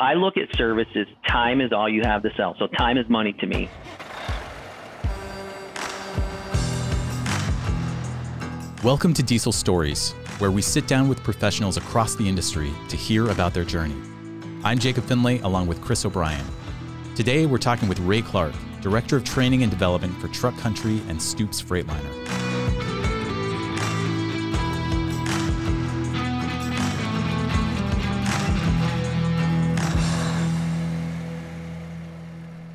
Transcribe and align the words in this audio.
I 0.00 0.14
look 0.14 0.38
at 0.38 0.48
services, 0.56 1.06
time 1.28 1.60
is 1.60 1.74
all 1.74 1.86
you 1.86 2.00
have 2.02 2.22
to 2.22 2.30
sell. 2.34 2.56
So 2.58 2.68
time 2.68 2.96
is 2.96 3.06
money 3.10 3.34
to 3.34 3.46
me. 3.46 3.68
Welcome 8.82 9.12
to 9.12 9.22
Diesel 9.22 9.52
Stories, 9.52 10.12
where 10.38 10.50
we 10.50 10.62
sit 10.62 10.86
down 10.86 11.10
with 11.10 11.22
professionals 11.22 11.76
across 11.76 12.14
the 12.14 12.26
industry 12.26 12.72
to 12.88 12.96
hear 12.96 13.28
about 13.28 13.52
their 13.52 13.62
journey. 13.62 14.00
I'm 14.64 14.78
Jacob 14.78 15.04
Finlay, 15.04 15.40
along 15.40 15.66
with 15.66 15.82
Chris 15.82 16.06
O'Brien. 16.06 16.46
Today, 17.14 17.44
we're 17.44 17.58
talking 17.58 17.86
with 17.86 17.98
Ray 17.98 18.22
Clark, 18.22 18.54
Director 18.80 19.18
of 19.18 19.24
Training 19.24 19.64
and 19.64 19.70
Development 19.70 20.18
for 20.18 20.28
Truck 20.28 20.56
Country 20.56 21.02
and 21.08 21.20
Stoops 21.20 21.60
Freightliner. 21.60 22.49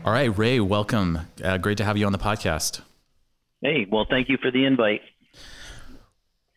All 0.06 0.12
right, 0.12 0.38
Ray, 0.38 0.60
welcome. 0.60 1.18
Uh, 1.44 1.58
great 1.58 1.80
to 1.80 1.84
have 1.84 1.98
you 1.98 2.06
on 2.06 2.12
the 2.12 2.20
podcast. 2.20 2.82
Hey, 3.64 3.88
well, 3.92 4.06
thank 4.08 4.30
you 4.30 4.38
for 4.40 4.52
the 4.52 4.64
invite. 4.64 5.02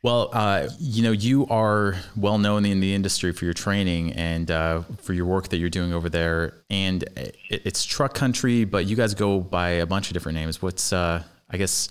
Well, 0.02 0.28
uh, 0.34 0.68
you 0.78 1.02
know, 1.02 1.12
you 1.12 1.46
are 1.46 1.94
well 2.14 2.36
known 2.36 2.66
in 2.66 2.80
the 2.80 2.94
industry 2.94 3.32
for 3.32 3.46
your 3.46 3.54
training 3.54 4.12
and 4.12 4.50
uh, 4.50 4.82
for 4.98 5.14
your 5.14 5.24
work 5.24 5.48
that 5.48 5.56
you're 5.56 5.70
doing 5.70 5.94
over 5.94 6.10
there. 6.10 6.58
And 6.68 7.04
it's 7.48 7.86
truck 7.86 8.12
country, 8.12 8.66
but 8.66 8.84
you 8.84 8.96
guys 8.96 9.14
go 9.14 9.40
by 9.40 9.70
a 9.70 9.86
bunch 9.86 10.08
of 10.08 10.12
different 10.12 10.36
names. 10.36 10.60
What's, 10.60 10.92
uh, 10.92 11.22
I 11.48 11.56
guess, 11.56 11.88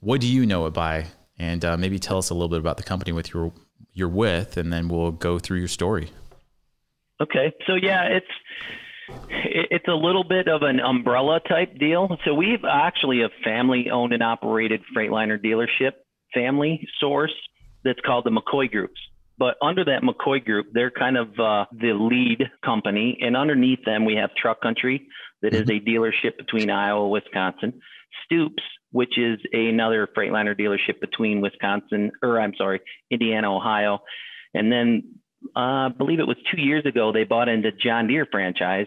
what 0.00 0.20
do 0.20 0.26
you 0.26 0.44
know 0.44 0.66
it 0.66 0.74
by? 0.74 1.06
And 1.38 1.64
uh, 1.64 1.78
maybe 1.78 1.98
tell 1.98 2.18
us 2.18 2.28
a 2.28 2.34
little 2.34 2.50
bit 2.50 2.58
about 2.58 2.76
the 2.76 2.82
company 2.82 3.12
with 3.12 3.32
your 3.32 3.54
you're 3.94 4.06
with, 4.06 4.58
and 4.58 4.70
then 4.70 4.88
we'll 4.88 5.12
go 5.12 5.38
through 5.38 5.60
your 5.60 5.68
story. 5.68 6.10
Okay, 7.22 7.54
so 7.66 7.74
yeah, 7.74 8.04
it's 8.04 8.26
it's 9.28 9.88
a 9.88 9.94
little 9.94 10.24
bit 10.24 10.48
of 10.48 10.62
an 10.62 10.80
umbrella 10.80 11.40
type 11.46 11.78
deal. 11.78 12.16
So 12.24 12.34
we've 12.34 12.64
actually 12.68 13.22
a 13.22 13.28
family 13.42 13.90
owned 13.92 14.12
and 14.12 14.22
operated 14.22 14.80
Freightliner 14.96 15.38
dealership 15.42 15.92
family 16.32 16.86
source 17.00 17.34
that's 17.84 18.00
called 18.04 18.24
the 18.24 18.30
McCoy 18.30 18.70
Groups. 18.70 19.00
But 19.36 19.56
under 19.60 19.84
that 19.84 20.02
McCoy 20.02 20.44
Group, 20.44 20.66
they're 20.72 20.90
kind 20.90 21.16
of 21.16 21.28
uh, 21.38 21.66
the 21.72 21.92
lead 21.92 22.50
company. 22.64 23.18
And 23.20 23.36
underneath 23.36 23.84
them, 23.84 24.04
we 24.04 24.14
have 24.14 24.30
Truck 24.40 24.60
Country, 24.60 25.08
that 25.42 25.54
is 25.54 25.68
a 25.68 25.80
dealership 25.80 26.38
between 26.38 26.70
Iowa, 26.70 27.08
Wisconsin. 27.08 27.80
Stoops, 28.24 28.62
which 28.92 29.18
is 29.18 29.38
another 29.52 30.08
Freightliner 30.16 30.58
dealership 30.58 31.00
between 31.00 31.40
Wisconsin, 31.40 32.12
or 32.22 32.40
I'm 32.40 32.54
sorry, 32.56 32.80
Indiana, 33.10 33.54
Ohio. 33.54 33.98
And 34.54 34.70
then 34.72 35.16
uh, 35.56 35.58
I 35.58 35.88
believe 35.96 36.20
it 36.20 36.26
was 36.26 36.36
two 36.50 36.60
years 36.60 36.84
ago, 36.86 37.12
they 37.12 37.24
bought 37.24 37.48
into 37.48 37.70
John 37.72 38.06
Deere 38.06 38.26
franchise, 38.30 38.86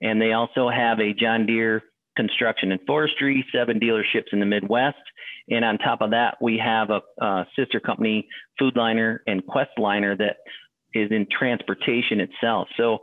and 0.00 0.20
they 0.20 0.32
also 0.32 0.68
have 0.68 1.00
a 1.00 1.12
John 1.12 1.46
Deere 1.46 1.82
construction 2.16 2.72
and 2.72 2.80
forestry, 2.86 3.44
seven 3.54 3.78
dealerships 3.78 4.32
in 4.32 4.40
the 4.40 4.46
Midwest. 4.46 4.96
And 5.48 5.64
on 5.64 5.78
top 5.78 6.00
of 6.00 6.10
that, 6.10 6.36
we 6.40 6.58
have 6.58 6.90
a, 6.90 7.00
a 7.24 7.46
sister 7.56 7.78
company, 7.78 8.26
Foodliner 8.60 9.18
and 9.26 9.42
Questliner, 9.44 10.16
that 10.18 10.36
is 10.94 11.10
in 11.10 11.26
transportation 11.30 12.20
itself. 12.20 12.68
So 12.76 12.98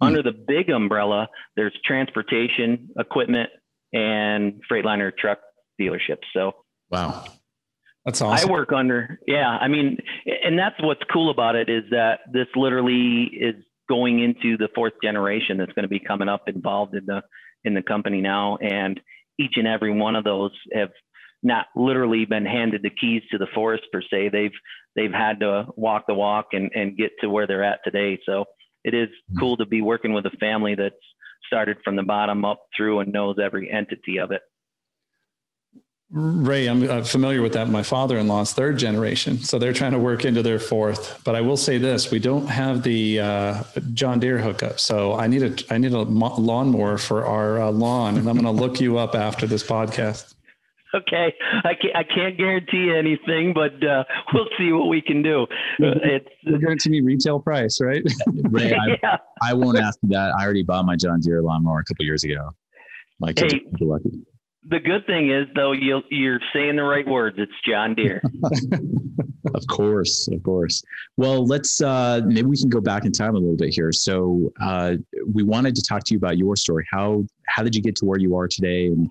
hmm. 0.00 0.06
under 0.06 0.22
the 0.22 0.32
big 0.32 0.70
umbrella, 0.70 1.28
there's 1.56 1.76
transportation, 1.84 2.90
equipment, 2.98 3.50
and 3.92 4.62
Freightliner 4.70 5.12
truck 5.16 5.38
dealerships. 5.80 6.24
So 6.32 6.52
wow. 6.90 7.24
That's 8.04 8.20
awesome. 8.20 8.48
I 8.48 8.52
work 8.52 8.72
under, 8.72 9.20
yeah. 9.26 9.48
I 9.48 9.68
mean, 9.68 9.98
and 10.44 10.58
that's 10.58 10.74
what's 10.80 11.02
cool 11.12 11.30
about 11.30 11.54
it 11.54 11.68
is 11.68 11.84
that 11.90 12.20
this 12.32 12.48
literally 12.56 13.30
is 13.32 13.54
going 13.88 14.20
into 14.20 14.56
the 14.56 14.68
fourth 14.74 14.94
generation 15.02 15.56
that's 15.58 15.72
going 15.72 15.84
to 15.84 15.88
be 15.88 16.00
coming 16.00 16.28
up 16.28 16.48
involved 16.48 16.94
in 16.94 17.06
the 17.06 17.22
in 17.64 17.74
the 17.74 17.82
company 17.82 18.20
now, 18.20 18.56
and 18.56 19.00
each 19.38 19.52
and 19.56 19.68
every 19.68 19.92
one 19.92 20.16
of 20.16 20.24
those 20.24 20.50
have 20.74 20.90
not 21.44 21.66
literally 21.76 22.24
been 22.24 22.46
handed 22.46 22.82
the 22.82 22.90
keys 22.90 23.22
to 23.30 23.38
the 23.38 23.46
forest 23.54 23.84
per 23.92 24.02
se. 24.02 24.30
They've 24.30 24.52
they've 24.96 25.12
had 25.12 25.40
to 25.40 25.66
walk 25.76 26.04
the 26.08 26.14
walk 26.14 26.46
and 26.52 26.70
and 26.74 26.96
get 26.96 27.10
to 27.20 27.30
where 27.30 27.46
they're 27.46 27.64
at 27.64 27.80
today. 27.84 28.18
So 28.26 28.46
it 28.84 28.94
is 28.94 29.08
mm-hmm. 29.08 29.38
cool 29.38 29.56
to 29.58 29.66
be 29.66 29.80
working 29.80 30.12
with 30.12 30.26
a 30.26 30.36
family 30.40 30.74
that's 30.74 30.94
started 31.46 31.76
from 31.84 31.96
the 31.96 32.02
bottom 32.02 32.44
up 32.44 32.62
through 32.76 33.00
and 33.00 33.12
knows 33.12 33.36
every 33.42 33.70
entity 33.70 34.18
of 34.18 34.30
it. 34.32 34.42
Ray, 36.14 36.66
I'm 36.66 36.88
uh, 36.90 37.02
familiar 37.02 37.40
with 37.40 37.54
that. 37.54 37.70
My 37.70 37.82
father-in-law's 37.82 38.52
third 38.52 38.78
generation, 38.78 39.38
so 39.38 39.58
they're 39.58 39.72
trying 39.72 39.92
to 39.92 39.98
work 39.98 40.26
into 40.26 40.42
their 40.42 40.58
fourth. 40.58 41.22
But 41.24 41.34
I 41.34 41.40
will 41.40 41.56
say 41.56 41.78
this: 41.78 42.10
we 42.10 42.18
don't 42.18 42.46
have 42.48 42.82
the 42.82 43.20
uh, 43.20 43.62
John 43.94 44.20
Deere 44.20 44.36
hookup, 44.38 44.78
so 44.78 45.14
I 45.14 45.26
need 45.26 45.42
a 45.42 45.72
I 45.72 45.78
need 45.78 45.92
a 45.92 46.02
lawnmower 46.02 46.98
for 46.98 47.24
our 47.24 47.62
uh, 47.62 47.70
lawn, 47.70 48.18
and 48.18 48.28
I'm 48.28 48.36
going 48.36 48.44
to 48.44 48.62
look 48.62 48.78
you 48.78 48.98
up 48.98 49.14
after 49.14 49.46
this 49.46 49.62
podcast. 49.62 50.34
Okay, 50.94 51.32
I 51.64 51.72
can't 51.80 51.96
I 51.96 52.02
can't 52.02 52.36
guarantee 52.36 52.92
anything, 52.94 53.54
but 53.54 53.82
uh, 53.82 54.04
we'll 54.34 54.48
see 54.58 54.70
what 54.70 54.88
we 54.88 55.00
can 55.00 55.22
do. 55.22 55.44
Uh, 55.82 55.96
it's 56.02 56.28
You'll 56.42 56.58
guarantee 56.58 56.90
me 56.90 57.00
retail 57.00 57.40
price, 57.40 57.80
right? 57.80 58.02
Ray, 58.50 58.74
I, 58.74 58.98
yeah. 59.02 59.16
I 59.40 59.54
won't 59.54 59.78
ask 59.78 59.98
you 60.02 60.10
that. 60.10 60.34
I 60.38 60.44
already 60.44 60.62
bought 60.62 60.84
my 60.84 60.96
John 60.96 61.20
Deere 61.20 61.40
lawnmower 61.40 61.78
a 61.78 61.84
couple 61.84 62.04
years 62.04 62.22
ago. 62.22 62.50
My 63.18 63.32
kids 63.32 63.54
hey, 63.54 63.62
lucky 63.80 64.10
the 64.68 64.78
good 64.78 65.04
thing 65.06 65.30
is 65.30 65.46
though 65.54 65.72
you 65.72 66.02
you're 66.10 66.40
saying 66.52 66.76
the 66.76 66.82
right 66.82 67.06
words. 67.06 67.36
It's 67.38 67.52
John 67.66 67.94
Deere. 67.94 68.22
of 69.54 69.66
course, 69.68 70.28
of 70.28 70.42
course. 70.42 70.82
Well, 71.16 71.44
let's 71.44 71.80
uh, 71.80 72.20
maybe 72.24 72.44
we 72.44 72.56
can 72.56 72.68
go 72.68 72.80
back 72.80 73.04
in 73.04 73.12
time 73.12 73.34
a 73.34 73.38
little 73.38 73.56
bit 73.56 73.74
here. 73.74 73.92
So 73.92 74.52
uh, 74.62 74.94
we 75.32 75.42
wanted 75.42 75.74
to 75.74 75.82
talk 75.82 76.04
to 76.04 76.14
you 76.14 76.18
about 76.18 76.38
your 76.38 76.56
story. 76.56 76.86
How 76.90 77.24
how 77.48 77.62
did 77.62 77.74
you 77.74 77.82
get 77.82 77.96
to 77.96 78.04
where 78.04 78.18
you 78.18 78.36
are 78.36 78.46
today, 78.46 78.86
and 78.86 79.10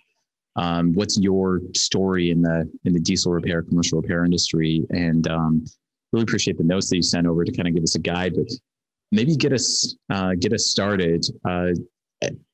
um, 0.56 0.94
what's 0.94 1.20
your 1.20 1.60
story 1.76 2.32
in 2.32 2.42
the 2.42 2.72
in 2.86 2.94
the 2.94 3.00
diesel 3.00 3.34
repair, 3.34 3.62
commercial 3.62 4.00
repair 4.02 4.24
industry? 4.24 4.86
And 4.92 5.28
um, 5.28 5.66
really 6.14 6.24
appreciate 6.24 6.58
the 6.58 6.64
notes 6.64 6.90
that 6.90 6.96
you 6.96 7.04
sent 7.04 7.28
over 7.28 7.44
to 7.44 7.52
kind 7.52 7.68
of 7.68 7.74
give 7.74 7.84
us 7.84 7.96
a 7.96 8.00
guide, 8.00 8.34
but 8.36 8.48
maybe 9.12 9.36
get 9.36 9.52
us 9.52 9.96
uh, 10.10 10.32
get 10.40 10.54
us 10.54 10.68
started. 10.68 11.26
Uh, 11.44 11.72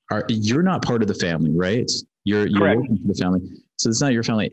are, 0.10 0.24
you're 0.30 0.64
not 0.64 0.84
part 0.84 1.02
of 1.02 1.10
the 1.10 1.14
family, 1.14 1.52
right? 1.52 1.92
You're 2.28 2.46
you're 2.48 2.60
Correct. 2.60 2.82
working 2.82 2.98
for 2.98 3.08
the 3.08 3.14
family, 3.14 3.42
so 3.78 3.90
it's 3.90 4.02
not 4.02 4.12
your 4.12 4.24
family. 4.24 4.52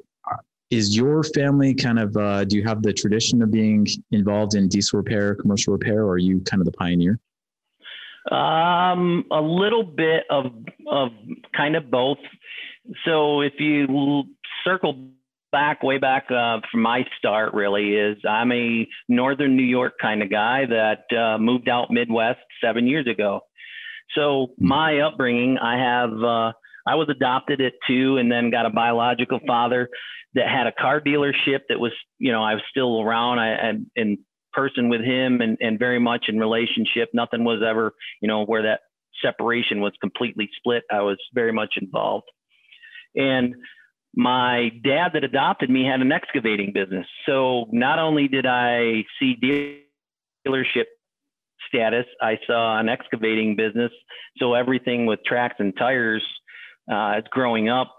Is 0.70 0.96
your 0.96 1.24
family 1.24 1.74
kind 1.74 1.98
of? 1.98 2.16
Uh, 2.16 2.44
do 2.44 2.56
you 2.56 2.62
have 2.62 2.82
the 2.82 2.92
tradition 2.92 3.42
of 3.42 3.50
being 3.50 3.84
involved 4.12 4.54
in 4.54 4.68
diesel 4.68 4.98
repair, 4.98 5.34
commercial 5.34 5.72
repair, 5.72 6.04
or 6.04 6.10
are 6.10 6.18
you 6.18 6.40
kind 6.42 6.60
of 6.60 6.66
the 6.66 6.72
pioneer? 6.72 7.18
Um, 8.30 9.24
a 9.32 9.40
little 9.40 9.82
bit 9.82 10.22
of 10.30 10.52
of 10.86 11.08
kind 11.56 11.74
of 11.74 11.90
both. 11.90 12.18
So 13.04 13.40
if 13.40 13.54
you 13.58 14.22
circle 14.64 15.08
back 15.50 15.82
way 15.82 15.98
back 15.98 16.30
uh, 16.30 16.60
from 16.70 16.82
my 16.82 17.04
start, 17.18 17.54
really 17.54 17.96
is 17.96 18.18
I'm 18.28 18.52
a 18.52 18.86
northern 19.08 19.56
New 19.56 19.64
York 19.64 19.94
kind 20.00 20.22
of 20.22 20.30
guy 20.30 20.64
that 20.66 21.16
uh, 21.16 21.38
moved 21.38 21.68
out 21.68 21.90
Midwest 21.90 22.40
seven 22.62 22.86
years 22.86 23.08
ago. 23.08 23.40
So 24.14 24.54
hmm. 24.58 24.68
my 24.68 25.00
upbringing, 25.00 25.58
I 25.58 25.76
have 25.76 26.12
uh, 26.22 26.52
I 26.86 26.96
was 26.96 27.08
adopted 27.08 27.60
at 27.60 27.72
two 27.86 28.18
and 28.18 28.30
then 28.30 28.50
got 28.50 28.66
a 28.66 28.70
biological 28.70 29.40
father 29.46 29.88
that 30.34 30.48
had 30.48 30.66
a 30.66 30.72
car 30.72 31.00
dealership 31.00 31.60
that 31.68 31.78
was, 31.78 31.92
you 32.18 32.32
know, 32.32 32.42
I 32.42 32.54
was 32.54 32.62
still 32.70 33.00
around 33.00 33.38
I, 33.38 33.48
and 33.50 33.86
in 33.96 34.18
person 34.52 34.88
with 34.88 35.00
him 35.00 35.40
and, 35.40 35.56
and 35.60 35.78
very 35.78 35.98
much 35.98 36.26
in 36.28 36.38
relationship. 36.38 37.10
Nothing 37.12 37.44
was 37.44 37.62
ever, 37.66 37.92
you 38.20 38.28
know, 38.28 38.44
where 38.44 38.62
that 38.62 38.80
separation 39.22 39.80
was 39.80 39.92
completely 40.00 40.48
split. 40.56 40.82
I 40.90 41.00
was 41.00 41.18
very 41.32 41.52
much 41.52 41.74
involved. 41.80 42.26
And 43.16 43.54
my 44.14 44.70
dad 44.84 45.10
that 45.14 45.24
adopted 45.24 45.70
me 45.70 45.84
had 45.84 46.00
an 46.00 46.12
excavating 46.12 46.72
business. 46.72 47.06
So 47.26 47.66
not 47.72 47.98
only 47.98 48.28
did 48.28 48.46
I 48.46 49.04
see 49.18 49.36
dealership 50.46 50.84
status, 51.68 52.06
I 52.20 52.38
saw 52.46 52.78
an 52.78 52.88
excavating 52.88 53.56
business. 53.56 53.90
So 54.38 54.54
everything 54.54 55.06
with 55.06 55.20
tracks 55.26 55.56
and 55.58 55.76
tires 55.76 56.24
uh, 56.90 57.20
growing 57.30 57.68
up 57.68 57.94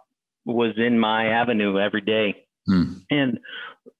was 0.45 0.73
in 0.77 0.99
my 0.99 1.27
avenue 1.27 1.79
every 1.79 2.01
day. 2.01 2.35
Hmm. 2.67 2.93
And 3.09 3.39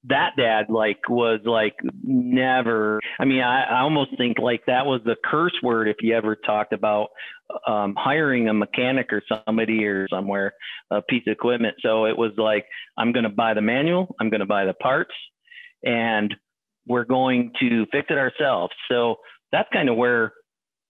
that 0.08 0.32
dad 0.38 0.66
like 0.70 1.10
was 1.10 1.40
like 1.46 1.76
never 2.04 3.00
i 3.20 3.26
mean 3.26 3.42
I, 3.42 3.64
I 3.64 3.80
almost 3.82 4.18
think 4.18 4.38
like 4.40 4.62
that 4.68 4.86
was 4.86 5.02
the 5.04 5.16
curse 5.24 5.56
word 5.64 5.88
if 5.88 5.98
you 6.02 6.16
ever 6.16 6.36
talked 6.36 6.74
about 6.74 7.10
um, 7.68 7.96
hiring 7.98 8.50
a 8.50 8.54
mechanic 8.54 9.12
or 9.12 9.22
somebody 9.46 9.86
or 9.86 10.08
somewhere 10.10 10.54
a 10.92 11.02
piece 11.02 11.24
of 11.28 11.32
equipment 11.32 11.76
so 11.82 12.06
it 12.06 12.18
was 12.18 12.32
like 12.38 12.66
i'm 12.98 13.12
going 13.12 13.24
to 13.24 13.30
buy 13.30 13.54
the 13.54 13.62
manual 13.62 14.16
i'm 14.20 14.30
going 14.30 14.40
to 14.40 14.46
buy 14.46 14.66
the 14.66 14.74
parts 14.74 15.14
and 15.84 16.36
we're 16.88 17.06
going 17.06 17.52
to 17.60 17.86
fix 17.92 18.08
it 18.10 18.18
ourselves 18.18 18.74
so 18.90 19.16
that's 19.52 19.70
kind 19.74 19.90
of 19.90 19.96
where 19.96 20.34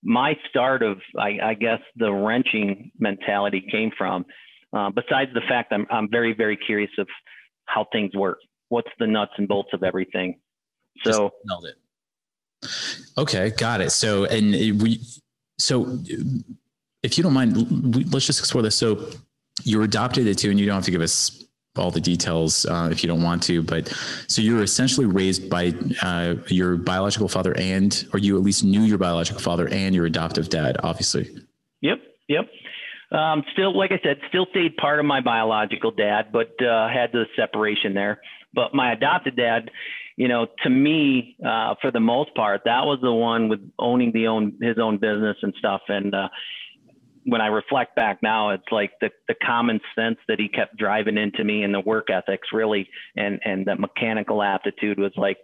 my 0.05 0.37
start 0.49 0.83
of, 0.83 0.99
I, 1.17 1.39
I 1.43 1.53
guess, 1.55 1.79
the 1.97 2.13
wrenching 2.13 2.91
mentality 2.99 3.65
came 3.69 3.91
from. 3.97 4.25
Uh, 4.71 4.89
besides 4.91 5.31
the 5.33 5.41
fact 5.49 5.73
I'm, 5.73 5.87
I'm 5.89 6.09
very, 6.09 6.33
very 6.33 6.55
curious 6.55 6.91
of 6.99 7.07
how 7.65 7.87
things 7.91 8.13
work. 8.15 8.37
What's 8.69 8.89
the 8.99 9.07
nuts 9.07 9.31
and 9.37 9.47
bolts 9.47 9.69
of 9.73 9.83
everything? 9.83 10.39
So 11.03 11.31
nailed 11.45 11.65
it. 11.65 12.69
Okay, 13.17 13.49
got 13.51 13.81
it. 13.81 13.91
So, 13.91 14.25
and 14.25 14.51
we, 14.81 15.01
so 15.57 15.99
if 17.03 17.17
you 17.17 17.23
don't 17.23 17.33
mind, 17.33 18.13
let's 18.13 18.25
just 18.25 18.39
explore 18.39 18.61
this. 18.61 18.75
So 18.75 19.09
you're 19.63 19.83
adopted 19.83 20.27
at 20.27 20.37
two, 20.37 20.49
and 20.51 20.59
you 20.59 20.65
don't 20.65 20.75
have 20.75 20.85
to 20.85 20.91
give 20.91 21.01
us 21.01 21.44
all 21.77 21.91
the 21.91 22.01
details 22.01 22.65
uh, 22.65 22.89
if 22.91 23.03
you 23.03 23.07
don't 23.07 23.23
want 23.23 23.43
to. 23.43 23.61
But 23.61 23.93
so 24.27 24.41
you're 24.41 24.63
essentially 24.63 25.05
raised 25.05 25.49
by 25.49 25.73
uh, 26.01 26.35
your 26.47 26.77
biological 26.77 27.27
father, 27.27 27.55
and 27.57 28.07
or 28.13 28.19
you 28.19 28.37
at 28.37 28.43
least 28.43 28.63
knew 28.63 28.81
your 28.81 28.97
biological 28.97 29.41
father 29.41 29.67
and 29.69 29.93
your 29.93 30.05
adoptive 30.05 30.49
dad, 30.49 30.77
obviously. 30.83 31.29
Yep. 31.81 31.99
Yep. 32.27 32.45
Um, 33.11 33.43
still, 33.53 33.77
like 33.77 33.91
I 33.91 33.99
said, 34.03 34.17
still 34.29 34.47
stayed 34.49 34.77
part 34.77 34.99
of 34.99 35.05
my 35.05 35.21
biological 35.21 35.91
dad, 35.91 36.31
but 36.33 36.49
uh, 36.61 36.89
had 36.89 37.11
the 37.11 37.25
separation 37.35 37.93
there. 37.93 38.19
But 38.53 38.73
my 38.73 38.93
adopted 38.93 39.35
dad, 39.35 39.69
you 40.17 40.27
know, 40.27 40.47
to 40.63 40.69
me, 40.69 41.35
uh, 41.45 41.75
for 41.81 41.91
the 41.91 41.99
most 41.99 42.33
part, 42.35 42.61
that 42.65 42.85
was 42.85 42.99
the 43.01 43.13
one 43.13 43.47
with 43.47 43.59
owning 43.77 44.11
the 44.11 44.27
own 44.27 44.57
his 44.61 44.77
own 44.79 44.97
business 44.97 45.37
and 45.41 45.53
stuff. 45.59 45.81
And 45.87 46.15
uh, 46.15 46.29
when 47.25 47.41
I 47.41 47.47
reflect 47.47 47.95
back 47.95 48.19
now, 48.21 48.51
it's 48.51 48.71
like 48.71 48.91
the, 49.01 49.09
the 49.27 49.35
common 49.45 49.79
sense 49.97 50.17
that 50.27 50.39
he 50.39 50.47
kept 50.47 50.77
driving 50.77 51.17
into 51.17 51.43
me 51.43 51.63
and 51.63 51.73
the 51.73 51.79
work 51.79 52.09
ethics 52.09 52.49
really, 52.53 52.87
and, 53.15 53.39
and 53.43 53.65
the 53.65 53.75
mechanical 53.75 54.43
aptitude 54.43 54.99
was 54.99 55.11
like, 55.17 55.37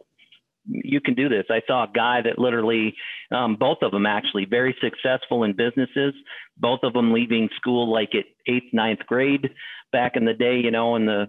you 0.68 1.02
can 1.02 1.16
do 1.16 1.28
this. 1.28 1.46
I 1.50 1.62
saw 1.66 1.86
a 1.86 1.92
guy 1.94 2.22
that 2.22 2.38
literally, 2.38 2.94
um, 3.32 3.56
both 3.60 3.80
of 3.82 3.92
them 3.92 4.06
actually 4.06 4.46
very 4.46 4.76
successful 4.80 5.44
in 5.44 5.54
businesses, 5.54 6.14
both 6.56 6.82
of 6.84 6.94
them 6.94 7.12
leaving 7.12 7.50
school 7.56 7.92
like 7.92 8.14
at 8.14 8.26
eighth, 8.48 8.72
ninth 8.72 9.00
grade 9.08 9.50
back 9.92 10.16
in 10.16 10.24
the 10.24 10.34
day, 10.34 10.60
you 10.64 10.70
know, 10.70 10.96
in 10.96 11.08
the, 11.08 11.26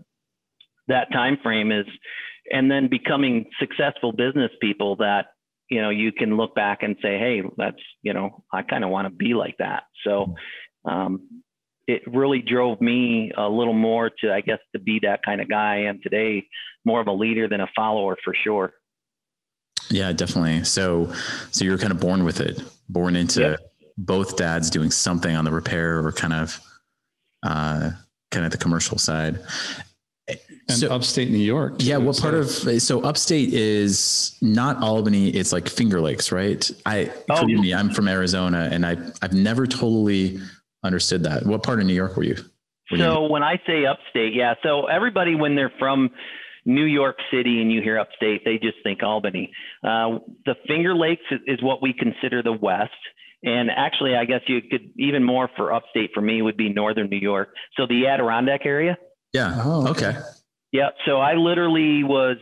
that 0.88 1.10
time 1.12 1.38
frame 1.42 1.72
is, 1.72 1.86
and 2.50 2.70
then 2.70 2.88
becoming 2.88 3.46
successful 3.58 4.12
business 4.12 4.50
people 4.60 4.96
that 4.96 5.28
you 5.68 5.80
know, 5.80 5.90
you 5.90 6.12
can 6.12 6.36
look 6.36 6.54
back 6.54 6.82
and 6.82 6.96
say, 7.00 7.18
hey, 7.18 7.42
that's, 7.56 7.80
you 8.02 8.12
know, 8.12 8.44
I 8.52 8.62
kind 8.62 8.84
of 8.84 8.90
want 8.90 9.06
to 9.06 9.10
be 9.10 9.34
like 9.34 9.56
that. 9.58 9.84
So 10.04 10.34
um, 10.84 11.42
it 11.86 12.02
really 12.06 12.42
drove 12.42 12.80
me 12.80 13.32
a 13.36 13.48
little 13.48 13.72
more 13.72 14.10
to, 14.20 14.32
I 14.32 14.40
guess, 14.40 14.58
to 14.74 14.80
be 14.80 15.00
that 15.02 15.20
kind 15.24 15.40
of 15.40 15.48
guy 15.48 15.76
I 15.76 15.88
am 15.88 16.00
today, 16.02 16.46
more 16.84 17.00
of 17.00 17.06
a 17.06 17.12
leader 17.12 17.48
than 17.48 17.60
a 17.60 17.68
follower 17.74 18.16
for 18.24 18.34
sure. 18.34 18.72
Yeah, 19.90 20.12
definitely. 20.12 20.64
So, 20.64 21.12
so 21.50 21.64
you're 21.64 21.78
kind 21.78 21.92
of 21.92 22.00
born 22.00 22.24
with 22.24 22.40
it, 22.40 22.62
born 22.88 23.16
into 23.16 23.40
yep. 23.40 23.60
both 23.98 24.36
dads 24.36 24.70
doing 24.70 24.90
something 24.90 25.34
on 25.34 25.44
the 25.44 25.52
repair 25.52 26.04
or 26.04 26.12
kind 26.12 26.32
of, 26.32 26.60
uh, 27.42 27.90
kind 28.30 28.46
of 28.46 28.52
the 28.52 28.58
commercial 28.58 28.98
side 28.98 29.38
and 30.68 30.78
so, 30.78 30.90
upstate 30.90 31.30
New 31.30 31.38
York. 31.38 31.78
Too, 31.78 31.86
yeah. 31.86 31.96
What 31.96 32.16
so. 32.16 32.22
part 32.22 32.34
of 32.34 32.50
so 32.50 33.02
upstate 33.02 33.52
is 33.52 34.36
not 34.40 34.82
Albany? 34.82 35.30
It's 35.30 35.52
like 35.52 35.68
Finger 35.68 36.00
Lakes, 36.00 36.32
right? 36.32 36.70
I 36.86 37.10
oh. 37.30 37.40
forgive 37.40 37.60
me. 37.60 37.74
I'm 37.74 37.90
from 37.90 38.08
Arizona, 38.08 38.68
and 38.70 38.86
I 38.86 38.96
I've 39.22 39.32
never 39.32 39.66
totally 39.66 40.38
understood 40.84 41.24
that. 41.24 41.46
What 41.46 41.62
part 41.62 41.80
of 41.80 41.86
New 41.86 41.94
York 41.94 42.16
were 42.16 42.24
you? 42.24 42.36
Were 42.90 42.98
so 42.98 43.24
you? 43.24 43.32
when 43.32 43.42
I 43.42 43.60
say 43.66 43.86
upstate, 43.86 44.34
yeah. 44.34 44.54
So 44.62 44.86
everybody 44.86 45.34
when 45.34 45.54
they're 45.54 45.72
from 45.78 46.10
New 46.64 46.84
York 46.84 47.16
City 47.32 47.60
and 47.60 47.72
you 47.72 47.82
hear 47.82 47.98
upstate, 47.98 48.44
they 48.44 48.58
just 48.58 48.76
think 48.82 49.02
Albany. 49.02 49.50
Uh, 49.82 50.18
the 50.46 50.54
Finger 50.68 50.94
Lakes 50.94 51.22
is, 51.30 51.40
is 51.46 51.62
what 51.62 51.82
we 51.82 51.92
consider 51.92 52.42
the 52.42 52.52
West. 52.52 52.90
And 53.44 53.70
actually, 53.70 54.14
I 54.14 54.24
guess 54.24 54.40
you 54.46 54.60
could 54.62 54.92
even 54.96 55.24
more 55.24 55.50
for 55.56 55.72
upstate 55.72 56.10
for 56.14 56.20
me 56.20 56.42
would 56.42 56.56
be 56.56 56.68
northern 56.68 57.08
New 57.08 57.18
York. 57.18 57.48
So 57.76 57.86
the 57.86 58.06
Adirondack 58.06 58.64
area. 58.64 58.96
Yeah. 59.32 59.60
Oh, 59.64 59.88
okay. 59.88 60.16
Yeah. 60.72 60.90
So 61.06 61.18
I 61.18 61.34
literally 61.34 62.04
was, 62.04 62.36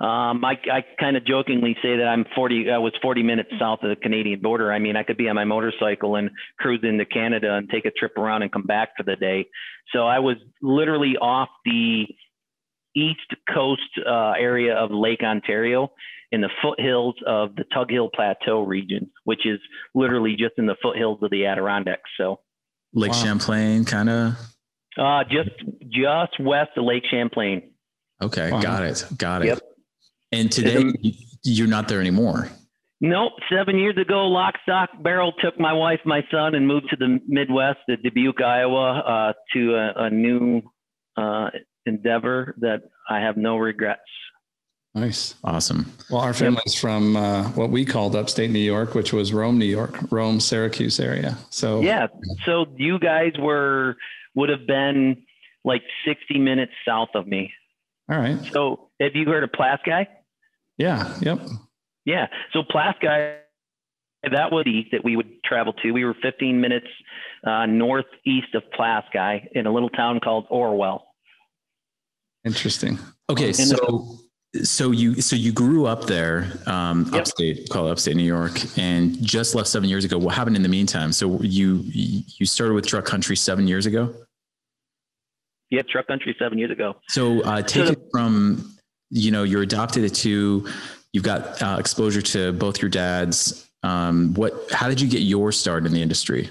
um, 0.00 0.44
I, 0.44 0.54
I 0.70 0.84
kind 0.98 1.16
of 1.16 1.24
jokingly 1.24 1.76
say 1.82 1.96
that 1.96 2.06
I'm 2.06 2.24
40, 2.34 2.70
I 2.70 2.78
was 2.78 2.92
40 3.00 3.22
minutes 3.22 3.50
south 3.58 3.80
of 3.82 3.90
the 3.90 3.96
Canadian 3.96 4.40
border. 4.40 4.72
I 4.72 4.78
mean, 4.78 4.96
I 4.96 5.02
could 5.02 5.16
be 5.16 5.28
on 5.28 5.36
my 5.36 5.44
motorcycle 5.44 6.16
and 6.16 6.30
cruise 6.58 6.80
into 6.82 7.04
Canada 7.04 7.54
and 7.54 7.68
take 7.70 7.84
a 7.84 7.90
trip 7.90 8.16
around 8.16 8.42
and 8.42 8.52
come 8.52 8.64
back 8.64 8.90
for 8.96 9.04
the 9.04 9.16
day. 9.16 9.46
So 9.92 10.06
I 10.06 10.18
was 10.18 10.36
literally 10.60 11.16
off 11.20 11.48
the 11.64 12.06
east 12.94 13.20
coast 13.52 13.80
uh, 14.06 14.32
area 14.32 14.74
of 14.74 14.90
Lake 14.90 15.22
Ontario 15.22 15.92
in 16.30 16.40
the 16.40 16.50
foothills 16.62 17.14
of 17.26 17.54
the 17.56 17.64
Tug 17.74 17.90
Hill 17.90 18.10
Plateau 18.14 18.62
region, 18.62 19.10
which 19.24 19.46
is 19.46 19.60
literally 19.94 20.32
just 20.32 20.54
in 20.56 20.66
the 20.66 20.76
foothills 20.82 21.18
of 21.22 21.30
the 21.30 21.46
Adirondacks. 21.46 22.10
So 22.16 22.40
Lake 22.94 23.12
wow. 23.12 23.22
Champlain, 23.22 23.84
kind 23.84 24.08
of. 24.08 24.34
Uh, 24.98 25.24
just 25.24 25.50
just 25.88 26.40
west 26.40 26.70
of 26.76 26.84
Lake 26.84 27.04
Champlain. 27.10 27.70
Okay, 28.22 28.52
wow. 28.52 28.60
got 28.60 28.82
it, 28.84 29.04
got 29.16 29.42
it. 29.42 29.46
Yep. 29.46 29.60
And 30.32 30.50
today 30.50 30.92
you're 31.44 31.66
not 31.68 31.88
there 31.88 32.00
anymore. 32.00 32.48
Nope. 33.00 33.32
Seven 33.50 33.78
years 33.78 33.96
ago, 33.98 34.28
lock, 34.28 34.54
stock, 34.62 34.90
barrel 35.02 35.32
took 35.42 35.58
my 35.58 35.72
wife, 35.72 35.98
my 36.04 36.22
son, 36.30 36.54
and 36.54 36.68
moved 36.68 36.88
to 36.90 36.96
the 36.96 37.18
Midwest, 37.26 37.80
to 37.88 37.96
Dubuque, 37.96 38.40
Iowa, 38.40 39.00
uh, 39.00 39.32
to 39.54 39.74
a, 39.74 40.04
a 40.04 40.10
new 40.10 40.62
uh, 41.16 41.50
endeavor 41.84 42.54
that 42.60 42.82
I 43.10 43.18
have 43.18 43.36
no 43.36 43.56
regrets. 43.56 44.02
Nice. 44.94 45.34
Awesome. 45.42 45.90
Well, 46.10 46.20
our 46.20 46.32
family's 46.32 46.74
from 46.74 47.16
uh, 47.16 47.48
what 47.52 47.70
we 47.70 47.84
called 47.84 48.14
upstate 48.14 48.50
New 48.50 48.60
York, 48.60 48.94
which 48.94 49.12
was 49.12 49.32
Rome, 49.32 49.58
New 49.58 49.64
York, 49.64 49.98
Rome, 50.12 50.38
Syracuse 50.38 51.00
area. 51.00 51.38
So, 51.50 51.80
yeah. 51.80 52.06
So 52.44 52.66
you 52.76 52.98
guys 53.00 53.32
were 53.38 53.96
would 54.34 54.48
have 54.48 54.66
been 54.66 55.24
like 55.64 55.82
60 56.06 56.38
minutes 56.38 56.72
south 56.86 57.10
of 57.14 57.26
me. 57.26 57.52
All 58.10 58.18
right. 58.18 58.38
So 58.52 58.90
have 59.00 59.14
you 59.14 59.26
heard 59.26 59.44
of 59.44 59.52
Pulaski? 59.52 60.08
Yeah. 60.78 61.14
Yep. 61.20 61.40
Yeah. 62.04 62.26
So 62.52 62.62
Pulaski, 62.68 63.06
that 63.06 64.52
was 64.52 64.66
east 64.66 64.90
that 64.92 65.04
we 65.04 65.16
would 65.16 65.42
travel 65.44 65.72
to. 65.74 65.92
We 65.92 66.04
were 66.04 66.14
15 66.22 66.60
minutes 66.60 66.86
uh, 67.46 67.66
northeast 67.66 68.54
of 68.54 68.62
Pulaski 68.76 69.48
in 69.52 69.66
a 69.66 69.72
little 69.72 69.90
town 69.90 70.20
called 70.20 70.46
Orwell. 70.50 71.06
Interesting. 72.44 72.98
Okay. 73.30 73.52
So, 73.52 74.18
so 74.62 74.90
you 74.90 75.20
so 75.20 75.34
you 75.34 75.50
grew 75.50 75.86
up 75.86 76.04
there, 76.04 76.52
um, 76.66 77.04
yep. 77.06 77.22
upstate, 77.22 77.68
call 77.70 77.88
it 77.88 77.90
upstate 77.90 78.16
New 78.16 78.22
York, 78.22 78.60
and 78.76 79.20
just 79.22 79.54
left 79.54 79.68
seven 79.68 79.88
years 79.88 80.04
ago. 80.04 80.18
What 80.18 80.34
happened 80.34 80.56
in 80.56 80.62
the 80.62 80.68
meantime? 80.68 81.12
So 81.12 81.40
you 81.40 81.82
you 81.86 82.44
started 82.44 82.74
with 82.74 82.86
Truck 82.86 83.06
Country 83.06 83.34
seven 83.34 83.66
years 83.66 83.86
ago. 83.86 84.14
Yeah, 85.70 85.80
Truck 85.88 86.06
Country 86.06 86.36
seven 86.38 86.58
years 86.58 86.70
ago. 86.70 86.96
So 87.08 87.42
uh, 87.42 87.62
take 87.62 87.86
so, 87.86 87.92
it 87.92 88.02
from 88.10 88.76
you 89.08 89.30
know 89.30 89.42
you're 89.42 89.62
adopted 89.62 90.04
at 90.04 90.14
two, 90.14 90.68
you've 91.12 91.24
got 91.24 91.62
uh, 91.62 91.76
exposure 91.78 92.22
to 92.22 92.52
both 92.52 92.82
your 92.82 92.90
dads. 92.90 93.70
Um, 93.82 94.34
what? 94.34 94.70
How 94.70 94.88
did 94.88 95.00
you 95.00 95.08
get 95.08 95.22
your 95.22 95.50
start 95.50 95.86
in 95.86 95.92
the 95.92 96.02
industry? 96.02 96.50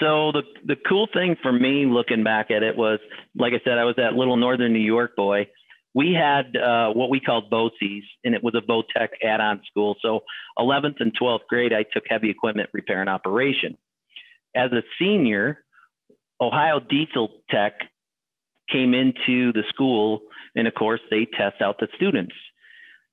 So 0.00 0.32
the 0.32 0.42
the 0.66 0.76
cool 0.88 1.06
thing 1.12 1.36
for 1.42 1.52
me, 1.52 1.86
looking 1.86 2.24
back 2.24 2.50
at 2.50 2.64
it, 2.64 2.76
was 2.76 2.98
like 3.36 3.52
I 3.52 3.60
said, 3.62 3.78
I 3.78 3.84
was 3.84 3.94
that 3.98 4.14
little 4.14 4.36
northern 4.36 4.72
New 4.72 4.80
York 4.80 5.14
boy 5.14 5.46
we 5.94 6.14
had 6.14 6.56
uh, 6.56 6.90
what 6.90 7.10
we 7.10 7.20
called 7.20 7.50
BOCES, 7.50 8.02
and 8.24 8.34
it 8.34 8.42
was 8.42 8.54
a 8.54 8.60
Votech 8.60 9.08
add-on 9.22 9.60
school. 9.70 9.96
So 10.00 10.20
11th 10.58 11.00
and 11.00 11.12
12th 11.18 11.46
grade, 11.48 11.72
I 11.72 11.84
took 11.92 12.04
heavy 12.08 12.30
equipment 12.30 12.70
repair 12.72 13.00
and 13.00 13.10
operation. 13.10 13.76
As 14.56 14.72
a 14.72 14.82
senior, 14.98 15.64
Ohio 16.40 16.80
Diesel 16.80 17.30
Tech 17.50 17.74
came 18.70 18.94
into 18.94 19.52
the 19.52 19.64
school, 19.68 20.22
and 20.54 20.66
of 20.66 20.74
course, 20.74 21.00
they 21.10 21.26
test 21.36 21.60
out 21.60 21.76
the 21.78 21.88
students. 21.96 22.34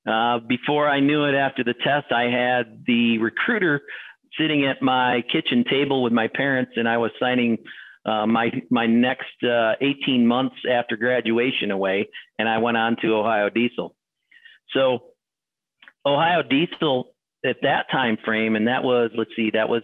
Uh, 0.09 0.39
before 0.39 0.89
I 0.89 1.01
knew 1.01 1.25
it, 1.25 1.36
after 1.36 1.63
the 1.63 1.74
test, 1.74 2.12
I 2.12 2.24
had 2.24 2.83
the 2.88 3.17
recruiter 3.17 3.81
sitting 4.39 4.65
at 4.65 4.81
my 4.81 5.21
kitchen 5.31 5.65
table 5.69 6.01
with 6.01 6.13
my 6.13 6.27
parents, 6.27 6.71
and 6.75 6.88
I 6.88 6.98
was 6.98 7.12
signing 7.19 7.57
uh, 8.09 8.25
my 8.25 8.51
my 8.71 8.87
next 8.87 9.43
uh, 9.43 9.73
18 9.81 10.25
months 10.25 10.55
after 10.69 10.97
graduation 10.97 11.71
away, 11.71 12.09
and 12.39 12.49
I 12.49 12.57
went 12.57 12.77
on 12.77 12.95
to 13.01 13.15
Ohio 13.15 13.49
Diesel. 13.49 13.95
So 14.71 14.99
Ohio 16.05 16.41
Diesel 16.41 17.13
at 17.45 17.57
that 17.61 17.85
time 17.91 18.17
frame, 18.25 18.55
and 18.55 18.67
that 18.67 18.83
was 18.83 19.11
let's 19.15 19.31
see, 19.35 19.51
that 19.53 19.69
was 19.69 19.83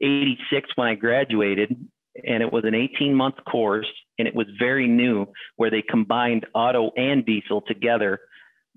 86 0.00 0.70
when 0.76 0.88
I 0.88 0.94
graduated, 0.94 1.76
and 2.24 2.42
it 2.42 2.52
was 2.52 2.64
an 2.64 2.74
18 2.74 3.14
month 3.14 3.36
course, 3.50 3.90
and 4.18 4.28
it 4.28 4.34
was 4.34 4.46
very 4.58 4.86
new 4.86 5.26
where 5.56 5.70
they 5.70 5.82
combined 5.82 6.46
auto 6.54 6.90
and 6.96 7.26
diesel 7.26 7.62
together 7.66 8.20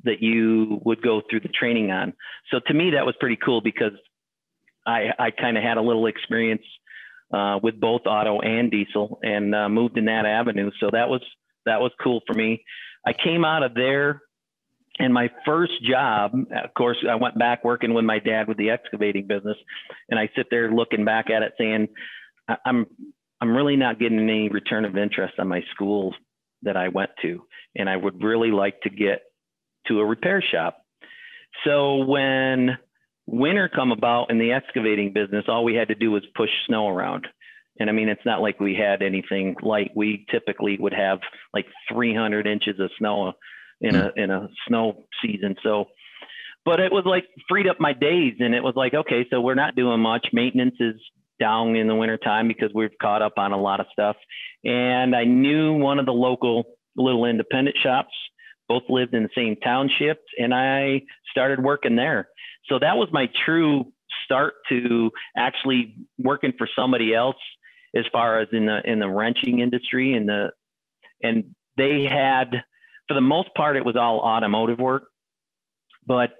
that 0.03 0.21
you 0.21 0.79
would 0.85 1.01
go 1.01 1.21
through 1.29 1.41
the 1.41 1.49
training 1.49 1.91
on. 1.91 2.13
So 2.51 2.59
to 2.67 2.73
me, 2.73 2.91
that 2.91 3.05
was 3.05 3.15
pretty 3.19 3.37
cool 3.43 3.61
because 3.61 3.91
I, 4.87 5.09
I 5.19 5.31
kind 5.31 5.57
of 5.57 5.63
had 5.63 5.77
a 5.77 5.81
little 5.81 6.07
experience 6.07 6.63
uh, 7.33 7.59
with 7.61 7.79
both 7.79 8.01
auto 8.05 8.39
and 8.39 8.71
diesel 8.71 9.19
and 9.23 9.53
uh, 9.53 9.69
moved 9.69 9.97
in 9.97 10.05
that 10.05 10.25
avenue. 10.25 10.71
So 10.79 10.89
that 10.91 11.09
was 11.09 11.21
that 11.65 11.81
was 11.81 11.91
cool 12.01 12.21
for 12.25 12.33
me. 12.33 12.63
I 13.05 13.13
came 13.13 13.45
out 13.45 13.63
of 13.63 13.73
there 13.73 14.21
and 14.99 15.13
my 15.13 15.29
first 15.45 15.81
job, 15.83 16.33
of 16.33 16.73
course, 16.77 16.97
I 17.09 17.15
went 17.15 17.39
back 17.39 17.63
working 17.63 17.93
with 17.93 18.03
my 18.03 18.19
dad 18.19 18.49
with 18.49 18.57
the 18.57 18.69
excavating 18.69 19.27
business, 19.27 19.55
and 20.09 20.19
I 20.19 20.29
sit 20.35 20.47
there 20.51 20.69
looking 20.71 21.05
back 21.05 21.29
at 21.29 21.41
it, 21.41 21.53
saying, 21.57 21.87
"I'm 22.65 22.85
I'm 23.39 23.55
really 23.55 23.77
not 23.77 23.97
getting 23.97 24.19
any 24.19 24.49
return 24.49 24.83
of 24.83 24.97
interest 24.97 25.35
on 25.39 25.47
my 25.47 25.63
school 25.71 26.13
that 26.63 26.75
I 26.75 26.89
went 26.89 27.11
to, 27.21 27.41
and 27.77 27.89
I 27.89 27.95
would 27.95 28.21
really 28.21 28.51
like 28.51 28.81
to 28.81 28.89
get 28.89 29.21
to 29.87 30.01
a 30.01 30.05
repair 30.05 30.41
shop." 30.41 30.81
So 31.63 32.03
when 32.03 32.77
winter 33.31 33.69
come 33.73 33.91
about 33.91 34.31
in 34.31 34.39
the 34.39 34.51
excavating 34.51 35.13
business, 35.13 35.45
all 35.47 35.63
we 35.63 35.75
had 35.75 35.89
to 35.89 35.95
do 35.95 36.11
was 36.11 36.23
push 36.35 36.49
snow 36.67 36.87
around. 36.87 37.27
And 37.79 37.89
I 37.89 37.93
mean, 37.93 38.09
it's 38.09 38.25
not 38.25 38.41
like 38.41 38.59
we 38.59 38.75
had 38.75 39.01
anything 39.01 39.55
light. 39.61 39.91
We 39.95 40.25
typically 40.29 40.77
would 40.79 40.93
have 40.93 41.19
like 41.53 41.65
300 41.91 42.45
inches 42.45 42.79
of 42.79 42.91
snow 42.97 43.33
in 43.81 43.95
a 43.95 44.11
in 44.17 44.31
a 44.31 44.49
snow 44.67 45.05
season. 45.23 45.55
So, 45.63 45.85
but 46.65 46.81
it 46.81 46.91
was 46.91 47.05
like 47.05 47.25
freed 47.47 47.67
up 47.67 47.79
my 47.79 47.93
days, 47.93 48.33
and 48.39 48.53
it 48.53 48.61
was 48.63 48.73
like, 48.75 48.93
okay, 48.93 49.25
so 49.29 49.39
we're 49.39 49.55
not 49.55 49.75
doing 49.75 50.01
much. 50.01 50.27
Maintenance 50.33 50.75
is 50.79 50.95
down 51.39 51.77
in 51.77 51.87
the 51.87 51.95
wintertime 51.95 52.49
because 52.49 52.69
we've 52.75 52.97
caught 53.01 53.21
up 53.21 53.33
on 53.37 53.53
a 53.53 53.61
lot 53.61 53.79
of 53.79 53.85
stuff. 53.93 54.17
And 54.65 55.15
I 55.15 55.23
knew 55.23 55.73
one 55.73 55.99
of 55.99 56.05
the 56.05 56.11
local 56.11 56.65
little 56.97 57.25
independent 57.25 57.77
shops. 57.81 58.13
Both 58.67 58.83
lived 58.89 59.15
in 59.15 59.23
the 59.23 59.29
same 59.33 59.55
township, 59.63 60.21
and 60.37 60.53
I 60.53 61.01
started 61.31 61.63
working 61.63 61.95
there. 61.95 62.27
So 62.69 62.79
that 62.79 62.97
was 62.97 63.09
my 63.11 63.27
true 63.45 63.91
start 64.25 64.53
to 64.69 65.11
actually 65.35 65.95
working 66.17 66.53
for 66.57 66.67
somebody 66.77 67.13
else 67.13 67.35
as 67.95 68.05
far 68.11 68.39
as 68.39 68.47
in 68.51 68.67
the 68.67 68.79
in 68.85 68.99
the 68.99 69.09
wrenching 69.09 69.59
industry 69.59 70.13
and 70.13 70.29
the 70.29 70.51
and 71.23 71.55
they 71.77 72.03
had 72.09 72.51
for 73.07 73.15
the 73.15 73.21
most 73.21 73.49
part 73.55 73.75
it 73.75 73.85
was 73.85 73.95
all 73.95 74.19
automotive 74.19 74.77
work 74.79 75.03
but 76.05 76.31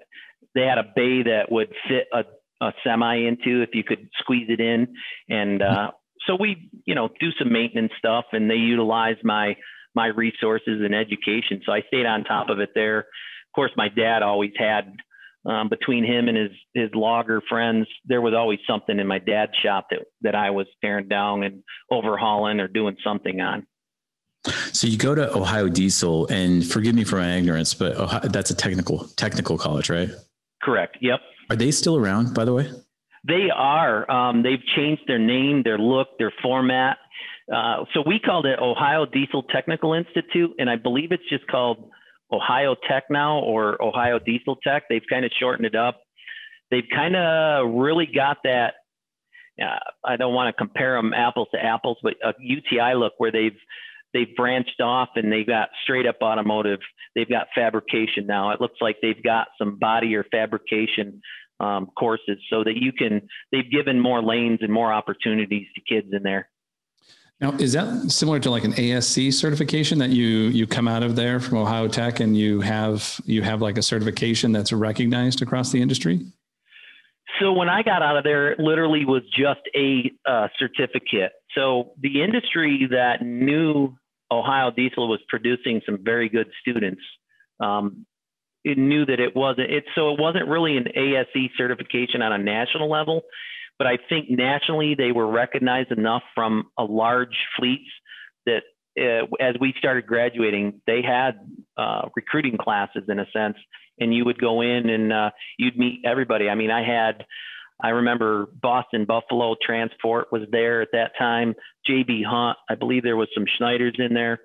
they 0.54 0.62
had 0.62 0.78
a 0.78 0.84
bay 0.94 1.22
that 1.22 1.46
would 1.50 1.72
fit 1.88 2.08
a, 2.12 2.24
a 2.64 2.72
semi 2.84 3.26
into 3.26 3.62
if 3.62 3.70
you 3.72 3.84
could 3.84 4.08
squeeze 4.18 4.48
it 4.48 4.60
in. 4.60 4.94
And 5.28 5.62
uh, 5.62 5.92
so 6.26 6.36
we 6.38 6.70
you 6.84 6.94
know 6.94 7.08
do 7.20 7.30
some 7.38 7.52
maintenance 7.52 7.92
stuff 7.98 8.26
and 8.32 8.50
they 8.50 8.56
utilized 8.56 9.20
my 9.24 9.56
my 9.94 10.06
resources 10.06 10.82
and 10.84 10.94
education. 10.94 11.62
So 11.64 11.72
i 11.72 11.82
stayed 11.88 12.06
on 12.06 12.24
top 12.24 12.48
of 12.50 12.60
it 12.60 12.70
there. 12.74 12.98
Of 12.98 13.54
course 13.54 13.72
my 13.76 13.88
dad 13.88 14.22
always 14.22 14.52
had 14.58 14.96
um, 15.46 15.68
between 15.68 16.04
him 16.04 16.28
and 16.28 16.36
his 16.36 16.50
his 16.74 16.90
logger 16.94 17.40
friends, 17.48 17.86
there 18.04 18.20
was 18.20 18.34
always 18.34 18.58
something 18.66 18.98
in 18.98 19.06
my 19.06 19.18
dad's 19.18 19.52
shop 19.62 19.86
that 19.90 20.00
that 20.22 20.34
I 20.34 20.50
was 20.50 20.66
tearing 20.82 21.08
down 21.08 21.42
and 21.42 21.62
overhauling 21.90 22.60
or 22.60 22.68
doing 22.68 22.96
something 23.02 23.40
on. 23.40 23.66
So 24.72 24.86
you 24.86 24.96
go 24.96 25.14
to 25.14 25.36
Ohio 25.36 25.68
Diesel, 25.68 26.26
and 26.28 26.66
forgive 26.66 26.94
me 26.94 27.04
for 27.04 27.16
my 27.16 27.36
ignorance, 27.36 27.74
but 27.74 27.96
Ohio, 27.96 28.20
that's 28.28 28.50
a 28.50 28.54
technical 28.54 29.06
technical 29.16 29.58
college, 29.58 29.90
right? 29.90 30.10
Correct. 30.62 30.98
Yep. 31.00 31.20
Are 31.50 31.56
they 31.56 31.70
still 31.70 31.96
around, 31.96 32.34
by 32.34 32.44
the 32.44 32.52
way? 32.52 32.70
They 33.26 33.48
are. 33.54 34.10
Um, 34.10 34.42
they've 34.42 34.64
changed 34.76 35.02
their 35.06 35.18
name, 35.18 35.62
their 35.62 35.78
look, 35.78 36.08
their 36.18 36.32
format. 36.42 36.96
Uh, 37.52 37.84
so 37.92 38.02
we 38.06 38.18
called 38.18 38.46
it 38.46 38.58
Ohio 38.60 39.04
Diesel 39.04 39.42
Technical 39.44 39.92
Institute, 39.92 40.52
and 40.58 40.70
I 40.70 40.76
believe 40.76 41.12
it's 41.12 41.28
just 41.28 41.46
called 41.48 41.90
Ohio 42.32 42.76
Tech 42.88 43.04
now 43.10 43.38
or 43.40 43.82
Ohio 43.82 44.18
Diesel 44.18 44.56
Tech. 44.56 44.84
They've 44.88 45.02
kind 45.08 45.24
of 45.24 45.32
shortened 45.38 45.66
it 45.66 45.74
up. 45.74 46.00
They've 46.70 46.88
kind 46.94 47.16
of 47.16 47.72
really 47.74 48.06
got 48.06 48.38
that. 48.44 48.74
Uh, 49.60 49.78
I 50.04 50.16
don't 50.16 50.34
want 50.34 50.54
to 50.54 50.58
compare 50.58 50.94
them 50.96 51.12
apples 51.12 51.48
to 51.52 51.62
apples, 51.62 51.98
but 52.02 52.14
a 52.24 52.32
UTI 52.38 52.94
look 52.94 53.14
where 53.18 53.32
they've 53.32 53.58
they've 54.12 54.34
branched 54.36 54.80
off 54.80 55.10
and 55.16 55.32
they've 55.32 55.46
got 55.46 55.68
straight 55.82 56.06
up 56.06 56.16
automotive. 56.22 56.80
They've 57.14 57.28
got 57.28 57.48
fabrication 57.54 58.26
now. 58.26 58.50
It 58.50 58.60
looks 58.60 58.78
like 58.80 58.96
they've 59.02 59.22
got 59.22 59.48
some 59.58 59.78
body 59.78 60.14
or 60.14 60.24
fabrication 60.24 61.20
um, 61.60 61.90
courses 61.98 62.38
so 62.48 62.64
that 62.64 62.76
you 62.76 62.92
can. 62.92 63.22
They've 63.52 63.70
given 63.70 64.00
more 64.00 64.22
lanes 64.22 64.60
and 64.62 64.72
more 64.72 64.92
opportunities 64.92 65.66
to 65.74 65.94
kids 65.94 66.08
in 66.12 66.22
there. 66.22 66.48
Now, 67.40 67.52
is 67.52 67.72
that 67.72 68.10
similar 68.10 68.38
to 68.40 68.50
like 68.50 68.64
an 68.64 68.78
ASE 68.78 69.38
certification 69.38 69.98
that 69.98 70.10
you 70.10 70.26
you 70.26 70.66
come 70.66 70.86
out 70.86 71.02
of 71.02 71.16
there 71.16 71.40
from 71.40 71.56
Ohio 71.58 71.88
Tech 71.88 72.20
and 72.20 72.36
you 72.36 72.60
have 72.60 73.18
you 73.24 73.42
have 73.42 73.62
like 73.62 73.78
a 73.78 73.82
certification 73.82 74.52
that's 74.52 74.72
recognized 74.72 75.40
across 75.40 75.72
the 75.72 75.80
industry? 75.80 76.20
So 77.40 77.52
when 77.52 77.70
I 77.70 77.82
got 77.82 78.02
out 78.02 78.18
of 78.18 78.24
there, 78.24 78.52
it 78.52 78.60
literally 78.60 79.06
was 79.06 79.22
just 79.30 79.60
a 79.74 80.10
uh, 80.28 80.48
certificate. 80.58 81.32
So 81.54 81.92
the 81.98 82.22
industry 82.22 82.86
that 82.90 83.22
knew 83.22 83.96
Ohio 84.30 84.70
Diesel 84.70 85.08
was 85.08 85.20
producing 85.28 85.80
some 85.86 85.98
very 86.02 86.28
good 86.28 86.48
students. 86.60 87.00
Um, 87.58 88.04
it 88.64 88.76
knew 88.76 89.06
that 89.06 89.18
it 89.18 89.34
wasn't 89.34 89.70
it 89.70 89.84
so 89.94 90.12
it 90.12 90.20
wasn't 90.20 90.46
really 90.46 90.76
an 90.76 90.88
ASE 90.94 91.50
certification 91.56 92.20
on 92.20 92.32
a 92.32 92.38
national 92.38 92.90
level 92.90 93.22
but 93.80 93.86
I 93.86 93.96
think 94.10 94.26
nationally 94.28 94.94
they 94.94 95.10
were 95.10 95.26
recognized 95.26 95.90
enough 95.90 96.22
from 96.34 96.64
a 96.76 96.84
large 96.84 97.34
fleets 97.56 97.88
that 98.44 98.60
uh, 99.00 99.24
as 99.40 99.54
we 99.58 99.72
started 99.78 100.06
graduating, 100.06 100.82
they 100.86 101.00
had 101.00 101.40
uh, 101.78 102.02
recruiting 102.14 102.58
classes 102.58 103.04
in 103.08 103.18
a 103.18 103.24
sense, 103.32 103.56
and 103.98 104.12
you 104.12 104.26
would 104.26 104.38
go 104.38 104.60
in 104.60 104.90
and 104.90 105.10
uh, 105.10 105.30
you'd 105.58 105.78
meet 105.78 106.02
everybody. 106.04 106.50
I 106.50 106.56
mean, 106.56 106.70
I 106.70 106.84
had, 106.84 107.24
I 107.82 107.88
remember 107.88 108.48
Boston 108.60 109.06
Buffalo 109.06 109.56
Transport 109.64 110.26
was 110.30 110.42
there 110.52 110.82
at 110.82 110.88
that 110.92 111.12
time. 111.18 111.54
JB 111.88 112.22
Hunt, 112.26 112.58
I 112.68 112.74
believe 112.74 113.02
there 113.02 113.16
was 113.16 113.28
some 113.34 113.46
Schneiders 113.58 113.98
in 113.98 114.12
there. 114.12 114.40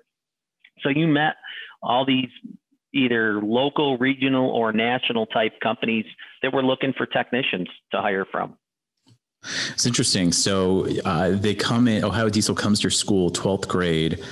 So 0.80 0.88
you 0.88 1.08
met 1.08 1.34
all 1.82 2.06
these 2.06 2.30
either 2.94 3.42
local, 3.42 3.98
regional, 3.98 4.48
or 4.48 4.72
national 4.72 5.26
type 5.26 5.60
companies 5.62 6.06
that 6.42 6.54
were 6.54 6.62
looking 6.62 6.94
for 6.96 7.04
technicians 7.04 7.68
to 7.92 8.00
hire 8.00 8.24
from. 8.24 8.56
It's 9.72 9.86
interesting. 9.86 10.32
So 10.32 10.86
uh, 11.04 11.30
they 11.30 11.54
come 11.54 11.88
in, 11.88 12.04
Ohio 12.04 12.28
Diesel 12.28 12.54
comes 12.54 12.80
to 12.80 12.84
your 12.84 12.90
school, 12.90 13.30
12th 13.30 13.68
grade, 13.68 14.22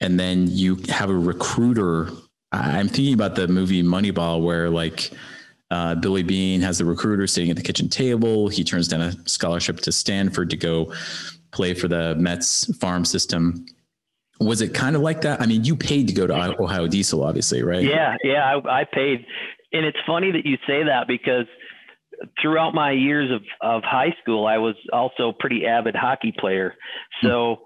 and 0.00 0.18
then 0.18 0.46
you 0.48 0.76
have 0.88 1.10
a 1.10 1.16
recruiter. 1.16 2.10
I'm 2.52 2.88
thinking 2.88 3.14
about 3.14 3.34
the 3.34 3.48
movie 3.48 3.82
Moneyball, 3.82 4.42
where 4.42 4.70
like 4.70 5.10
uh, 5.70 5.94
Billy 5.96 6.22
Beane 6.22 6.60
has 6.60 6.78
the 6.78 6.84
recruiter 6.84 7.26
sitting 7.26 7.50
at 7.50 7.56
the 7.56 7.62
kitchen 7.62 7.88
table. 7.88 8.48
He 8.48 8.64
turns 8.64 8.88
down 8.88 9.00
a 9.00 9.12
scholarship 9.28 9.80
to 9.80 9.92
Stanford 9.92 10.50
to 10.50 10.56
go 10.56 10.92
play 11.52 11.74
for 11.74 11.88
the 11.88 12.14
Mets 12.16 12.74
farm 12.76 13.04
system. 13.04 13.66
Was 14.40 14.60
it 14.60 14.74
kind 14.74 14.96
of 14.96 15.02
like 15.02 15.20
that? 15.22 15.40
I 15.40 15.46
mean, 15.46 15.64
you 15.64 15.76
paid 15.76 16.08
to 16.08 16.14
go 16.14 16.26
to 16.26 16.60
Ohio 16.60 16.88
Diesel, 16.88 17.22
obviously, 17.22 17.62
right? 17.62 17.84
Yeah, 17.84 18.16
yeah, 18.24 18.56
I, 18.56 18.80
I 18.80 18.84
paid. 18.84 19.24
And 19.72 19.84
it's 19.84 19.98
funny 20.06 20.32
that 20.32 20.44
you 20.44 20.56
say 20.66 20.84
that 20.84 21.06
because– 21.06 21.46
throughout 22.40 22.74
my 22.74 22.92
years 22.92 23.30
of, 23.30 23.42
of 23.60 23.82
high 23.84 24.14
school, 24.22 24.46
I 24.46 24.58
was 24.58 24.74
also 24.92 25.30
a 25.30 25.32
pretty 25.32 25.66
avid 25.66 25.94
hockey 25.94 26.32
player. 26.38 26.74
So 27.22 27.56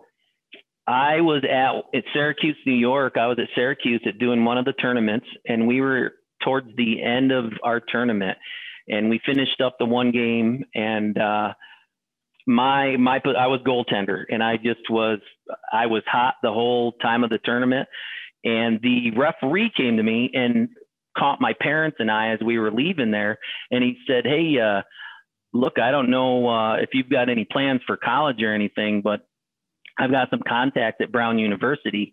I 0.86 1.20
was 1.20 1.42
at, 1.44 1.96
at 1.96 2.04
Syracuse, 2.12 2.56
New 2.64 2.74
York. 2.74 3.16
I 3.16 3.26
was 3.26 3.38
at 3.38 3.48
Syracuse 3.54 4.00
at 4.06 4.18
doing 4.18 4.44
one 4.44 4.58
of 4.58 4.64
the 4.64 4.72
tournaments, 4.72 5.26
and 5.46 5.66
we 5.66 5.80
were 5.80 6.12
towards 6.42 6.68
the 6.76 7.02
end 7.02 7.30
of 7.30 7.52
our 7.62 7.80
tournament, 7.80 8.38
and 8.88 9.10
we 9.10 9.20
finished 9.26 9.60
up 9.60 9.76
the 9.78 9.84
one 9.84 10.12
game, 10.12 10.64
and 10.74 11.18
uh, 11.18 11.52
my 12.46 12.96
my 12.96 13.20
I 13.38 13.48
was 13.48 13.60
goaltender, 13.66 14.24
and 14.30 14.42
I 14.42 14.56
just 14.56 14.88
was 14.88 15.18
I 15.70 15.86
was 15.86 16.02
hot 16.06 16.34
the 16.42 16.52
whole 16.52 16.92
time 17.02 17.22
of 17.22 17.28
the 17.28 17.38
tournament, 17.44 17.86
and 18.44 18.80
the 18.82 19.10
referee 19.16 19.70
came 19.76 19.98
to 19.98 20.02
me 20.02 20.30
and 20.32 20.68
caught 21.18 21.40
my 21.40 21.54
parents 21.60 21.96
and 22.00 22.10
I 22.10 22.32
as 22.32 22.40
we 22.44 22.58
were 22.58 22.70
leaving 22.70 23.10
there, 23.10 23.38
and 23.70 23.82
he 23.82 23.96
said, 24.06 24.24
"Hey, 24.24 24.58
uh, 24.60 24.82
look, 25.52 25.78
I 25.78 25.90
don't 25.90 26.10
know 26.10 26.48
uh, 26.48 26.76
if 26.76 26.90
you've 26.92 27.10
got 27.10 27.28
any 27.28 27.44
plans 27.44 27.80
for 27.86 27.96
college 27.96 28.42
or 28.42 28.54
anything, 28.54 29.02
but 29.02 29.26
I've 29.98 30.10
got 30.10 30.30
some 30.30 30.42
contacts 30.46 30.98
at 31.00 31.10
Brown 31.10 31.38
University, 31.38 32.12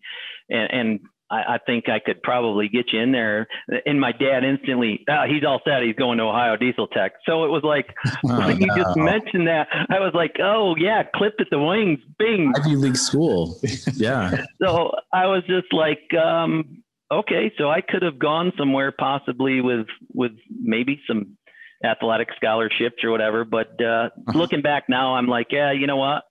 and, 0.50 0.72
and 0.72 1.00
I, 1.30 1.56
I, 1.56 1.58
think 1.66 1.90
I 1.90 2.00
could 2.00 2.22
probably 2.24 2.68
get 2.68 2.86
you 2.92 3.00
in 3.00 3.12
there. 3.12 3.48
And 3.86 4.00
my 4.00 4.12
dad 4.12 4.44
instantly, 4.44 5.04
oh, 5.10 5.24
he's 5.28 5.44
all 5.44 5.60
set. 5.66 5.84
He's 5.84 5.96
going 5.96 6.18
to 6.18 6.24
Ohio 6.24 6.56
Diesel 6.56 6.88
Tech. 6.88 7.14
So 7.28 7.46
it 7.46 7.50
was 7.50 7.64
like, 7.64 7.88
oh, 8.26 8.48
when 8.48 8.60
no. 8.60 8.66
you 8.66 8.68
just 8.76 8.98
mentioned 8.98 9.48
that, 9.48 9.68
I 9.90 10.00
was 10.00 10.14
like, 10.14 10.36
oh, 10.42 10.76
yeah, 10.78 11.04
clipped 11.16 11.42
at 11.42 11.48
the 11.52 11.60
wings, 11.60 12.00
bing. 12.18 12.54
Ivy 12.58 12.76
League 12.76 12.98
school. 12.98 13.60
Yeah. 13.96 14.46
so 14.62 14.92
I 15.14 15.28
was 15.28 15.44
just 15.48 15.72
like, 15.72 16.02
um, 16.14 16.84
okay, 17.12 17.52
so 17.58 17.70
I 17.70 17.82
could 17.82 18.02
have 18.02 18.20
gone 18.20 18.52
somewhere 18.58 18.92
possibly 18.92 19.62
with 19.62 19.88
with 20.14 20.32
maybe 20.50 21.02
some 21.08 21.38
athletic 21.84 22.30
scholarships 22.36 23.04
or 23.04 23.12
whatever. 23.12 23.46
But 23.46 23.70
uh, 23.82 23.86
uh-huh. 23.86 24.38
looking 24.38 24.62
back 24.62 24.86
now, 24.90 25.16
I'm 25.16 25.28
like, 25.28 25.48
yeah, 25.52 25.72
you 25.72 25.88
know 25.88 25.98
what? 25.98 26.24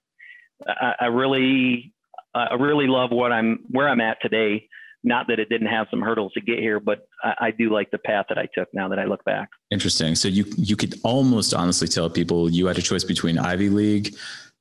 I, 0.67 0.93
I 1.01 1.05
really, 1.07 1.93
I 2.33 2.55
really 2.55 2.87
love 2.87 3.11
what 3.11 3.31
I'm 3.31 3.59
where 3.69 3.89
I'm 3.89 4.01
at 4.01 4.17
today. 4.21 4.67
Not 5.03 5.27
that 5.27 5.39
it 5.39 5.49
didn't 5.49 5.67
have 5.67 5.85
some 5.91 6.01
hurdles 6.01 6.33
to 6.33 6.41
get 6.41 6.57
here, 6.57 6.79
but 6.79 7.07
I, 7.23 7.33
I 7.39 7.51
do 7.51 7.71
like 7.71 7.91
the 7.91 7.99
path 7.99 8.25
that 8.29 8.39
I 8.39 8.47
took. 8.55 8.69
Now 8.73 8.89
that 8.89 8.97
I 8.97 9.05
look 9.05 9.23
back, 9.23 9.49
interesting. 9.71 10.15
So 10.15 10.27
you 10.27 10.45
you 10.57 10.75
could 10.75 10.95
almost 11.03 11.53
honestly 11.53 11.87
tell 11.87 12.09
people 12.09 12.49
you 12.49 12.67
had 12.67 12.77
a 12.77 12.81
choice 12.81 13.03
between 13.03 13.37
Ivy 13.37 13.69
League 13.69 14.15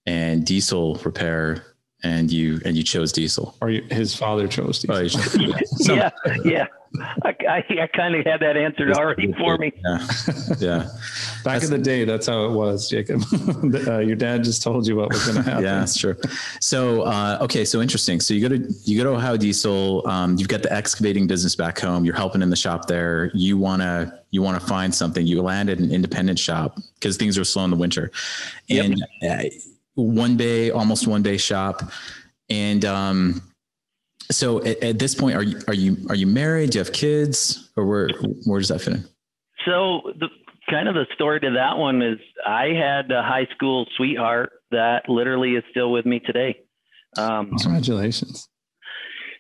and 0.07 0.45
diesel 0.45 0.97
repair 0.97 1.65
and 2.05 2.31
you 2.31 2.61
and 2.65 2.77
you 2.77 2.83
chose 2.83 3.11
diesel. 3.11 3.57
Or 3.61 3.71
you, 3.71 3.83
his 3.91 4.15
father 4.15 4.47
chose 4.47 4.79
diesel. 4.79 4.95
Oh, 4.95 5.09
chose, 5.09 5.89
yeah, 5.89 6.11
yeah. 6.45 6.67
I, 7.25 7.35
I, 7.49 7.65
I 7.83 7.87
kind 7.89 8.15
of 8.15 8.25
had 8.25 8.41
that 8.41 8.57
answered 8.57 8.93
already 8.93 9.33
for 9.33 9.59
me. 9.59 9.73
Yeah, 9.85 9.99
yeah. 10.61 10.79
Back 11.43 11.61
that's, 11.61 11.65
in 11.65 11.71
the 11.73 11.79
day, 11.79 12.05
that's 12.05 12.29
how 12.29 12.45
it 12.45 12.53
was, 12.53 12.89
Jacob. 12.89 13.21
uh, 13.89 13.99
your 13.99 14.15
dad 14.15 14.45
just 14.45 14.63
told 14.63 14.87
you 14.87 14.95
what 14.95 15.11
was 15.11 15.25
going 15.27 15.37
to 15.37 15.43
happen. 15.43 15.65
yeah, 15.65 15.81
that's 15.81 15.97
true. 15.99 16.15
So, 16.61 17.03
uh, 17.03 17.39
okay, 17.41 17.65
so 17.65 17.81
interesting. 17.81 18.21
So 18.21 18.33
you 18.33 18.49
go 18.49 18.57
to 18.57 18.73
you 18.85 18.97
go 18.97 19.11
to 19.11 19.17
Ohio 19.17 19.37
Diesel. 19.37 20.07
Um, 20.07 20.37
you've 20.39 20.49
got 20.49 20.63
the 20.63 20.73
excavating 20.73 21.27
business 21.27 21.57
back 21.57 21.81
home. 21.81 22.05
You're 22.05 22.15
helping 22.15 22.43
in 22.43 22.51
the 22.51 22.57
shop 22.57 22.87
there. 22.87 23.33
You 23.35 23.59
wanna 23.59 24.21
you 24.31 24.43
want 24.43 24.61
to 24.61 24.67
find 24.67 24.95
something. 24.95 25.27
You 25.27 25.43
land 25.43 25.71
at 25.71 25.79
an 25.79 25.91
independent 25.91 26.39
shop 26.39 26.79
because 26.95 27.17
things 27.17 27.37
are 27.39 27.45
slow 27.45 27.65
in 27.65 27.71
the 27.71 27.77
winter, 27.77 28.13
and 28.71 29.03
yep. 29.21 29.47
uh, 29.47 29.49
one 29.95 30.37
bay, 30.37 30.71
almost 30.71 31.07
one 31.07 31.23
bay 31.23 31.37
shop, 31.37 31.83
and 32.49 32.85
um, 32.85 33.43
so 34.31 34.63
at, 34.65 34.83
at, 34.83 34.99
this 34.99 35.15
point, 35.15 35.37
are 35.37 35.43
you 35.43 35.61
are 35.69 35.75
you 35.75 35.97
are 36.09 36.15
you 36.15 36.27
married? 36.27 36.71
Do 36.71 36.79
you 36.79 36.85
have 36.85 36.93
kids, 36.93 37.71
or 37.77 37.87
where 37.87 38.09
where 38.45 38.61
does 38.61 38.69
that 38.69 38.81
fit 38.81 38.95
in? 38.95 39.05
So 39.65 40.13
the 40.19 40.29
kind 40.69 40.89
of 40.89 40.95
the 40.95 41.07
story 41.15 41.41
to 41.41 41.51
that 41.53 41.77
one 41.77 42.03
is 42.03 42.19
I 42.47 42.69
had 42.69 43.11
a 43.11 43.23
high 43.23 43.47
school 43.55 43.87
sweetheart 43.97 44.53
that 44.71 45.09
literally 45.09 45.53
is 45.53 45.65
still 45.71 45.93
with 45.93 46.07
me 46.07 46.21
today. 46.21 46.59
Um, 47.17 47.51
Congratulations. 47.61 48.49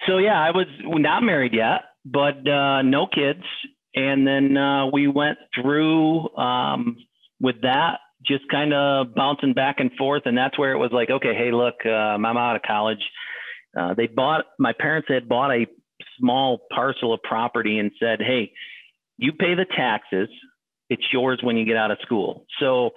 So 0.06 0.18
yeah, 0.18 0.40
I 0.40 0.50
was 0.50 0.66
not 0.82 1.22
married 1.22 1.54
yet, 1.54 1.82
but 2.04 2.46
uh, 2.48 2.82
no 2.82 3.06
kids, 3.06 3.42
and 3.94 4.26
then 4.26 4.56
uh, 4.56 4.86
we 4.92 5.08
went 5.08 5.38
through 5.54 6.34
um, 6.36 6.96
with 7.40 7.56
that, 7.62 8.00
just 8.26 8.44
kind 8.50 8.72
of 8.72 9.14
bouncing 9.14 9.52
back 9.52 9.76
and 9.78 9.90
forth, 9.98 10.22
and 10.24 10.36
that's 10.36 10.58
where 10.58 10.72
it 10.72 10.78
was 10.78 10.90
like, 10.92 11.10
okay, 11.10 11.34
hey, 11.34 11.52
look, 11.52 11.74
uh, 11.84 11.90
I'm 11.90 12.24
out 12.24 12.56
of 12.56 12.62
college 12.62 13.02
uh, 13.76 13.94
they 13.94 14.06
bought, 14.06 14.44
my 14.58 14.72
parents 14.78 15.08
had 15.10 15.28
bought 15.28 15.50
a 15.50 15.66
small 16.18 16.60
parcel 16.72 17.12
of 17.12 17.20
property 17.22 17.78
and 17.78 17.90
said, 18.00 18.20
hey, 18.20 18.52
you 19.16 19.32
pay 19.32 19.54
the 19.54 19.66
taxes. 19.76 20.28
It's 20.90 21.02
yours 21.12 21.40
when 21.42 21.56
you 21.56 21.64
get 21.64 21.76
out 21.76 21.90
of 21.90 21.98
school. 22.02 22.46
So 22.60 22.90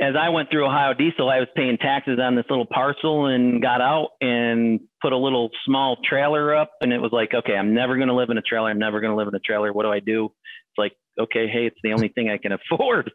as 0.00 0.14
I 0.18 0.28
went 0.28 0.50
through 0.50 0.66
Ohio 0.66 0.92
Diesel, 0.92 1.30
I 1.30 1.38
was 1.38 1.48
paying 1.56 1.78
taxes 1.78 2.18
on 2.20 2.36
this 2.36 2.44
little 2.50 2.66
parcel 2.66 3.26
and 3.26 3.62
got 3.62 3.80
out 3.80 4.10
and 4.20 4.80
put 5.00 5.12
a 5.12 5.16
little 5.16 5.50
small 5.64 5.96
trailer 6.04 6.54
up. 6.54 6.72
And 6.80 6.92
it 6.92 7.00
was 7.00 7.12
like, 7.12 7.32
okay, 7.32 7.54
I'm 7.54 7.74
never 7.74 7.96
going 7.96 8.08
to 8.08 8.14
live 8.14 8.28
in 8.28 8.36
a 8.36 8.42
trailer. 8.42 8.70
I'm 8.70 8.78
never 8.78 9.00
going 9.00 9.12
to 9.12 9.16
live 9.16 9.28
in 9.28 9.34
a 9.34 9.40
trailer. 9.40 9.72
What 9.72 9.84
do 9.84 9.92
I 9.92 10.00
do? 10.00 10.26
It's 10.26 10.78
like, 10.78 10.92
okay, 11.18 11.48
hey, 11.48 11.66
it's 11.66 11.78
the 11.82 11.92
only 11.92 12.08
thing 12.08 12.28
I 12.28 12.36
can 12.36 12.52
afford. 12.72 13.10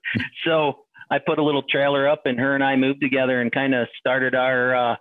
so 0.46 0.80
I 1.12 1.20
put 1.20 1.40
a 1.40 1.44
little 1.44 1.64
trailer 1.64 2.08
up 2.08 2.22
and 2.26 2.40
her 2.40 2.56
and 2.56 2.64
I 2.64 2.78
moved 2.78 3.02
together 3.02 3.42
and 3.42 3.52
kind 3.52 3.76
of 3.76 3.88
started 4.00 4.34
our, 4.34 4.94
uh, 4.94 4.96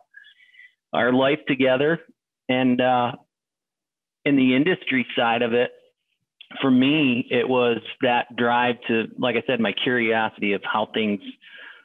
our 0.93 1.12
life 1.12 1.38
together. 1.47 2.00
And 2.49 2.81
uh, 2.81 3.12
in 4.25 4.37
the 4.37 4.57
industry 4.57 5.07
side 5.17 5.43
of 5.43 5.52
it, 5.52 5.71
for 6.61 6.71
me, 6.71 7.29
it 7.31 7.49
was 7.49 7.79
that 8.02 8.35
drive 8.37 8.75
to, 8.88 9.05
like 9.19 9.37
I 9.37 9.45
said, 9.47 9.61
my 9.61 9.73
curiosity 9.73 10.52
of 10.55 10.62
how 10.64 10.88
things, 10.93 11.21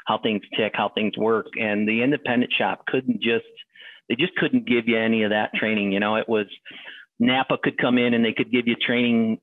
how 0.08 0.18
things 0.18 0.42
tick, 0.58 0.74
how 0.74 0.90
things 0.90 1.16
work. 1.18 1.46
And 1.62 1.88
the 1.88 2.02
independent 2.02 2.52
shop 2.52 2.86
couldn't 2.88 3.22
just, 3.22 3.46
they 4.10 4.16
just 4.16 4.36
couldn't 4.38 4.68
give 4.68 4.88
you 4.88 4.98
any 4.98 5.22
of 5.22 5.30
that 5.30 5.54
training. 5.54 5.92
You 5.92 6.00
know, 6.00 6.16
it 6.16 6.28
was 6.28 6.48
Napa 7.20 7.60
could 7.64 7.78
come 7.78 8.00
in 8.00 8.16
and 8.16 8.26
they 8.26 8.34
could 8.34 8.52
give 8.52 8.68
you 8.68 8.76
training 8.76 9.40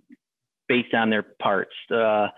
based 0.73 0.95
on 0.95 1.11
their 1.11 1.23
parts. 1.23 1.75
Uh, 1.95 2.29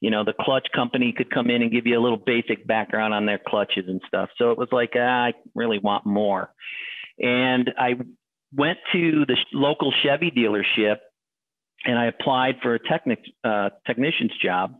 you 0.00 0.10
know, 0.10 0.24
the 0.24 0.34
clutch 0.40 0.66
company 0.74 1.14
could 1.16 1.30
come 1.30 1.48
in 1.48 1.62
and 1.62 1.70
give 1.70 1.86
you 1.86 1.96
a 1.96 2.02
little 2.02 2.18
basic 2.18 2.66
background 2.66 3.14
on 3.14 3.24
their 3.24 3.38
clutches 3.46 3.84
and 3.86 4.00
stuff. 4.08 4.30
So 4.36 4.50
it 4.50 4.58
was 4.58 4.66
like, 4.72 4.94
ah, 4.96 5.26
I 5.26 5.32
really 5.54 5.78
want 5.78 6.04
more. 6.04 6.52
And 7.20 7.70
I 7.78 7.94
went 8.52 8.78
to 8.92 9.24
the 9.26 9.36
local 9.52 9.92
Chevy 10.02 10.32
dealership 10.32 10.96
and 11.84 11.96
I 11.96 12.06
applied 12.06 12.56
for 12.62 12.74
a 12.74 12.80
technic, 12.80 13.20
uh, 13.44 13.70
technician's 13.86 14.32
job. 14.42 14.74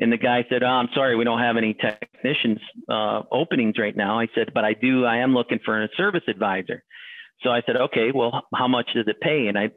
And 0.00 0.12
the 0.12 0.16
guy 0.16 0.44
said, 0.50 0.64
oh, 0.64 0.66
I'm 0.66 0.88
sorry, 0.94 1.14
we 1.14 1.24
don't 1.24 1.40
have 1.40 1.56
any 1.56 1.74
technicians 1.74 2.58
uh, 2.88 3.22
openings 3.30 3.74
right 3.78 3.96
now. 3.96 4.18
I 4.18 4.26
said, 4.34 4.50
but 4.52 4.64
I 4.64 4.72
do, 4.72 5.04
I 5.04 5.18
am 5.18 5.34
looking 5.34 5.60
for 5.64 5.84
a 5.84 5.88
service 5.96 6.22
advisor. 6.26 6.82
So 7.42 7.50
I 7.50 7.62
said, 7.64 7.76
okay, 7.76 8.10
well, 8.12 8.42
how 8.52 8.66
much 8.66 8.90
does 8.94 9.06
it 9.06 9.20
pay? 9.20 9.46
And 9.46 9.56
I 9.56 9.70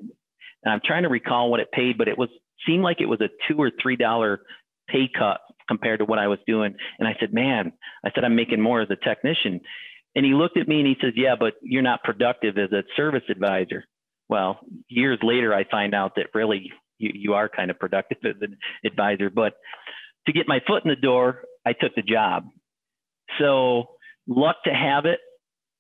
and 0.64 0.74
I'm 0.74 0.82
trying 0.86 1.04
to 1.04 1.10
recall 1.10 1.50
what 1.50 1.60
it 1.60 1.72
paid, 1.72 1.98
but 1.98 2.08
it 2.08 2.18
was 2.18 2.30
seemed 2.68 2.84
like 2.84 3.02
it 3.02 3.08
was 3.08 3.22
a 3.22 3.30
two 3.48 3.58
or 3.58 3.72
three 3.82 3.96
dollar 3.96 4.42
pay 4.88 5.10
cut 5.18 5.42
compared 5.68 6.00
to 6.00 6.06
what 6.06 6.20
I 6.20 6.28
was 6.28 6.40
doing. 6.46 6.76
And 7.00 7.08
I 7.08 7.16
said, 7.20 7.34
man, 7.34 7.72
I 8.06 8.12
said 8.14 8.24
I'm 8.24 8.36
making 8.36 8.62
more 8.62 8.82
as 8.82 8.90
a 8.92 8.96
technician. 8.96 9.62
And 10.16 10.26
he 10.26 10.34
looked 10.34 10.58
at 10.58 10.68
me 10.68 10.80
and 10.80 10.88
he 10.88 10.96
says, 11.02 11.14
yeah, 11.16 11.36
but 11.40 11.54
you're 11.62 11.82
not 11.82 12.04
productive 12.04 12.58
as 12.58 12.72
a 12.72 12.84
service 12.98 13.24
advisor. 13.30 13.86
Well, 14.28 14.60
years 14.90 15.20
later, 15.24 15.54
I 15.54 15.64
find 15.70 15.96
out 15.96 16.14
that 16.16 16.28
really 16.34 16.70
you, 16.98 17.12
you 17.14 17.34
are 17.34 17.50
kind 17.50 17.72
of 17.72 17.80
productive 17.80 18.18
as 18.26 18.36
an 18.42 18.58
advisor. 18.86 19.30
But 19.30 19.54
to 20.28 20.34
get 20.34 20.48
my 20.48 20.60
foot 20.68 20.84
in 20.84 20.90
the 20.90 20.96
door, 20.96 21.44
I 21.66 21.74
took 21.74 21.96
the 21.96 22.02
job. 22.02 22.44
So 23.40 23.86
luck 24.28 24.58
to 24.66 24.72
have 24.72 25.06
it. 25.06 25.20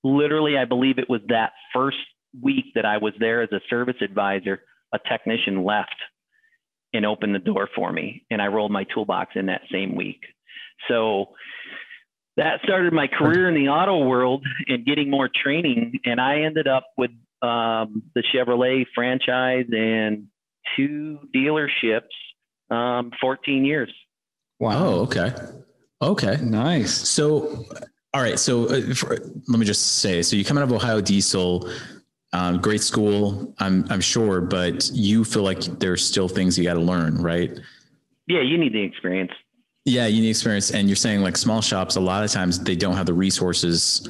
Literally, 0.03 0.57
I 0.57 0.65
believe 0.65 0.97
it 0.97 1.09
was 1.09 1.21
that 1.27 1.51
first 1.73 1.97
week 2.41 2.65
that 2.75 2.85
I 2.85 2.97
was 2.97 3.13
there 3.19 3.41
as 3.41 3.51
a 3.51 3.59
service 3.69 3.97
advisor 4.01 4.61
a 4.93 4.99
technician 5.09 5.63
left 5.63 5.95
and 6.93 7.05
opened 7.05 7.33
the 7.35 7.39
door 7.39 7.69
for 7.75 7.91
me. 7.91 8.25
And 8.29 8.41
I 8.41 8.47
rolled 8.47 8.71
my 8.71 8.85
toolbox 8.93 9.31
in 9.35 9.45
that 9.47 9.61
same 9.71 9.95
week. 9.95 10.21
So 10.87 11.27
that 12.37 12.59
started 12.63 12.93
my 12.93 13.07
career 13.07 13.47
in 13.47 13.55
the 13.55 13.69
auto 13.69 14.05
world 14.05 14.45
and 14.67 14.85
getting 14.85 15.09
more 15.09 15.29
training. 15.43 15.99
And 16.05 16.19
I 16.19 16.41
ended 16.41 16.67
up 16.67 16.87
with 16.97 17.11
um, 17.41 18.03
the 18.15 18.23
Chevrolet 18.33 18.85
franchise 18.93 19.65
and 19.71 20.27
two 20.75 21.19
dealerships, 21.35 22.01
um, 22.69 23.11
14 23.19 23.65
years. 23.65 23.91
Wow. 24.59 24.85
Oh, 24.85 24.99
okay. 25.01 25.33
Okay. 26.01 26.37
Nice. 26.41 26.93
So, 26.93 27.65
all 28.13 28.21
right. 28.21 28.39
So, 28.39 28.65
uh, 28.65 28.93
for, 28.93 29.17
let 29.47 29.59
me 29.59 29.65
just 29.65 29.99
say 29.99 30.21
so 30.21 30.35
you 30.35 30.45
come 30.45 30.57
out 30.57 30.63
of 30.63 30.71
Ohio 30.71 31.01
Diesel 31.01 31.69
um, 32.33 32.59
great 32.59 32.81
school, 32.81 33.53
I'm 33.59 33.85
I'm 33.89 34.01
sure, 34.01 34.41
but 34.41 34.89
you 34.93 35.23
feel 35.23 35.43
like 35.43 35.59
there's 35.79 36.05
still 36.05 36.27
things 36.27 36.57
you 36.57 36.63
got 36.63 36.75
to 36.75 36.79
learn, 36.79 37.21
right? 37.21 37.51
Yeah, 38.27 38.41
you 38.41 38.57
need 38.57 38.73
the 38.73 38.81
experience. 38.81 39.31
Yeah, 39.83 40.07
you 40.07 40.21
need 40.21 40.29
experience, 40.29 40.71
and 40.71 40.87
you're 40.87 40.95
saying 40.95 41.21
like 41.21 41.35
small 41.35 41.61
shops. 41.61 41.95
A 41.95 41.99
lot 41.99 42.23
of 42.23 42.31
times 42.31 42.59
they 42.59 42.75
don't 42.75 42.95
have 42.95 43.05
the 43.05 43.13
resources 43.13 44.07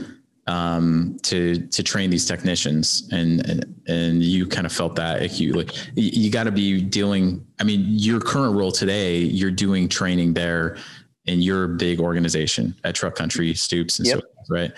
um, 0.48 1.18
to 1.24 1.68
to 1.68 1.82
train 1.82 2.10
these 2.10 2.26
technicians, 2.26 3.08
and 3.12 3.66
and 3.88 4.22
you 4.22 4.46
kind 4.46 4.68
of 4.68 4.74
felt 4.74 4.96
that 4.98 5.24
acutely. 5.24 5.46
You, 5.46 5.54
like, 5.54 5.76
you 5.96 6.30
got 6.30 6.44
to 6.44 6.52
be 6.52 6.82
dealing. 6.82 7.46
I 7.60 7.64
mean, 7.64 7.86
your 7.88 8.20
current 8.20 8.56
role 8.56 8.72
today, 8.72 9.18
you're 9.18 9.52
doing 9.52 9.90
training 9.90 10.34
there 10.34 10.78
in 11.26 11.42
your 11.42 11.68
big 11.68 12.00
organization 12.00 12.76
at 12.84 12.96
Truck 12.96 13.16
Country 13.16 13.54
Stoops 13.54 14.00
and 14.00 14.08
yep. 14.08 14.20
so 14.20 14.56
right. 14.56 14.72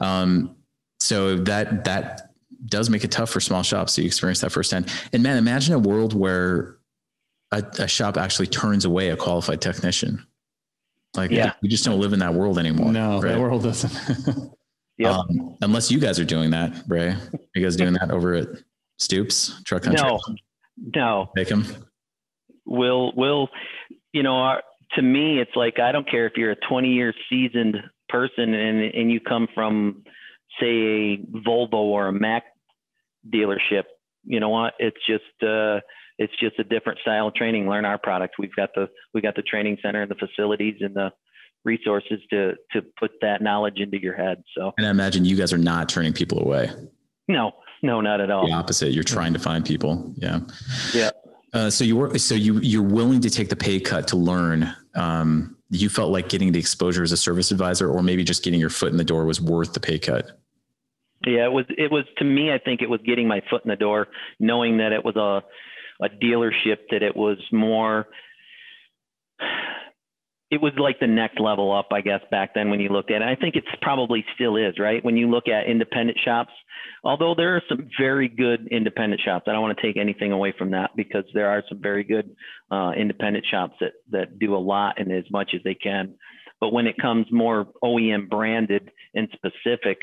Um, 0.00 0.56
so 1.00 1.36
that 1.36 1.84
that 1.84 2.27
does 2.66 2.90
make 2.90 3.04
it 3.04 3.10
tough 3.10 3.30
for 3.30 3.40
small 3.40 3.62
shops 3.62 3.94
to 3.94 4.04
experience 4.04 4.40
that 4.40 4.50
firsthand. 4.50 4.92
And 5.12 5.22
man, 5.22 5.36
imagine 5.36 5.74
a 5.74 5.78
world 5.78 6.14
where 6.14 6.78
a, 7.52 7.62
a 7.78 7.88
shop 7.88 8.16
actually 8.16 8.48
turns 8.48 8.84
away 8.84 9.10
a 9.10 9.16
qualified 9.16 9.60
technician. 9.60 10.26
Like 11.14 11.30
yeah. 11.30 11.54
we 11.62 11.68
just 11.68 11.84
don't 11.84 12.00
live 12.00 12.12
in 12.12 12.18
that 12.18 12.34
world 12.34 12.58
anymore. 12.58 12.92
No, 12.92 13.20
right? 13.20 13.32
that 13.32 13.40
world 13.40 13.62
doesn't. 13.62 14.52
yep. 14.98 15.14
Um, 15.14 15.56
unless 15.62 15.90
you 15.90 15.98
guys 15.98 16.20
are 16.20 16.24
doing 16.24 16.50
that, 16.50 16.72
Ray. 16.86 17.08
Are 17.08 17.30
you 17.54 17.62
guys 17.62 17.76
doing 17.76 17.94
that 17.94 18.10
over 18.10 18.34
at 18.34 18.48
Stoops 18.98 19.62
Truck 19.64 19.84
Country? 19.84 20.06
No, 20.06 20.20
no. 20.94 21.30
Make 21.34 21.48
them. 21.48 21.64
Will 22.66 23.12
will 23.16 23.48
you 24.12 24.22
know? 24.22 24.34
Our, 24.34 24.62
to 24.92 25.02
me, 25.02 25.40
it's 25.40 25.54
like 25.54 25.78
I 25.78 25.92
don't 25.92 26.08
care 26.08 26.26
if 26.26 26.34
you're 26.36 26.52
a 26.52 26.56
20 26.68 26.88
year 26.88 27.14
seasoned 27.30 27.76
person 28.08 28.54
and 28.54 28.94
and 28.94 29.10
you 29.10 29.20
come 29.20 29.48
from 29.54 30.02
say 30.60 30.66
a 30.66 31.16
Volvo 31.46 31.74
or 31.74 32.08
a 32.08 32.12
Mack 32.12 32.44
dealership. 33.28 33.84
You 34.24 34.40
know 34.40 34.48
what? 34.48 34.74
It's 34.78 34.96
just 35.06 35.42
uh, 35.42 35.80
it's 36.18 36.32
just 36.40 36.58
a 36.58 36.64
different 36.64 36.98
style 37.00 37.28
of 37.28 37.34
training. 37.34 37.68
Learn 37.68 37.84
our 37.84 37.98
product. 37.98 38.34
We've 38.38 38.54
got 38.54 38.70
the 38.74 38.88
we 39.14 39.20
got 39.20 39.36
the 39.36 39.42
training 39.42 39.78
center 39.82 40.02
and 40.02 40.10
the 40.10 40.16
facilities 40.16 40.76
and 40.80 40.94
the 40.94 41.10
resources 41.64 42.20
to 42.30 42.54
to 42.72 42.82
put 42.98 43.12
that 43.20 43.42
knowledge 43.42 43.78
into 43.78 44.00
your 44.00 44.14
head. 44.14 44.42
So 44.56 44.72
and 44.78 44.86
I 44.86 44.90
imagine 44.90 45.24
you 45.24 45.36
guys 45.36 45.52
are 45.52 45.58
not 45.58 45.88
turning 45.88 46.12
people 46.12 46.40
away. 46.40 46.70
No, 47.28 47.52
no, 47.82 48.00
not 48.00 48.20
at 48.20 48.30
all. 48.30 48.46
The 48.46 48.52
opposite. 48.52 48.92
You're 48.92 49.04
trying 49.04 49.32
to 49.34 49.38
find 49.38 49.64
people. 49.64 50.12
Yeah. 50.16 50.40
Yeah. 50.92 51.10
Uh, 51.52 51.70
so 51.70 51.84
you 51.84 51.96
were 51.96 52.18
so 52.18 52.34
you 52.34 52.58
you're 52.60 52.82
willing 52.82 53.20
to 53.20 53.30
take 53.30 53.48
the 53.48 53.56
pay 53.56 53.80
cut 53.80 54.08
to 54.08 54.16
learn. 54.16 54.74
Um, 54.94 55.56
you 55.70 55.88
felt 55.88 56.10
like 56.10 56.28
getting 56.28 56.52
the 56.52 56.58
exposure 56.58 57.02
as 57.02 57.12
a 57.12 57.16
service 57.16 57.50
advisor, 57.50 57.90
or 57.90 58.02
maybe 58.02 58.24
just 58.24 58.42
getting 58.42 58.60
your 58.60 58.70
foot 58.70 58.90
in 58.90 58.96
the 58.96 59.04
door 59.04 59.24
was 59.24 59.40
worth 59.40 59.72
the 59.72 59.80
pay 59.80 59.98
cut. 59.98 60.40
Yeah, 61.26 61.46
it 61.46 61.52
was. 61.52 61.66
It 61.70 61.90
was 61.90 62.04
to 62.18 62.24
me. 62.24 62.52
I 62.52 62.58
think 62.58 62.80
it 62.82 62.90
was 62.90 63.00
getting 63.04 63.26
my 63.28 63.42
foot 63.50 63.64
in 63.64 63.70
the 63.70 63.76
door, 63.76 64.08
knowing 64.38 64.78
that 64.78 64.92
it 64.92 65.04
was 65.04 65.16
a 65.16 65.42
a 66.04 66.08
dealership, 66.08 66.78
that 66.90 67.02
it 67.02 67.16
was 67.16 67.38
more. 67.52 68.06
it 70.50 70.62
was 70.62 70.72
like 70.78 70.98
the 70.98 71.06
next 71.06 71.38
level 71.40 71.72
up, 71.76 71.88
I 71.92 72.00
guess, 72.00 72.20
back 72.30 72.54
then 72.54 72.70
when 72.70 72.80
you 72.80 72.88
looked 72.88 73.10
at 73.10 73.20
it. 73.20 73.28
I 73.28 73.34
think 73.34 73.54
it's 73.54 73.66
probably 73.82 74.24
still 74.34 74.56
is, 74.56 74.78
right? 74.78 75.04
When 75.04 75.16
you 75.16 75.28
look 75.28 75.46
at 75.48 75.66
independent 75.66 76.18
shops, 76.24 76.52
although 77.04 77.34
there 77.34 77.54
are 77.54 77.62
some 77.68 77.88
very 77.98 78.28
good 78.28 78.66
independent 78.70 79.20
shops, 79.22 79.44
I 79.46 79.52
don't 79.52 79.60
want 79.60 79.76
to 79.76 79.82
take 79.82 79.98
anything 79.98 80.32
away 80.32 80.54
from 80.56 80.70
that 80.70 80.92
because 80.96 81.24
there 81.34 81.50
are 81.50 81.62
some 81.68 81.82
very 81.82 82.02
good 82.02 82.34
uh, 82.70 82.92
independent 82.96 83.44
shops 83.50 83.74
that 83.80 83.92
that 84.10 84.38
do 84.38 84.56
a 84.56 84.58
lot 84.58 84.98
and 84.98 85.12
as 85.12 85.24
much 85.30 85.50
as 85.54 85.60
they 85.64 85.74
can. 85.74 86.14
But 86.60 86.72
when 86.72 86.86
it 86.86 86.96
comes 86.96 87.26
more 87.30 87.66
OEM 87.84 88.28
branded 88.30 88.90
and 89.14 89.28
specific, 89.32 89.98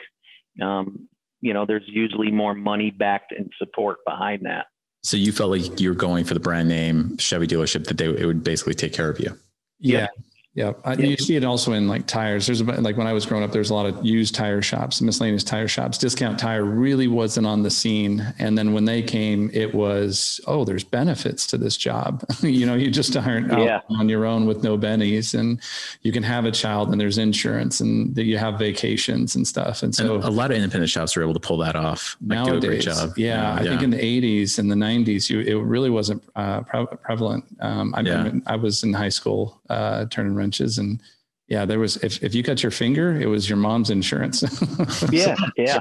um, 0.62 1.08
you 1.42 1.54
know, 1.54 1.66
there's 1.66 1.84
usually 1.88 2.32
more 2.32 2.54
money 2.54 2.92
backed 2.92 3.32
and 3.32 3.52
support 3.58 3.98
behind 4.06 4.46
that. 4.46 4.68
So 5.04 5.18
you 5.18 5.32
felt 5.32 5.52
like 5.52 5.80
you 5.80 5.90
were 5.90 5.96
going 5.96 6.26
for 6.26 6.34
the 6.34 6.40
brand 6.40 6.68
name 6.68 7.18
Chevy 7.18 7.48
dealership 7.48 7.86
that 7.86 7.98
they 7.98 8.06
it 8.06 8.26
would 8.26 8.44
basically 8.44 8.74
take 8.74 8.94
care 8.94 9.10
of 9.10 9.20
you. 9.20 9.38
Yeah. 9.80 10.00
Yeah. 10.00 10.08
Yeah. 10.56 10.72
You 10.98 11.18
see 11.18 11.36
it 11.36 11.44
also 11.44 11.74
in 11.74 11.90
like 11.90 12.08
tires. 12.08 12.46
There's 12.46 12.62
about, 12.62 12.82
like 12.82 12.96
when 12.96 13.08
I 13.08 13.14
was 13.14 13.26
growing 13.26 13.44
up, 13.44 13.52
there's 13.52 13.72
a 13.72 13.74
lot 13.74 13.86
of 13.86 14.06
used 14.06 14.34
tire 14.34 14.62
shops, 14.62 15.02
miscellaneous 15.02 15.44
tire 15.44 15.68
shops. 15.68 15.98
Discount 15.98 16.40
tire 16.40 16.64
really 16.64 17.10
wasn't 17.10 17.46
on 17.46 17.62
the 17.64 17.70
scene. 17.70 18.26
And 18.40 18.58
then 18.58 18.72
when 18.72 18.86
they 18.86 19.02
came, 19.02 19.52
it 19.54 19.76
was, 19.76 20.40
oh, 20.48 20.64
there's 20.64 20.86
benefits 20.86 21.46
to 21.48 21.58
this 21.58 21.76
job. 21.76 22.24
you 22.42 22.66
know, 22.66 22.74
you 22.74 22.90
just 22.90 23.18
aren't 23.18 23.52
yeah. 23.52 23.82
on 23.90 24.08
your 24.08 24.26
own 24.26 24.46
with 24.46 24.64
no 24.64 24.78
bennies 24.78 25.38
and 25.38 25.60
you 26.04 26.14
can 26.14 26.24
have 26.24 26.46
a 26.46 26.52
child 26.52 26.90
and 26.90 27.02
there's 27.02 27.18
insurance 27.18 27.82
and 27.82 28.18
you 28.18 28.38
have 28.38 28.58
vacations 28.58 29.36
and 29.36 29.46
stuff. 29.46 29.84
And 29.84 29.94
so 29.94 30.16
and 30.16 30.24
a 30.24 30.30
lot 30.30 30.52
of 30.52 30.58
independent 30.58 30.90
shops 30.90 31.18
are 31.18 31.22
able 31.22 31.34
to 31.34 31.40
pull 31.42 31.58
that 31.58 31.76
off. 31.76 32.16
Like 32.26 32.46
nowadays, 32.46 32.86
yeah, 32.86 33.08
yeah, 33.18 33.56
I 33.56 33.64
think 33.64 33.82
in 33.82 33.90
the 33.90 33.98
80s 33.98 34.58
and 34.58 34.72
the 34.72 34.76
90s, 34.76 35.30
you, 35.30 35.42
it 35.42 35.62
really 35.62 35.90
wasn't 35.90 36.24
uh, 36.38 36.62
pre- 36.62 36.86
prevalent. 37.04 37.44
Um, 37.60 37.94
I, 37.94 38.02
yeah. 38.02 38.32
I 38.48 38.56
was 38.56 38.84
in 38.84 38.94
high 38.94 39.10
school 39.10 39.60
uh, 39.70 40.06
turning 40.06 40.36
wrenches 40.46 40.78
and 40.78 41.02
yeah, 41.48 41.66
there 41.66 41.80
was, 41.80 41.98
if, 41.98 42.24
if 42.24 42.34
you 42.34 42.44
cut 42.44 42.64
your 42.64 42.72
finger, 42.72 43.20
it 43.20 43.28
was 43.28 43.48
your 43.48 43.58
mom's 43.58 43.90
insurance. 43.90 44.42
yeah. 45.12 45.36
Yeah. 45.56 45.80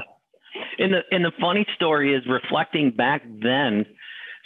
And 0.77 0.93
the, 0.93 0.99
and 1.11 1.25
the 1.25 1.31
funny 1.39 1.65
story 1.75 2.13
is 2.13 2.23
reflecting 2.27 2.91
back 2.91 3.23
then. 3.41 3.85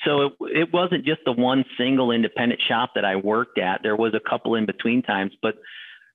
So 0.05 0.21
it, 0.21 0.33
it 0.39 0.73
wasn't 0.73 1.05
just 1.05 1.19
the 1.25 1.33
one 1.33 1.65
single 1.77 2.11
independent 2.11 2.61
shop 2.67 2.91
that 2.95 3.03
I 3.03 3.17
worked 3.17 3.57
at. 3.59 3.81
There 3.83 3.97
was 3.97 4.13
a 4.13 4.29
couple 4.29 4.55
in 4.55 4.65
between 4.65 5.01
times, 5.01 5.33
but 5.41 5.55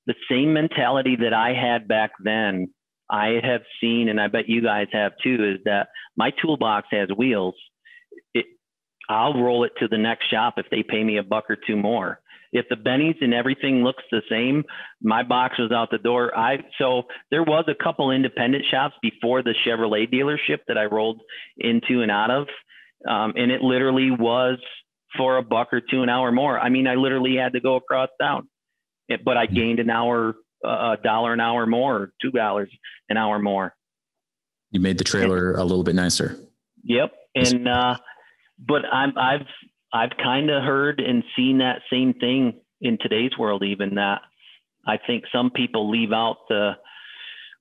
the 0.07 0.15
same 0.31 0.55
mentality 0.55 1.17
that 1.21 1.35
I 1.35 1.53
had 1.53 1.87
back 1.87 2.13
then, 2.23 2.73
I 3.11 3.39
have 3.43 3.61
seen, 3.83 4.09
and 4.09 4.19
I 4.19 4.29
bet 4.29 4.49
you 4.49 4.63
guys 4.63 4.87
have 4.93 5.13
too, 5.23 5.55
is 5.57 5.65
that 5.67 5.89
my 6.17 6.31
toolbox 6.41 6.89
has 6.93 7.09
wheels. 7.15 7.55
It, 8.33 8.47
I'll 9.11 9.35
roll 9.35 9.65
it 9.65 9.73
to 9.81 9.89
the 9.89 9.99
next 9.99 10.31
shop 10.31 10.55
if 10.57 10.67
they 10.71 10.83
pay 10.83 11.05
me 11.05 11.19
a 11.19 11.23
buck 11.23 11.45
or 11.51 11.57
two 11.67 11.77
more 11.77 12.21
if 12.55 12.67
the 12.71 12.77
bennies 12.77 13.17
and 13.21 13.35
everything 13.35 13.83
looks 13.83 14.03
the 14.11 14.23
same, 14.31 14.63
my 15.03 15.25
box 15.25 15.59
was 15.59 15.73
out 15.73 15.91
the 15.91 15.99
door. 15.99 16.35
I 16.39 16.59
so 16.79 17.03
there 17.31 17.43
was 17.43 17.65
a 17.69 17.75
couple 17.83 18.13
independent 18.13 18.65
shops 18.71 18.95
before 19.03 19.43
the 19.43 19.55
Chevrolet 19.67 20.11
dealership 20.11 20.61
that 20.69 20.79
I 20.79 20.85
rolled 20.85 21.21
into 21.59 22.01
and 22.01 22.11
out 22.11 22.31
of, 22.31 22.47
um, 23.07 23.35
and 23.37 23.51
it 23.51 23.61
literally 23.61 24.11
was 24.11 24.59
for 25.19 25.37
a 25.37 25.43
buck 25.43 25.73
or 25.73 25.81
two 25.81 26.03
an 26.03 26.09
hour 26.09 26.31
more. 26.31 26.59
I 26.59 26.71
mean, 26.71 26.87
I 26.87 26.95
literally 26.95 27.37
had 27.37 27.53
to 27.55 27.61
go 27.61 27.75
across 27.75 28.09
town, 28.21 28.49
but 29.25 29.37
I 29.37 29.47
gained 29.47 29.81
an 29.81 29.91
hour, 29.91 30.35
a 30.65 30.97
dollar 31.03 31.33
an 31.33 31.41
hour 31.41 31.67
more, 31.67 32.13
two 32.23 32.31
dollars 32.31 32.71
an 33.09 33.17
hour 33.17 33.41
more. 33.41 33.75
You 34.71 34.79
made 34.79 34.99
the 34.99 35.05
trailer 35.05 35.51
and, 35.51 35.61
a 35.61 35.65
little 35.65 35.85
bit 35.85 35.97
nicer. 35.97 36.37
Yep, 36.85 37.13
and 37.35 37.69
uh, 37.69 37.97
but 38.59 38.83
I'm 38.85 39.19
I've 39.19 39.47
I've 39.95 40.11
kind 40.21 40.51
of 40.51 40.65
heard 40.65 40.99
and 41.01 41.23
seen 41.37 41.59
that 41.59 41.81
same 41.89 42.15
thing 42.15 42.61
in 42.81 42.99
today's 43.01 43.31
world, 43.39 43.63
even 43.63 43.95
that 43.95 44.23
I 44.87 44.99
think 45.07 45.25
some 45.33 45.51
people 45.51 45.89
leave 45.89 46.13
out 46.13 46.39
the. 46.49 46.73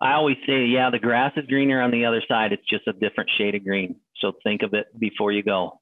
I 0.02 0.14
always 0.14 0.36
say, 0.46 0.66
yeah, 0.66 0.90
the 0.90 1.00
grass 1.00 1.32
is 1.38 1.46
greener 1.46 1.80
on 1.80 1.92
the 1.92 2.04
other 2.04 2.22
side. 2.28 2.52
It's 2.52 2.68
just 2.68 2.88
a 2.88 2.94
different 2.94 3.30
shade 3.38 3.56
of 3.56 3.64
green. 3.64 3.96
So 4.20 4.34
think 4.44 4.64
of 4.64 4.74
it 4.74 4.88
before 5.00 5.32
you 5.32 5.44
go. 5.44 5.80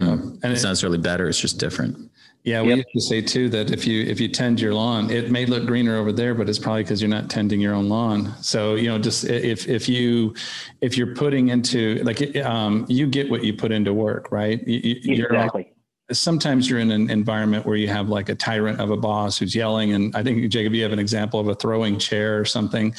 Yeah. 0.00 0.08
And 0.12 0.44
it's 0.44 0.64
not 0.64 0.70
necessarily 0.70 0.98
better. 0.98 1.28
It's 1.28 1.40
just 1.40 1.58
different. 1.58 2.10
Yeah, 2.42 2.60
we 2.60 2.70
yep. 2.70 2.78
used 2.78 2.88
to 2.94 3.00
say 3.00 3.22
too 3.22 3.48
that 3.50 3.70
if 3.70 3.86
you 3.86 4.02
if 4.02 4.20
you 4.20 4.28
tend 4.28 4.60
your 4.60 4.74
lawn, 4.74 5.08
it 5.08 5.30
may 5.30 5.46
look 5.46 5.64
greener 5.64 5.96
over 5.96 6.12
there, 6.12 6.34
but 6.34 6.48
it's 6.48 6.58
probably 6.58 6.82
because 6.82 7.00
you're 7.00 7.08
not 7.08 7.30
tending 7.30 7.60
your 7.60 7.72
own 7.72 7.88
lawn. 7.88 8.34
So 8.42 8.74
you 8.74 8.88
know, 8.88 8.98
just 8.98 9.24
if 9.24 9.66
if 9.66 9.88
you 9.88 10.34
if 10.82 10.98
you're 10.98 11.14
putting 11.14 11.48
into 11.48 12.02
like 12.02 12.36
um, 12.38 12.84
you 12.88 13.06
get 13.06 13.30
what 13.30 13.44
you 13.44 13.54
put 13.54 13.72
into 13.72 13.94
work, 13.94 14.30
right? 14.30 14.60
You, 14.66 15.14
exactly 15.22 15.73
sometimes 16.12 16.68
you're 16.68 16.80
in 16.80 16.90
an 16.90 17.08
environment 17.08 17.64
where 17.64 17.76
you 17.76 17.88
have 17.88 18.10
like 18.10 18.28
a 18.28 18.34
tyrant 18.34 18.78
of 18.78 18.90
a 18.90 18.96
boss 18.96 19.38
who's 19.38 19.54
yelling 19.54 19.94
and 19.94 20.14
i 20.14 20.22
think 20.22 20.50
jacob 20.50 20.74
you 20.74 20.82
have 20.82 20.92
an 20.92 20.98
example 20.98 21.40
of 21.40 21.48
a 21.48 21.54
throwing 21.54 21.98
chair 21.98 22.38
or 22.38 22.44
something. 22.44 22.94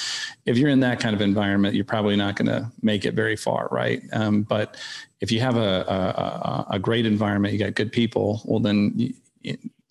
If 0.45 0.57
you're 0.57 0.69
in 0.69 0.79
that 0.79 0.99
kind 0.99 1.15
of 1.15 1.21
environment 1.21 1.75
you're 1.75 1.85
probably 1.85 2.15
not 2.15 2.35
going 2.35 2.47
to 2.47 2.71
make 2.81 3.05
it 3.05 3.13
very 3.13 3.35
far 3.35 3.67
right? 3.71 4.01
Um, 4.11 4.43
but 4.43 4.77
if 5.21 5.31
you 5.31 5.39
have 5.39 5.55
a, 5.55 6.65
a, 6.69 6.75
a, 6.75 6.79
great 6.79 7.05
environment 7.05 7.53
you 7.53 7.59
got 7.59 7.75
good 7.75 7.91
people 7.91 8.41
well 8.45 8.59
then 8.59 8.93
you, 8.95 9.13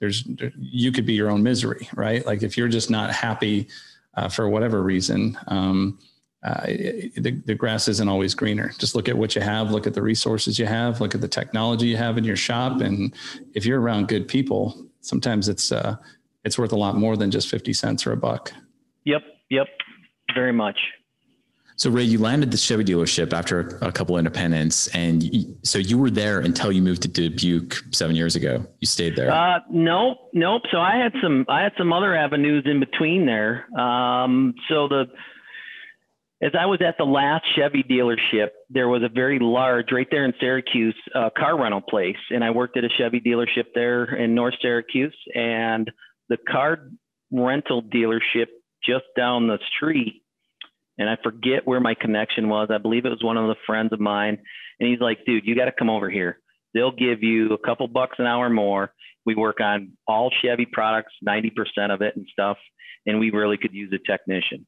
there's 0.01 0.25
you 0.59 0.91
could 0.91 1.07
be 1.07 1.15
your 1.15 1.31
own 1.31 1.43
misery 1.43 1.89
right? 1.95 2.27
Like 2.27 2.43
if 2.43 2.57
you're 2.57 2.69
just 2.69 2.91
not 2.91 3.13
happy 3.13 3.69
uh, 4.15 4.29
for 4.29 4.49
whatever 4.49 4.83
reason 4.83 5.39
um, 5.49 5.99
uh, 6.45 6.67
the, 6.67 7.41
the 7.47 7.55
grass 7.55 7.89
isn't 7.89 8.09
always 8.09 8.35
greener. 8.35 8.71
Just 8.79 8.95
look 8.95 9.09
at 9.09 9.17
what 9.17 9.35
you 9.35 9.41
have, 9.41 9.71
look 9.71 9.87
at 9.87 9.95
the 9.95 10.03
resources 10.03 10.59
you 10.59 10.67
have, 10.67 11.01
look 11.01 11.15
at 11.15 11.23
the 11.23 11.29
technology 11.29 11.87
you 11.87 11.97
have 11.97 12.19
in 12.19 12.25
your 12.25 12.37
shop. 12.37 12.83
And 12.83 13.15
if 13.55 13.65
you're 13.65 13.81
around 13.81 14.09
good 14.09 14.29
people, 14.29 14.87
sometimes 15.01 15.49
it's, 15.49 15.73
uh, 15.73 15.97
it's 16.45 16.59
worth 16.59 16.73
a 16.73 16.77
lot 16.77 16.97
more 16.97 17.17
than 17.17 17.31
just 17.31 17.49
50 17.49 17.73
cents 17.73 18.07
or 18.07 18.13
a 18.13 18.17
buck. 18.17 18.53
Yep. 19.05 19.23
Yep. 19.49 19.69
Very 20.35 20.53
much. 20.53 20.79
So 21.77 21.91
Ray, 21.91 22.05
you 22.05 22.19
landed 22.19 22.51
the 22.51 22.57
Chevy 22.57 22.85
dealership 22.85 23.33
after 23.33 23.79
a 23.81 23.91
couple 23.91 24.17
independents, 24.17 24.87
and 24.89 25.23
you, 25.25 25.57
so 25.65 25.79
you 25.79 25.99
were 25.99 26.11
there 26.11 26.39
until 26.39 26.71
you 26.71 26.81
moved 26.81 27.03
to 27.03 27.09
Dubuque 27.09 27.83
seven 27.91 28.15
years 28.15 28.37
ago. 28.37 28.65
You 28.79 28.87
stayed 28.87 29.17
there. 29.17 29.33
Uh, 29.33 29.59
nope, 29.71 30.19
nope. 30.33 30.63
So 30.71 30.79
I 30.79 30.97
had 30.97 31.13
some, 31.21 31.45
I 31.49 31.63
had 31.63 31.73
some 31.77 31.93
other 31.93 32.15
avenues 32.15 32.63
in 32.65 32.79
between 32.79 33.27
there. 33.27 33.67
Um, 33.77 34.55
so 34.69 34.87
the 34.87 35.07
as 36.43 36.53
I 36.59 36.67
was 36.67 36.81
at 36.87 36.97
the 36.99 37.05
last 37.05 37.45
Chevy 37.57 37.83
dealership, 37.83 38.49
there 38.69 38.89
was 38.89 39.03
a 39.03 39.09
very 39.09 39.39
large, 39.41 39.93
right 39.93 40.07
there 40.11 40.25
in 40.25 40.35
Syracuse, 40.41 40.97
uh, 41.15 41.31
car 41.37 41.61
rental 41.61 41.81
place. 41.81 42.17
And 42.31 42.43
I 42.45 42.51
worked 42.51 42.77
at 42.77 42.85
a 42.85 42.89
Chevy 42.99 43.21
dealership 43.21 43.67
there 43.75 44.05
in 44.05 44.35
North 44.35 44.55
Syracuse. 44.61 45.17
And 45.35 45.91
the 46.29 46.37
car 46.51 46.89
rental 47.31 47.83
dealership 47.83 48.47
just 48.85 49.05
down 49.17 49.47
the 49.47 49.59
street, 49.75 50.23
and 50.99 51.09
I 51.09 51.17
forget 51.23 51.67
where 51.67 51.81
my 51.81 51.95
connection 51.95 52.49
was. 52.49 52.69
I 52.71 52.79
believe 52.79 53.05
it 53.05 53.11
was 53.11 53.25
one 53.25 53.37
of 53.37 53.49
the 53.49 53.57
friends 53.67 53.93
of 53.93 54.01
mine. 54.01 54.39
And 54.79 54.89
he's 54.89 55.01
like, 55.01 55.25
dude, 55.27 55.45
you 55.47 55.57
got 55.57 55.65
to 55.65 55.73
come 55.73 55.91
over 55.91 56.11
here. 56.11 56.39
They'll 56.73 56.93
give 56.93 57.23
you 57.23 57.53
a 57.53 57.59
couple 57.59 57.87
bucks 57.89 58.17
an 58.19 58.27
hour 58.27 58.51
more. 58.51 58.93
We 59.27 59.35
work 59.35 59.61
on 59.61 59.93
all 60.07 60.31
Chevy 60.43 60.67
products, 60.71 61.13
90% 61.27 61.51
of 61.93 62.03
it 62.03 62.15
and 62.17 62.27
stuff. 62.31 62.59
And 63.07 63.19
we 63.19 63.31
really 63.31 63.57
could 63.57 63.73
use 63.73 63.93
a 63.93 64.11
technician. 64.11 64.67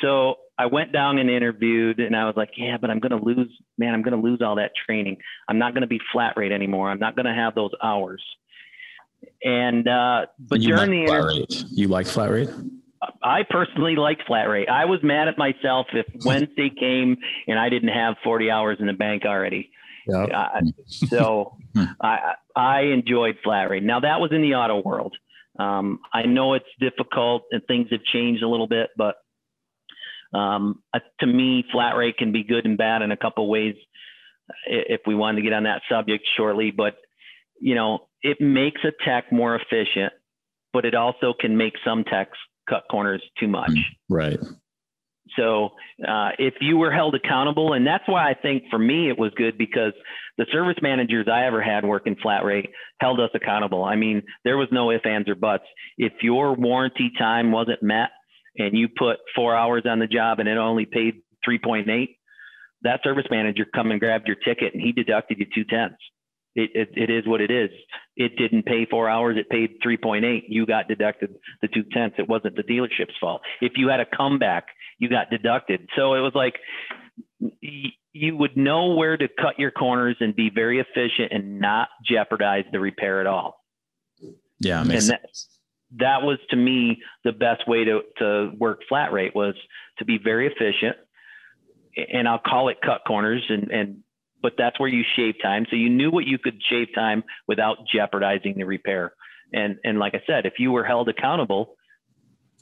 So 0.00 0.36
I 0.60 0.66
went 0.66 0.92
down 0.92 1.16
and 1.16 1.30
interviewed, 1.30 2.00
and 2.00 2.14
I 2.14 2.26
was 2.26 2.34
like, 2.36 2.50
yeah, 2.54 2.76
but 2.78 2.90
I'm 2.90 3.00
going 3.00 3.18
to 3.18 3.24
lose, 3.24 3.48
man, 3.78 3.94
I'm 3.94 4.02
going 4.02 4.20
to 4.20 4.22
lose 4.22 4.42
all 4.42 4.56
that 4.56 4.72
training. 4.86 5.16
I'm 5.48 5.58
not 5.58 5.72
going 5.72 5.80
to 5.80 5.88
be 5.88 5.98
flat 6.12 6.34
rate 6.36 6.52
anymore. 6.52 6.90
I'm 6.90 6.98
not 6.98 7.16
going 7.16 7.24
to 7.24 7.32
have 7.32 7.54
those 7.54 7.70
hours. 7.82 8.22
And, 9.42 9.88
uh, 9.88 10.26
but 10.38 10.60
you 10.60 10.76
during 10.76 11.06
like 11.06 11.08
the 11.08 11.14
interview, 11.14 11.68
you 11.70 11.88
like 11.88 12.06
flat 12.06 12.30
rate? 12.30 12.50
I 13.22 13.40
personally 13.48 13.96
like 13.96 14.18
flat 14.26 14.50
rate. 14.50 14.68
I 14.68 14.84
was 14.84 15.00
mad 15.02 15.28
at 15.28 15.38
myself 15.38 15.86
if 15.94 16.04
Wednesday 16.26 16.70
came 16.78 17.16
and 17.48 17.58
I 17.58 17.70
didn't 17.70 17.88
have 17.88 18.16
40 18.22 18.50
hours 18.50 18.76
in 18.80 18.86
the 18.86 18.92
bank 18.92 19.22
already. 19.24 19.70
Yep. 20.08 20.28
Uh, 20.34 20.60
so. 20.86 21.56
I, 22.02 22.34
I 22.54 22.80
enjoyed 22.82 23.36
flat 23.42 23.70
rate. 23.70 23.82
Now 23.82 24.00
that 24.00 24.20
was 24.20 24.30
in 24.32 24.42
the 24.42 24.54
auto 24.54 24.82
world. 24.82 25.16
Um, 25.58 26.00
I 26.12 26.24
know 26.26 26.54
it's 26.54 26.66
difficult 26.80 27.44
and 27.50 27.62
things 27.66 27.88
have 27.92 28.02
changed 28.12 28.42
a 28.42 28.48
little 28.48 28.66
bit, 28.66 28.90
but 28.96 29.16
um, 30.32 30.82
uh, 30.94 31.00
to 31.20 31.26
me, 31.26 31.64
flat 31.72 31.96
rate 31.96 32.16
can 32.16 32.32
be 32.32 32.44
good 32.44 32.64
and 32.64 32.78
bad 32.78 33.02
in 33.02 33.10
a 33.12 33.16
couple 33.16 33.48
ways. 33.48 33.74
If 34.66 35.02
we 35.06 35.14
wanted 35.14 35.36
to 35.36 35.42
get 35.42 35.52
on 35.52 35.64
that 35.64 35.82
subject 35.88 36.26
shortly, 36.36 36.70
but 36.70 36.96
you 37.60 37.74
know, 37.74 38.08
it 38.22 38.40
makes 38.40 38.80
a 38.84 38.92
tech 39.04 39.30
more 39.30 39.54
efficient, 39.54 40.12
but 40.72 40.84
it 40.84 40.94
also 40.94 41.34
can 41.38 41.56
make 41.56 41.74
some 41.84 42.04
techs 42.04 42.38
cut 42.68 42.84
corners 42.90 43.22
too 43.38 43.48
much. 43.48 43.70
Mm, 43.70 43.84
right. 44.08 44.38
So 45.36 45.70
uh, 46.06 46.30
if 46.38 46.54
you 46.60 46.76
were 46.76 46.92
held 46.92 47.14
accountable, 47.14 47.72
and 47.74 47.86
that's 47.86 48.04
why 48.06 48.28
I 48.28 48.34
think 48.34 48.64
for 48.70 48.78
me 48.78 49.08
it 49.08 49.18
was 49.18 49.30
good 49.36 49.56
because 49.58 49.92
the 50.38 50.46
service 50.50 50.76
managers 50.82 51.28
I 51.30 51.44
ever 51.46 51.62
had 51.62 51.84
working 51.84 52.16
flat 52.20 52.44
rate 52.44 52.70
held 53.00 53.20
us 53.20 53.30
accountable. 53.34 53.84
I 53.84 53.96
mean, 53.96 54.22
there 54.44 54.56
was 54.56 54.68
no 54.72 54.90
ifs, 54.90 55.04
ands, 55.04 55.28
or 55.28 55.34
buts. 55.34 55.64
If 55.98 56.12
your 56.22 56.54
warranty 56.54 57.12
time 57.16 57.52
wasn't 57.52 57.82
met, 57.82 58.10
and 58.56 58.76
you 58.76 58.88
put 58.88 59.18
four 59.34 59.56
hours 59.56 59.84
on 59.86 59.98
the 59.98 60.06
job 60.06 60.40
and 60.40 60.48
it 60.48 60.56
only 60.56 60.86
paid 60.86 61.22
3.8, 61.48 62.08
that 62.82 63.00
service 63.04 63.26
manager 63.30 63.64
come 63.74 63.90
and 63.90 64.00
grabbed 64.00 64.26
your 64.26 64.36
ticket 64.36 64.74
and 64.74 64.82
he 64.82 64.92
deducted 64.92 65.38
you 65.38 65.46
two 65.54 65.64
tenths. 65.64 66.00
It, 66.56 66.70
it, 66.74 66.88
it 66.96 67.10
is 67.10 67.26
what 67.28 67.40
it 67.40 67.50
is. 67.50 67.70
It 68.16 68.32
didn't 68.36 68.66
pay 68.66 68.84
four 68.90 69.08
hours. 69.08 69.36
It 69.38 69.48
paid 69.48 69.80
3.8. 69.86 70.42
You 70.48 70.66
got 70.66 70.88
deducted 70.88 71.36
the 71.62 71.68
two 71.68 71.84
tenths. 71.92 72.16
It 72.18 72.28
wasn't 72.28 72.56
the 72.56 72.64
dealership's 72.64 73.14
fault. 73.20 73.42
If 73.60 73.72
you 73.76 73.88
had 73.88 74.00
a 74.00 74.04
comeback, 74.04 74.66
you 74.98 75.08
got 75.08 75.30
deducted. 75.30 75.88
So 75.96 76.14
it 76.14 76.20
was 76.20 76.32
like 76.34 76.54
you 78.12 78.36
would 78.36 78.56
know 78.56 78.94
where 78.94 79.16
to 79.16 79.28
cut 79.28 79.58
your 79.58 79.70
corners 79.70 80.16
and 80.20 80.34
be 80.34 80.50
very 80.52 80.80
efficient 80.80 81.32
and 81.32 81.60
not 81.60 81.88
jeopardize 82.04 82.64
the 82.72 82.80
repair 82.80 83.20
at 83.20 83.26
all. 83.26 83.64
Yeah, 84.58 84.82
makes 84.82 85.08
and 85.08 85.12
that, 85.12 85.30
that 85.98 86.22
was 86.22 86.38
to 86.50 86.56
me 86.56 87.02
the 87.24 87.32
best 87.32 87.66
way 87.66 87.84
to, 87.84 88.00
to 88.18 88.52
work 88.58 88.80
flat 88.88 89.12
rate 89.12 89.34
was 89.34 89.54
to 89.98 90.04
be 90.04 90.18
very 90.22 90.46
efficient 90.46 90.96
and 91.96 92.28
I'll 92.28 92.38
call 92.38 92.68
it 92.68 92.78
cut 92.84 93.02
corners 93.06 93.44
and, 93.48 93.70
and 93.70 93.96
but 94.42 94.54
that's 94.56 94.78
where 94.80 94.88
you 94.88 95.04
shave 95.16 95.34
time. 95.42 95.66
So 95.68 95.76
you 95.76 95.90
knew 95.90 96.10
what 96.10 96.26
you 96.26 96.38
could 96.38 96.60
shave 96.70 96.88
time 96.94 97.22
without 97.46 97.78
jeopardizing 97.92 98.54
the 98.56 98.64
repair. 98.64 99.12
And 99.52 99.76
and 99.84 99.98
like 99.98 100.14
I 100.14 100.22
said, 100.26 100.46
if 100.46 100.54
you 100.58 100.72
were 100.72 100.84
held 100.84 101.08
accountable, 101.08 101.74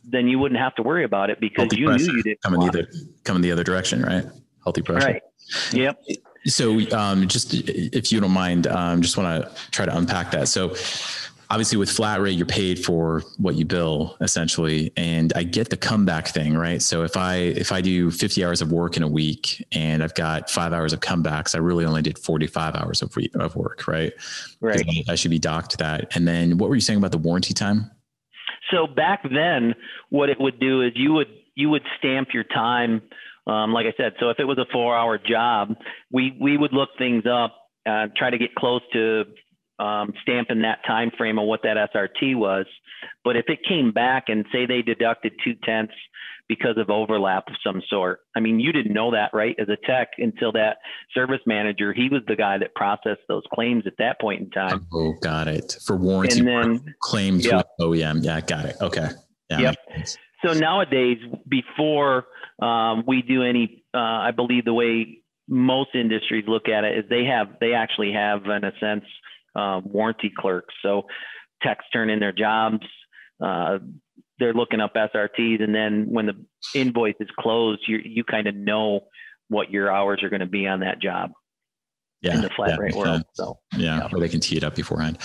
then 0.04 0.26
you 0.26 0.38
wouldn't 0.38 0.60
have 0.60 0.74
to 0.76 0.82
worry 0.82 1.04
about 1.04 1.30
it 1.30 1.38
because 1.40 1.68
Healthy 1.70 1.80
you 1.80 1.92
knew 1.92 2.16
you 2.16 2.22
didn't 2.22 2.42
coming 2.42 2.60
the 2.60 2.68
other 2.68 2.86
coming 3.24 3.42
the 3.42 3.52
other 3.52 3.64
direction, 3.64 4.02
right? 4.02 4.24
Healthy 4.64 4.82
pressure. 4.82 5.06
Right. 5.06 5.22
Yep. 5.72 6.02
So 6.46 6.80
um, 6.92 7.28
just 7.28 7.52
if 7.54 8.10
you 8.10 8.20
don't 8.20 8.32
mind, 8.32 8.66
um, 8.66 9.02
just 9.02 9.16
want 9.16 9.44
to 9.44 9.70
try 9.70 9.84
to 9.84 9.96
unpack 9.96 10.30
that. 10.30 10.48
So 10.48 10.74
obviously 11.50 11.78
with 11.78 11.90
flat 11.90 12.20
rate 12.20 12.36
you're 12.36 12.46
paid 12.46 12.84
for 12.84 13.22
what 13.38 13.54
you 13.54 13.64
bill 13.64 14.16
essentially. 14.20 14.92
And 14.96 15.32
i 15.34 15.42
get 15.42 15.70
the 15.70 15.76
comeback 15.76 16.28
thing 16.28 16.56
right? 16.56 16.82
So 16.82 17.02
if 17.02 17.16
i 17.16 17.36
if 17.36 17.72
i 17.72 17.80
do 17.80 18.10
50 18.10 18.44
hours 18.44 18.62
of 18.62 18.72
work 18.72 18.96
in 18.96 19.02
a 19.02 19.08
week 19.08 19.66
and 19.72 20.02
i've 20.02 20.14
got 20.14 20.50
five 20.50 20.72
hours 20.72 20.92
of 20.92 21.00
comebacks 21.00 21.54
i 21.54 21.58
really 21.58 21.84
only 21.84 22.02
did 22.02 22.18
45 22.18 22.74
hours 22.74 23.02
of, 23.02 23.14
of 23.34 23.56
work 23.56 23.86
right? 23.86 24.12
Right. 24.60 24.84
I 25.08 25.14
should 25.14 25.30
be 25.30 25.38
docked 25.38 25.78
that. 25.78 26.14
And 26.16 26.26
then 26.26 26.58
what 26.58 26.68
were 26.68 26.74
you 26.74 26.80
saying 26.80 26.98
about 26.98 27.12
the 27.12 27.18
warranty 27.18 27.54
time? 27.54 27.90
So 28.70 28.86
back 28.86 29.22
then 29.22 29.74
what 30.10 30.28
it 30.28 30.40
would 30.40 30.60
do 30.60 30.82
is 30.82 30.92
you 30.94 31.12
would 31.14 31.28
you 31.54 31.70
would 31.70 31.82
stamp 31.98 32.28
your 32.32 32.44
time 32.44 33.02
um, 33.46 33.72
like 33.72 33.86
i 33.86 33.92
said 33.96 34.12
so 34.20 34.30
if 34.30 34.38
it 34.38 34.44
was 34.44 34.58
a 34.58 34.66
four 34.72 34.96
hour 34.96 35.18
job 35.18 35.74
we 36.12 36.36
we 36.40 36.56
would 36.56 36.72
look 36.72 36.90
things 36.98 37.24
up 37.26 37.54
uh, 37.86 38.06
try 38.16 38.30
to 38.30 38.38
get 38.38 38.54
close 38.54 38.82
to 38.92 39.24
um, 39.78 40.12
stamping 40.22 40.62
that 40.62 40.80
time 40.86 41.10
frame 41.16 41.38
of 41.38 41.46
what 41.46 41.60
that 41.62 41.76
SRT 41.94 42.36
was. 42.36 42.66
But 43.24 43.36
if 43.36 43.44
it 43.48 43.60
came 43.66 43.92
back 43.92 44.24
and 44.28 44.44
say 44.52 44.66
they 44.66 44.82
deducted 44.82 45.32
two 45.44 45.54
tenths 45.64 45.94
because 46.48 46.78
of 46.78 46.90
overlap 46.90 47.44
of 47.48 47.54
some 47.64 47.82
sort, 47.88 48.20
I 48.34 48.40
mean, 48.40 48.58
you 48.58 48.72
didn't 48.72 48.92
know 48.92 49.12
that, 49.12 49.30
right? 49.32 49.54
As 49.58 49.68
a 49.68 49.76
tech, 49.86 50.08
until 50.18 50.52
that 50.52 50.78
service 51.14 51.40
manager, 51.46 51.92
he 51.92 52.08
was 52.08 52.22
the 52.26 52.36
guy 52.36 52.58
that 52.58 52.74
processed 52.74 53.20
those 53.28 53.42
claims 53.54 53.84
at 53.86 53.94
that 53.98 54.20
point 54.20 54.40
in 54.40 54.50
time. 54.50 54.86
Oh, 54.92 55.14
got 55.22 55.46
it. 55.46 55.76
For 55.86 55.96
warranty 55.96 56.40
and 56.40 56.48
then, 56.48 56.94
claims 57.02 57.46
with 57.46 57.64
OEM. 57.80 58.24
Yeah, 58.24 58.40
got 58.40 58.64
it. 58.64 58.76
Okay. 58.80 59.08
Yeah. 59.50 59.60
Yep. 59.60 59.76
So 60.44 60.52
nowadays, 60.52 61.18
before 61.48 62.26
um, 62.60 63.04
we 63.06 63.22
do 63.22 63.42
any, 63.42 63.84
uh, 63.94 63.98
I 63.98 64.30
believe 64.30 64.64
the 64.64 64.74
way 64.74 65.22
most 65.48 65.90
industries 65.94 66.44
look 66.46 66.68
at 66.68 66.84
it 66.84 66.98
is 66.98 67.04
they 67.08 67.24
have, 67.24 67.58
they 67.60 67.72
actually 67.72 68.12
have, 68.12 68.44
in 68.44 68.64
a 68.64 68.72
sense, 68.78 69.04
um, 69.58 69.82
warranty 69.86 70.30
clerks. 70.36 70.74
So 70.82 71.02
techs 71.62 71.84
turn 71.92 72.10
in 72.10 72.20
their 72.20 72.32
jobs. 72.32 72.86
Uh, 73.42 73.78
they're 74.38 74.54
looking 74.54 74.80
up 74.80 74.94
SRTs, 74.94 75.62
and 75.62 75.74
then 75.74 76.06
when 76.08 76.26
the 76.26 76.44
invoice 76.74 77.14
is 77.20 77.28
closed, 77.38 77.80
you 77.88 77.98
you 78.04 78.24
kind 78.24 78.46
of 78.46 78.54
know 78.54 79.00
what 79.48 79.70
your 79.70 79.92
hours 79.92 80.22
are 80.22 80.28
going 80.28 80.40
to 80.40 80.46
be 80.46 80.66
on 80.66 80.80
that 80.80 81.00
job. 81.00 81.30
Yeah, 82.20 82.34
in 82.34 82.40
the 82.42 82.50
flat 82.50 82.70
yeah, 82.70 82.76
rate 82.78 82.94
world. 82.94 83.22
So 83.34 83.58
yeah, 83.76 83.98
yeah, 83.98 84.08
or 84.12 84.20
they 84.20 84.28
can 84.28 84.40
tee 84.40 84.56
it 84.56 84.64
up 84.64 84.74
beforehand. 84.74 85.18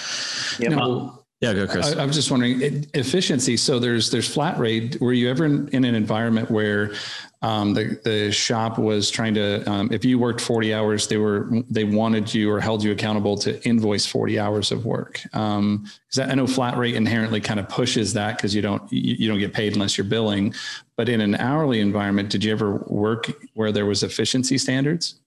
Yep. 0.60 0.72
Now, 0.72 1.22
yeah, 1.43 1.53
go, 1.53 1.67
Chris. 1.67 1.93
I, 1.93 2.03
I 2.03 2.06
was 2.06 2.15
just 2.15 2.32
wondering 2.32 2.88
efficiency. 2.93 3.58
So 3.58 3.77
there's 3.77 4.10
there's 4.12 4.34
flat 4.34 4.58
rate. 4.58 5.01
Were 5.01 5.12
you 5.12 5.29
ever 5.29 5.43
in, 5.43 5.67
in 5.69 5.84
an 5.84 5.93
environment 5.93 6.49
where 6.49 6.93
um, 7.41 7.73
the 7.73 7.99
the 8.06 8.32
shop 8.32 8.79
was 8.79 9.12
trying 9.12 9.34
to 9.34 9.69
um, 9.69 9.91
if 9.91 10.06
you 10.06 10.17
worked 10.17 10.39
40 10.39 10.73
hours 10.73 11.08
they 11.08 11.17
were 11.17 11.49
they 11.69 11.84
wanted 11.84 12.34
you 12.34 12.49
or 12.49 12.62
held 12.62 12.82
you 12.82 12.93
accountable 12.93 13.38
to 13.39 13.62
invoice 13.67 14.06
40 14.06 14.39
hours 14.39 14.71
of 14.71 14.86
work 14.86 15.21
um, 15.36 15.86
I 16.17 16.34
know 16.36 16.47
flat 16.47 16.77
rate 16.77 16.95
inherently 16.95 17.41
kind 17.41 17.60
of 17.60 17.67
pushes 17.67 18.13
that 18.13 18.38
because 18.38 18.56
you 18.56 18.62
don't 18.62 18.82
you, 18.93 19.15
you 19.19 19.27
don't 19.27 19.39
get 19.39 19.53
paid 19.53 19.73
unless 19.73 19.97
you're 19.97 20.06
billing 20.06 20.53
but 20.95 21.10
in 21.10 21.19
an 21.19 21.36
hourly 21.36 21.82
environment 21.82 22.29
did 22.29 22.45
you 22.45 22.53
ever 22.53 22.77
work 22.88 23.29
where 23.53 23.73
there 23.73 23.86
was 23.86 24.03
efficiency 24.03 24.58
standards 24.58 25.19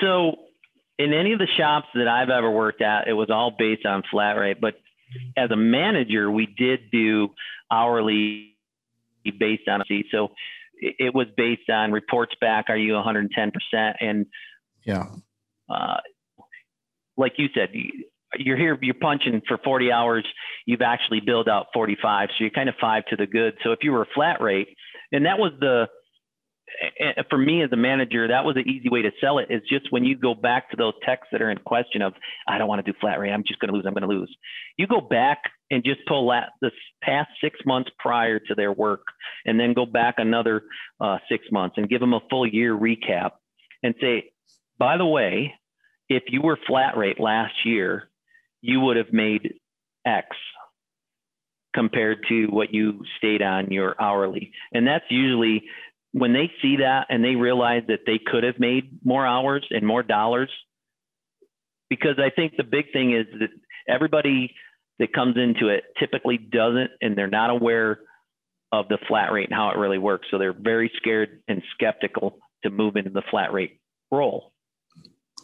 so 0.00 0.34
in 0.98 1.12
any 1.12 1.32
of 1.32 1.38
the 1.38 1.46
shops 1.56 1.86
that 1.94 2.08
I've 2.08 2.30
ever 2.30 2.50
worked 2.50 2.82
at 2.82 3.06
it 3.06 3.12
was 3.12 3.30
all 3.30 3.54
based 3.56 3.86
on 3.86 4.02
flat 4.10 4.32
rate 4.32 4.60
but 4.60 4.74
as 5.36 5.50
a 5.50 5.56
manager 5.56 6.30
we 6.30 6.46
did 6.46 6.90
do 6.90 7.28
hourly 7.70 8.54
based 9.38 9.68
on 9.68 9.80
a 9.80 9.84
seat. 9.86 10.06
so 10.10 10.28
it 10.80 11.14
was 11.14 11.26
based 11.36 11.68
on 11.68 11.92
reports 11.92 12.34
back. 12.40 12.66
Are 12.68 12.76
you 12.76 12.94
110 12.94 13.50
percent? 13.50 13.96
And 14.00 14.26
yeah, 14.84 15.06
uh, 15.68 15.96
like 17.16 17.32
you 17.36 17.48
said, 17.54 17.70
you're 18.36 18.56
here, 18.56 18.78
you're 18.80 18.94
punching 18.94 19.42
for 19.48 19.58
40 19.58 19.90
hours. 19.90 20.24
You've 20.66 20.82
actually 20.82 21.20
billed 21.20 21.48
out 21.48 21.66
45, 21.74 22.28
so 22.30 22.34
you're 22.44 22.50
kind 22.50 22.68
of 22.68 22.74
five 22.80 23.04
to 23.06 23.16
the 23.16 23.26
good. 23.26 23.54
So 23.64 23.72
if 23.72 23.80
you 23.82 23.92
were 23.92 24.02
a 24.02 24.14
flat 24.14 24.40
rate, 24.40 24.68
and 25.12 25.26
that 25.26 25.38
was 25.38 25.52
the 25.60 25.88
for 27.28 27.38
me 27.38 27.62
as 27.62 27.70
a 27.72 27.76
manager, 27.76 28.28
that 28.28 28.44
was 28.44 28.56
an 28.56 28.68
easy 28.68 28.88
way 28.88 29.02
to 29.02 29.10
sell 29.20 29.38
it. 29.38 29.48
Is 29.50 29.62
just 29.68 29.90
when 29.90 30.04
you 30.04 30.16
go 30.16 30.34
back 30.34 30.70
to 30.70 30.76
those 30.76 30.94
texts 31.04 31.28
that 31.32 31.42
are 31.42 31.50
in 31.50 31.58
question 31.58 32.02
of, 32.02 32.14
I 32.46 32.58
don't 32.58 32.68
want 32.68 32.84
to 32.84 32.92
do 32.92 32.96
flat 33.00 33.18
rate. 33.18 33.30
I'm 33.30 33.44
just 33.46 33.60
going 33.60 33.70
to 33.70 33.74
lose. 33.74 33.84
I'm 33.86 33.94
going 33.94 34.08
to 34.08 34.08
lose. 34.08 34.34
You 34.76 34.86
go 34.86 35.00
back 35.00 35.38
and 35.70 35.84
just 35.84 36.00
pull 36.06 36.28
that 36.30 36.50
this 36.62 36.72
past 37.02 37.30
six 37.42 37.58
months 37.66 37.90
prior 37.98 38.38
to 38.38 38.54
their 38.54 38.72
work, 38.72 39.02
and 39.44 39.58
then 39.58 39.74
go 39.74 39.86
back 39.86 40.16
another 40.18 40.62
uh, 41.00 41.18
six 41.28 41.44
months 41.50 41.74
and 41.78 41.88
give 41.88 42.00
them 42.00 42.14
a 42.14 42.20
full 42.30 42.46
year 42.46 42.76
recap, 42.76 43.32
and 43.82 43.94
say, 44.00 44.30
by 44.78 44.96
the 44.96 45.06
way, 45.06 45.54
if 46.08 46.24
you 46.28 46.40
were 46.42 46.58
flat 46.66 46.96
rate 46.96 47.20
last 47.20 47.54
year, 47.64 48.08
you 48.60 48.80
would 48.80 48.96
have 48.96 49.12
made 49.12 49.54
X 50.06 50.28
compared 51.74 52.24
to 52.28 52.46
what 52.46 52.72
you 52.72 53.04
stayed 53.18 53.42
on 53.42 53.70
your 53.70 53.94
hourly, 54.00 54.52
and 54.72 54.86
that's 54.86 55.04
usually 55.10 55.62
when 56.12 56.32
they 56.32 56.50
see 56.62 56.76
that 56.76 57.06
and 57.10 57.22
they 57.24 57.34
realize 57.34 57.82
that 57.88 58.00
they 58.06 58.18
could 58.24 58.44
have 58.44 58.58
made 58.58 58.98
more 59.04 59.26
hours 59.26 59.66
and 59.70 59.86
more 59.86 60.02
dollars, 60.02 60.50
because 61.90 62.18
I 62.18 62.30
think 62.30 62.54
the 62.56 62.64
big 62.64 62.92
thing 62.92 63.12
is 63.12 63.26
that 63.40 63.48
everybody 63.88 64.54
that 64.98 65.12
comes 65.12 65.36
into 65.36 65.68
it 65.68 65.84
typically 65.98 66.38
doesn't, 66.38 66.90
and 67.00 67.16
they're 67.16 67.28
not 67.28 67.50
aware 67.50 68.00
of 68.72 68.88
the 68.88 68.98
flat 69.06 69.32
rate 69.32 69.48
and 69.48 69.54
how 69.54 69.70
it 69.70 69.78
really 69.78 69.98
works. 69.98 70.28
So 70.30 70.38
they're 70.38 70.52
very 70.52 70.90
scared 70.96 71.42
and 71.48 71.62
skeptical 71.74 72.38
to 72.64 72.70
move 72.70 72.96
into 72.96 73.10
the 73.10 73.22
flat 73.30 73.52
rate 73.52 73.80
role. 74.10 74.52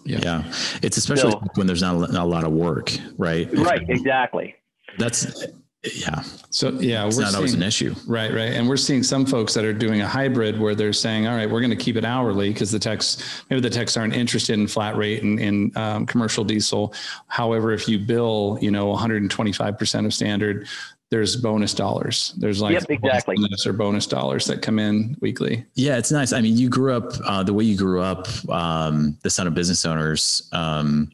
Yeah. 0.05 0.21
yeah. 0.23 0.43
It's 0.83 0.97
especially 0.97 1.31
so, 1.31 1.43
when 1.55 1.67
there's 1.67 1.81
not, 1.81 2.13
not 2.13 2.25
a 2.25 2.29
lot 2.29 2.45
of 2.45 2.53
work, 2.53 2.93
right? 3.17 3.49
Right. 3.53 3.89
Exactly. 3.89 4.55
That's 4.99 5.47
yeah. 5.93 6.23
So 6.51 6.71
yeah, 6.71 7.07
it's 7.07 7.17
we're 7.17 7.23
not 7.23 7.31
seeing, 7.31 7.37
always 7.37 7.55
an 7.55 7.63
issue. 7.63 7.95
Right, 8.07 8.33
right. 8.33 8.53
And 8.53 8.69
we're 8.69 8.77
seeing 8.77 9.03
some 9.03 9.27
folks 9.27 9.55
that 9.55 9.65
are 9.65 9.73
doing 9.73 10.01
a 10.01 10.07
hybrid 10.09 10.59
where 10.59 10.75
they're 10.75 10.93
saying, 10.93 11.27
all 11.27 11.37
right, 11.37 11.51
we're 11.51 11.61
going 11.61 11.71
to 11.71 11.77
keep 11.77 11.97
it 11.97 12.05
hourly 12.05 12.53
because 12.53 12.71
the 12.71 12.79
techs, 12.79 13.43
maybe 13.51 13.61
the 13.61 13.71
techs 13.71 13.97
aren't 13.97 14.15
interested 14.15 14.55
in 14.55 14.67
flat 14.67 14.97
rate 14.97 15.23
and 15.23 15.41
in 15.41 15.73
um, 15.77 16.07
commercial 16.07 16.45
diesel. 16.45 16.95
However, 17.27 17.73
if 17.73 17.89
you 17.89 17.99
bill, 17.99 18.59
you 18.61 18.71
know, 18.71 18.95
125% 18.95 20.07
of 20.07 20.15
standard, 20.15 20.67
there's 21.11 21.37
bonus 21.37 21.75
dollars. 21.75 22.35
There's 22.39 22.61
like 22.61 22.73
yep, 22.73 22.85
exactly. 22.89 23.37
bonus 23.37 23.67
or 23.67 23.73
bonus 23.73 24.07
dollars 24.07 24.47
that 24.47 24.63
come 24.63 24.79
in 24.79 25.17
weekly. 25.21 25.65
Yeah, 25.75 25.99
it's 25.99 26.11
nice. 26.11 26.33
I 26.33 26.41
mean, 26.41 26.57
you 26.57 26.69
grew 26.69 26.93
up 26.93 27.13
uh, 27.25 27.43
the 27.43 27.53
way 27.53 27.65
you 27.65 27.77
grew 27.77 28.01
up, 28.01 28.27
um, 28.49 29.17
the 29.23 29.31
son 29.31 29.47
of 29.47 29.55
business 29.55 29.85
owners. 29.85 30.49
Um, 30.53 31.11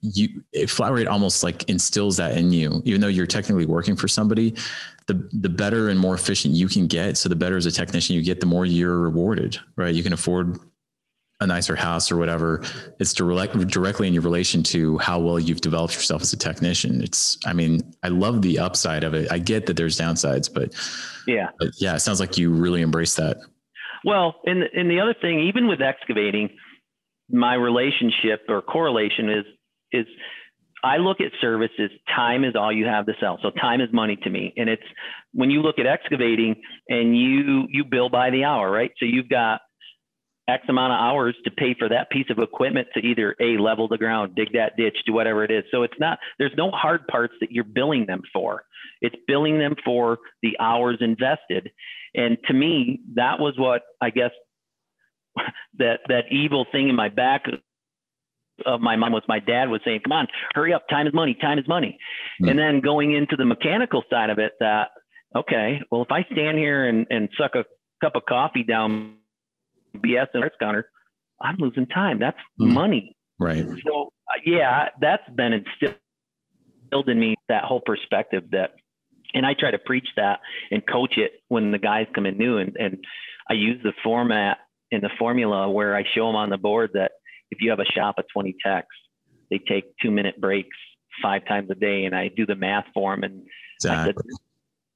you 0.00 0.42
flat 0.66 0.92
rate 0.92 1.06
almost 1.06 1.42
like 1.42 1.68
instills 1.68 2.16
that 2.16 2.36
in 2.36 2.52
you. 2.52 2.82
Even 2.84 3.00
though 3.00 3.08
you're 3.08 3.26
technically 3.26 3.66
working 3.66 3.96
for 3.96 4.08
somebody 4.08 4.54
the 5.06 5.28
the 5.32 5.48
better 5.48 5.88
and 5.88 6.00
more 6.00 6.14
efficient 6.14 6.54
you 6.54 6.68
can 6.68 6.86
get 6.86 7.16
so 7.16 7.28
the 7.28 7.36
better 7.36 7.56
as 7.56 7.66
a 7.66 7.70
technician 7.70 8.16
you 8.16 8.22
get 8.22 8.40
the 8.40 8.46
more 8.46 8.64
you're 8.64 8.98
rewarded 8.98 9.58
right? 9.76 9.94
You 9.94 10.02
can 10.02 10.12
afford 10.12 10.58
a 11.40 11.46
nicer 11.46 11.74
house 11.74 12.12
or 12.12 12.16
whatever. 12.16 12.62
It's 13.00 13.12
direct, 13.12 13.58
directly 13.66 14.06
in 14.06 14.14
your 14.14 14.22
relation 14.22 14.62
to 14.64 14.98
how 14.98 15.18
well 15.18 15.38
you've 15.38 15.60
developed 15.60 15.94
yourself 15.94 16.22
as 16.22 16.32
a 16.32 16.36
technician. 16.36 17.02
It's 17.02 17.38
i 17.44 17.52
mean 17.52 17.94
i 18.02 18.08
love 18.08 18.42
the 18.42 18.58
upside 18.58 19.04
of 19.04 19.14
it. 19.14 19.30
I 19.30 19.38
get 19.38 19.66
that 19.66 19.76
there's 19.76 19.98
downsides 19.98 20.52
but 20.52 20.74
yeah. 21.26 21.50
but 21.58 21.70
yeah 21.78 21.94
it 21.94 22.00
sounds 22.00 22.20
like 22.20 22.38
you 22.38 22.50
really 22.50 22.82
embrace 22.82 23.14
that. 23.16 23.38
Well 24.04 24.36
and 24.46 24.62
and 24.74 24.90
the 24.90 25.00
other 25.00 25.14
thing 25.14 25.40
even 25.40 25.66
with 25.68 25.82
excavating 25.82 26.50
my 27.34 27.54
relationship 27.54 28.42
or 28.48 28.62
correlation 28.62 29.28
is 29.28 29.44
is 29.92 30.06
I 30.84 30.98
look 30.98 31.20
at 31.20 31.32
services, 31.40 31.90
time 32.14 32.44
is 32.44 32.54
all 32.54 32.70
you 32.70 32.84
have 32.84 33.06
to 33.06 33.14
sell. 33.18 33.38
So 33.42 33.50
time 33.50 33.80
is 33.80 33.88
money 33.92 34.16
to 34.22 34.30
me. 34.30 34.52
And 34.56 34.68
it's 34.68 34.82
when 35.32 35.50
you 35.50 35.62
look 35.62 35.78
at 35.78 35.86
excavating 35.86 36.56
and 36.88 37.16
you 37.16 37.66
you 37.70 37.84
bill 37.84 38.08
by 38.08 38.30
the 38.30 38.44
hour, 38.44 38.70
right? 38.70 38.90
So 38.98 39.06
you've 39.06 39.28
got 39.28 39.60
X 40.46 40.62
amount 40.68 40.92
of 40.92 40.98
hours 40.98 41.34
to 41.44 41.50
pay 41.50 41.74
for 41.78 41.88
that 41.88 42.10
piece 42.10 42.26
of 42.28 42.38
equipment 42.38 42.88
to 42.94 43.00
either 43.00 43.34
a 43.40 43.56
level 43.56 43.88
the 43.88 43.96
ground, 43.96 44.34
dig 44.36 44.52
that 44.52 44.76
ditch, 44.76 44.96
do 45.06 45.14
whatever 45.14 45.42
it 45.42 45.50
is. 45.50 45.64
So 45.70 45.82
it's 45.82 45.98
not 45.98 46.18
there's 46.38 46.52
no 46.56 46.70
hard 46.70 47.06
parts 47.08 47.34
that 47.40 47.50
you're 47.50 47.64
billing 47.64 48.06
them 48.06 48.20
for. 48.32 48.64
It's 49.00 49.16
billing 49.26 49.58
them 49.58 49.74
for 49.84 50.18
the 50.42 50.56
hours 50.60 50.98
invested. 51.00 51.70
And 52.14 52.36
to 52.46 52.54
me, 52.54 53.00
that 53.14 53.40
was 53.40 53.54
what 53.56 53.82
I 54.00 54.10
guess 54.10 54.30
that 55.78 56.00
that 56.08 56.24
evil 56.30 56.66
thing 56.72 56.88
in 56.88 56.96
my 56.96 57.08
back 57.08 57.46
of 58.66 58.80
my 58.80 58.96
mom 58.96 59.12
was 59.12 59.22
my 59.28 59.40
dad 59.40 59.68
was 59.68 59.80
saying, 59.84 60.00
"Come 60.04 60.12
on, 60.12 60.28
hurry 60.54 60.72
up! 60.72 60.88
Time 60.88 61.06
is 61.06 61.14
money. 61.14 61.36
Time 61.40 61.58
is 61.58 61.66
money." 61.66 61.98
Mm-hmm. 62.40 62.50
And 62.50 62.58
then 62.58 62.80
going 62.80 63.12
into 63.12 63.36
the 63.36 63.44
mechanical 63.44 64.02
side 64.10 64.30
of 64.30 64.38
it, 64.38 64.52
that 64.60 64.90
okay, 65.34 65.80
well, 65.90 66.02
if 66.02 66.10
I 66.10 66.24
stand 66.32 66.58
here 66.58 66.88
and 66.88 67.06
and 67.10 67.28
suck 67.38 67.54
a 67.54 67.64
cup 68.00 68.16
of 68.16 68.22
coffee 68.28 68.62
down 68.62 69.16
BS 69.96 70.26
and 70.34 70.42
arts 70.42 70.56
counter, 70.60 70.88
I'm 71.40 71.56
losing 71.58 71.86
time. 71.86 72.18
That's 72.18 72.38
mm. 72.60 72.72
money. 72.72 73.16
Right. 73.38 73.64
So 73.84 74.12
uh, 74.28 74.40
yeah, 74.44 74.88
that's 75.00 75.28
been 75.34 75.52
instilled 75.52 77.08
in 77.08 77.18
me 77.18 77.34
that 77.48 77.64
whole 77.64 77.80
perspective 77.84 78.44
that, 78.52 78.70
and 79.34 79.44
I 79.44 79.54
try 79.58 79.70
to 79.72 79.78
preach 79.78 80.06
that 80.16 80.40
and 80.70 80.82
coach 80.86 81.14
it 81.16 81.32
when 81.48 81.72
the 81.72 81.78
guys 81.78 82.06
come 82.14 82.26
in 82.26 82.38
new, 82.38 82.58
and 82.58 82.76
and 82.76 83.04
I 83.50 83.54
use 83.54 83.80
the 83.82 83.92
format 84.02 84.58
in 84.94 85.00
the 85.00 85.10
formula 85.18 85.70
where 85.70 85.96
I 85.96 86.04
show 86.14 86.26
them 86.26 86.36
on 86.36 86.50
the 86.50 86.58
board 86.58 86.90
that 86.94 87.12
if 87.50 87.58
you 87.60 87.70
have 87.70 87.80
a 87.80 87.84
shop 87.84 88.16
of 88.18 88.24
20 88.32 88.56
techs, 88.64 88.86
they 89.50 89.58
take 89.58 89.84
two 90.02 90.10
minute 90.10 90.40
breaks 90.40 90.76
five 91.22 91.46
times 91.46 91.70
a 91.70 91.74
day, 91.74 92.04
and 92.04 92.14
I 92.14 92.28
do 92.28 92.46
the 92.46 92.56
math 92.56 92.86
for 92.92 93.14
them, 93.14 93.22
and 93.22 93.42
exactly. 93.76 94.14
Said, 94.16 94.38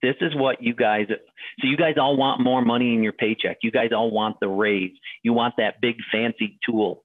this 0.01 0.17
is 0.21 0.35
what 0.35 0.63
you 0.63 0.75
guys 0.75 1.07
so 1.09 1.67
you 1.67 1.77
guys 1.77 1.95
all 1.99 2.17
want 2.17 2.41
more 2.41 2.63
money 2.63 2.95
in 2.95 3.03
your 3.03 3.13
paycheck. 3.13 3.59
You 3.63 3.73
guys 3.73 3.91
all 3.93 4.11
want 4.11 4.37
the 4.41 4.49
raise. 4.49 4.93
You 5.25 5.33
want 5.33 5.55
that 5.59 5.81
big 5.81 5.97
fancy 6.13 6.59
tool. 6.65 7.05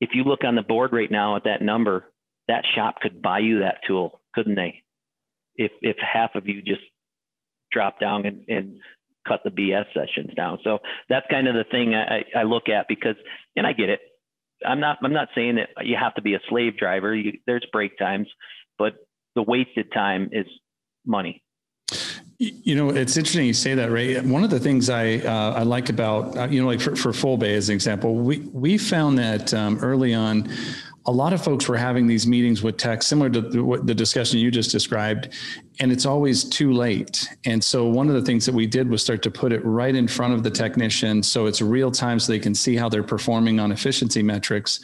If 0.00 0.10
you 0.14 0.22
look 0.22 0.44
on 0.44 0.54
the 0.54 0.62
board 0.62 0.92
right 0.92 1.10
now 1.10 1.36
at 1.36 1.44
that 1.44 1.60
number 1.60 2.04
that 2.46 2.64
shop 2.74 3.00
could 3.00 3.20
buy 3.20 3.40
you 3.40 3.60
that 3.60 3.78
tool 3.86 4.20
couldn't 4.34 4.54
they? 4.54 4.82
If 5.56 5.72
if 5.82 5.96
half 5.98 6.34
of 6.34 6.46
you 6.46 6.62
just 6.62 6.82
drop 7.72 8.00
down 8.00 8.26
and, 8.26 8.44
and 8.48 8.78
cut 9.26 9.40
the 9.44 9.50
bs 9.50 9.84
sessions 9.94 10.34
down. 10.34 10.58
So 10.64 10.78
that's 11.08 11.26
kind 11.30 11.48
of 11.48 11.54
the 11.54 11.64
thing 11.70 11.94
I, 11.94 12.24
I 12.36 12.42
look 12.44 12.68
at 12.68 12.86
because 12.88 13.16
and 13.56 13.66
i 13.66 13.72
get 13.72 13.88
it. 13.88 14.00
I'm 14.66 14.80
not 14.80 14.98
i'm 15.02 15.12
not 15.12 15.28
saying 15.34 15.56
that 15.56 15.86
you 15.86 15.96
have 16.00 16.14
to 16.14 16.22
be 16.22 16.34
a 16.34 16.40
slave 16.48 16.76
driver. 16.76 17.14
You, 17.14 17.38
there's 17.46 17.66
break 17.72 17.98
times 17.98 18.28
but 18.78 18.94
the 19.34 19.42
wasted 19.42 19.92
time 19.92 20.30
is 20.32 20.46
money. 21.04 21.42
You 22.38 22.76
know, 22.76 22.90
it's 22.90 23.16
interesting 23.16 23.46
you 23.46 23.52
say 23.52 23.74
that, 23.74 23.90
Ray. 23.90 24.20
One 24.20 24.44
of 24.44 24.50
the 24.50 24.60
things 24.60 24.88
I 24.88 25.16
uh, 25.16 25.54
I 25.54 25.62
like 25.64 25.88
about 25.88 26.36
uh, 26.36 26.46
you 26.46 26.62
know, 26.62 26.68
like 26.68 26.80
for, 26.80 26.94
for 26.94 27.10
Fullbay 27.10 27.56
as 27.56 27.68
an 27.68 27.74
example, 27.74 28.14
we 28.14 28.38
we 28.52 28.78
found 28.78 29.18
that 29.18 29.52
um, 29.52 29.78
early 29.78 30.14
on, 30.14 30.48
a 31.08 31.12
lot 31.22 31.32
of 31.32 31.42
folks 31.42 31.66
were 31.66 31.76
having 31.78 32.06
these 32.06 32.26
meetings 32.26 32.62
with 32.62 32.76
tech, 32.76 33.02
similar 33.02 33.30
to 33.30 33.40
the, 33.40 33.80
the 33.82 33.94
discussion 33.94 34.38
you 34.38 34.50
just 34.50 34.70
described, 34.70 35.30
and 35.80 35.90
it's 35.90 36.04
always 36.04 36.44
too 36.44 36.70
late. 36.70 37.26
And 37.46 37.64
so 37.64 37.86
one 37.86 38.08
of 38.08 38.14
the 38.14 38.20
things 38.20 38.44
that 38.44 38.54
we 38.54 38.66
did 38.66 38.90
was 38.90 39.00
start 39.02 39.22
to 39.22 39.30
put 39.30 39.50
it 39.50 39.64
right 39.64 39.94
in 39.94 40.06
front 40.06 40.34
of 40.34 40.42
the 40.42 40.50
technician, 40.50 41.22
so 41.22 41.46
it's 41.46 41.62
real 41.62 41.90
time, 41.90 42.20
so 42.20 42.30
they 42.30 42.38
can 42.38 42.54
see 42.54 42.76
how 42.76 42.90
they're 42.90 43.02
performing 43.02 43.58
on 43.58 43.72
efficiency 43.72 44.22
metrics. 44.22 44.80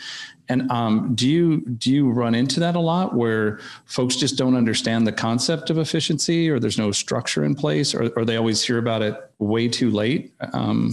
And 0.48 0.70
um, 0.70 1.14
do 1.14 1.28
you 1.28 1.60
do 1.60 1.92
you 1.92 2.10
run 2.10 2.34
into 2.34 2.58
that 2.60 2.74
a 2.74 2.80
lot, 2.80 3.14
where 3.14 3.60
folks 3.84 4.16
just 4.16 4.38
don't 4.38 4.56
understand 4.56 5.06
the 5.06 5.12
concept 5.12 5.68
of 5.68 5.76
efficiency, 5.76 6.48
or 6.48 6.58
there's 6.58 6.78
no 6.78 6.90
structure 6.90 7.44
in 7.44 7.54
place, 7.54 7.94
or, 7.94 8.10
or 8.16 8.24
they 8.24 8.38
always 8.38 8.64
hear 8.64 8.78
about 8.78 9.02
it 9.02 9.14
way 9.38 9.68
too 9.68 9.90
late? 9.90 10.32
Um, 10.54 10.92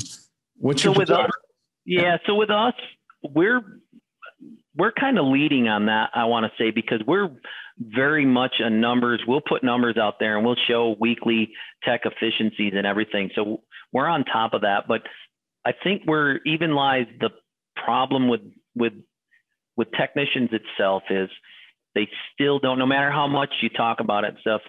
what's 0.57 0.81
so 0.81 0.89
your 0.89 0.99
with 0.99 1.09
us, 1.09 1.29
yeah, 1.85 2.17
so 2.25 2.35
with 2.35 2.49
us, 2.49 2.73
we're 3.33 3.80
we're 4.75 4.91
kind 4.91 5.17
of 5.17 5.25
leading 5.25 5.67
on 5.67 5.88
that. 5.88 6.12
I 6.13 6.25
want 6.25 6.45
to 6.45 6.63
say 6.63 6.71
because 6.71 7.01
we're 7.05 7.29
very 7.79 8.25
much 8.25 8.55
a 8.60 8.69
numbers. 8.69 9.21
We'll 9.27 9.41
put 9.41 9.63
numbers 9.63 9.97
out 9.97 10.15
there 10.19 10.38
and 10.38 10.45
we'll 10.45 10.55
show 10.67 10.95
weekly 10.99 11.51
tech 11.84 12.01
efficiencies 12.05 12.73
and 12.75 12.86
everything. 12.86 13.31
So 13.36 13.62
we're 13.91 14.07
on 14.07 14.23
top 14.23 14.53
of 14.53 14.62
that. 14.62 14.88
But 14.88 15.01
I 15.65 15.71
think 15.84 16.03
where 16.05 16.39
even 16.45 16.73
lies 16.73 17.05
the 17.19 17.29
problem 17.75 18.27
with 18.29 18.41
with 18.75 18.93
with 19.75 19.88
technicians 19.97 20.49
itself 20.51 21.03
is 21.10 21.29
they 21.95 22.07
still 22.34 22.60
don't, 22.60 22.79
no 22.79 22.86
matter 22.86 23.12
how 23.12 23.27
much 23.27 23.49
you 23.62 23.69
talk 23.69 23.99
about 23.99 24.23
it 24.23 24.36
stuff, 24.41 24.62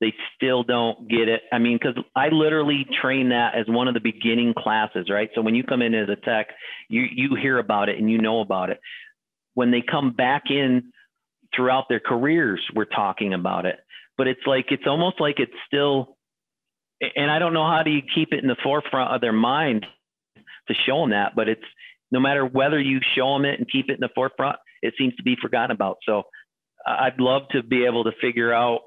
they 0.00 0.14
still 0.36 0.62
don't 0.62 1.08
get 1.08 1.28
it. 1.28 1.42
I 1.52 1.58
mean, 1.58 1.78
because 1.80 2.02
I 2.14 2.28
literally 2.28 2.86
train 3.00 3.30
that 3.30 3.54
as 3.56 3.66
one 3.66 3.88
of 3.88 3.94
the 3.94 4.00
beginning 4.00 4.54
classes, 4.56 5.10
right? 5.10 5.28
So 5.34 5.42
when 5.42 5.54
you 5.54 5.64
come 5.64 5.82
in 5.82 5.94
as 5.94 6.08
a 6.08 6.16
tech, 6.16 6.48
you 6.88 7.04
you 7.10 7.34
hear 7.34 7.58
about 7.58 7.88
it 7.88 7.98
and 7.98 8.10
you 8.10 8.18
know 8.18 8.40
about 8.40 8.70
it. 8.70 8.80
When 9.54 9.70
they 9.70 9.82
come 9.82 10.12
back 10.12 10.44
in 10.50 10.92
throughout 11.54 11.86
their 11.88 12.00
careers, 12.00 12.64
we're 12.74 12.84
talking 12.84 13.34
about 13.34 13.66
it. 13.66 13.76
But 14.16 14.28
it's 14.28 14.46
like 14.46 14.66
it's 14.70 14.86
almost 14.86 15.20
like 15.20 15.40
it's 15.40 15.52
still, 15.66 16.16
and 17.16 17.30
I 17.30 17.38
don't 17.38 17.54
know 17.54 17.66
how 17.66 17.82
do 17.82 17.90
you 17.90 18.02
keep 18.14 18.32
it 18.32 18.42
in 18.42 18.48
the 18.48 18.56
forefront 18.62 19.14
of 19.14 19.20
their 19.20 19.32
mind 19.32 19.84
to 20.68 20.74
show 20.86 21.00
them 21.00 21.10
that. 21.10 21.32
But 21.34 21.48
it's 21.48 21.64
no 22.12 22.20
matter 22.20 22.44
whether 22.44 22.80
you 22.80 23.00
show 23.16 23.34
them 23.34 23.44
it 23.44 23.58
and 23.58 23.68
keep 23.70 23.90
it 23.90 23.94
in 23.94 24.00
the 24.00 24.10
forefront, 24.14 24.56
it 24.80 24.94
seems 24.96 25.14
to 25.16 25.24
be 25.24 25.36
forgotten 25.40 25.72
about. 25.72 25.98
So 26.06 26.22
I'd 26.86 27.18
love 27.18 27.42
to 27.50 27.64
be 27.64 27.84
able 27.84 28.04
to 28.04 28.12
figure 28.20 28.52
out 28.52 28.80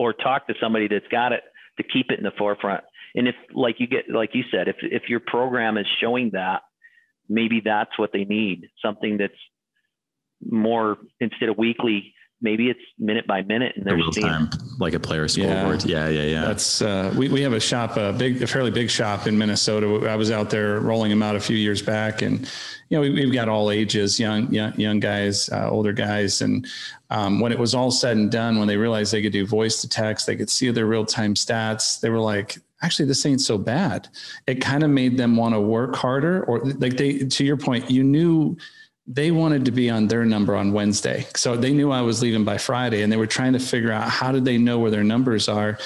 or 0.00 0.14
talk 0.14 0.46
to 0.46 0.54
somebody 0.58 0.88
that's 0.88 1.06
got 1.08 1.32
it 1.32 1.42
to 1.76 1.82
keep 1.82 2.10
it 2.10 2.18
in 2.18 2.24
the 2.24 2.32
forefront. 2.38 2.82
And 3.14 3.28
if, 3.28 3.34
like 3.52 3.76
you 3.80 3.86
get, 3.86 4.08
like 4.08 4.30
you 4.32 4.44
said, 4.50 4.66
if 4.66 4.76
if 4.80 5.10
your 5.10 5.20
program 5.20 5.76
is 5.76 5.86
showing 6.00 6.30
that, 6.32 6.62
maybe 7.28 7.60
that's 7.62 7.98
what 7.98 8.10
they 8.10 8.24
need. 8.24 8.70
Something 8.82 9.18
that's 9.18 9.34
more 10.42 10.96
instead 11.20 11.50
of 11.50 11.58
weekly 11.58 12.14
maybe 12.40 12.70
it's 12.70 12.80
minute 12.98 13.26
by 13.26 13.42
minute 13.42 13.74
and 13.76 13.84
there's 13.84 13.96
real 13.96 14.10
time, 14.10 14.50
like 14.78 14.94
a 14.94 15.00
player 15.00 15.28
scoreboard. 15.28 15.84
Yeah, 15.84 16.08
yeah, 16.08 16.22
yeah. 16.22 16.30
yeah. 16.30 16.40
That's 16.46 16.82
uh, 16.82 17.12
we 17.16 17.28
we 17.28 17.42
have 17.42 17.52
a 17.52 17.60
shop, 17.60 17.96
a 17.96 18.12
big, 18.12 18.42
a 18.42 18.46
fairly 18.46 18.70
big 18.70 18.90
shop 18.90 19.26
in 19.26 19.36
Minnesota. 19.36 20.08
I 20.08 20.16
was 20.16 20.30
out 20.30 20.50
there 20.50 20.80
rolling 20.80 21.10
them 21.10 21.22
out 21.22 21.36
a 21.36 21.40
few 21.40 21.56
years 21.56 21.82
back, 21.82 22.22
and 22.22 22.40
you 22.88 22.96
know 22.96 23.00
we, 23.00 23.22
have 23.22 23.32
got 23.32 23.48
all 23.48 23.70
ages, 23.70 24.18
young 24.18 24.52
young 24.52 24.78
young 24.78 25.00
guys, 25.00 25.48
uh, 25.50 25.68
older 25.70 25.92
guys, 25.92 26.42
and 26.42 26.66
um, 27.10 27.40
when 27.40 27.52
it 27.52 27.58
was 27.58 27.74
all 27.74 27.90
said 27.90 28.16
and 28.16 28.30
done, 28.30 28.58
when 28.58 28.68
they 28.68 28.76
realized 28.76 29.12
they 29.12 29.22
could 29.22 29.32
do 29.32 29.46
voice 29.46 29.80
to 29.82 29.88
text, 29.88 30.26
they 30.26 30.36
could 30.36 30.50
see 30.50 30.70
their 30.70 30.86
real 30.86 31.04
time 31.04 31.34
stats. 31.34 32.00
They 32.00 32.10
were 32.10 32.20
like. 32.20 32.58
Actually, 32.82 33.04
this 33.08 33.26
ain't 33.26 33.42
so 33.42 33.58
bad. 33.58 34.08
It 34.46 34.62
kind 34.62 34.82
of 34.82 34.88
made 34.88 35.18
them 35.18 35.36
want 35.36 35.54
to 35.54 35.60
work 35.60 35.94
harder, 35.94 36.44
or 36.44 36.60
like 36.60 36.96
they, 36.96 37.18
to 37.18 37.44
your 37.44 37.58
point, 37.58 37.90
you 37.90 38.02
knew 38.02 38.56
they 39.06 39.30
wanted 39.30 39.64
to 39.64 39.70
be 39.70 39.90
on 39.90 40.06
their 40.06 40.24
number 40.24 40.54
on 40.54 40.72
Wednesday. 40.72 41.26
So 41.34 41.56
they 41.56 41.72
knew 41.72 41.90
I 41.90 42.02
was 42.02 42.22
leaving 42.22 42.44
by 42.44 42.58
Friday 42.58 43.02
and 43.02 43.12
they 43.12 43.16
were 43.16 43.26
trying 43.26 43.52
to 43.54 43.58
figure 43.58 43.92
out 43.92 44.08
how 44.08 44.32
did 44.32 44.44
they 44.44 44.58
know 44.58 44.78
where 44.78 44.90
their 44.90 45.04
numbers 45.04 45.48
are. 45.48 45.78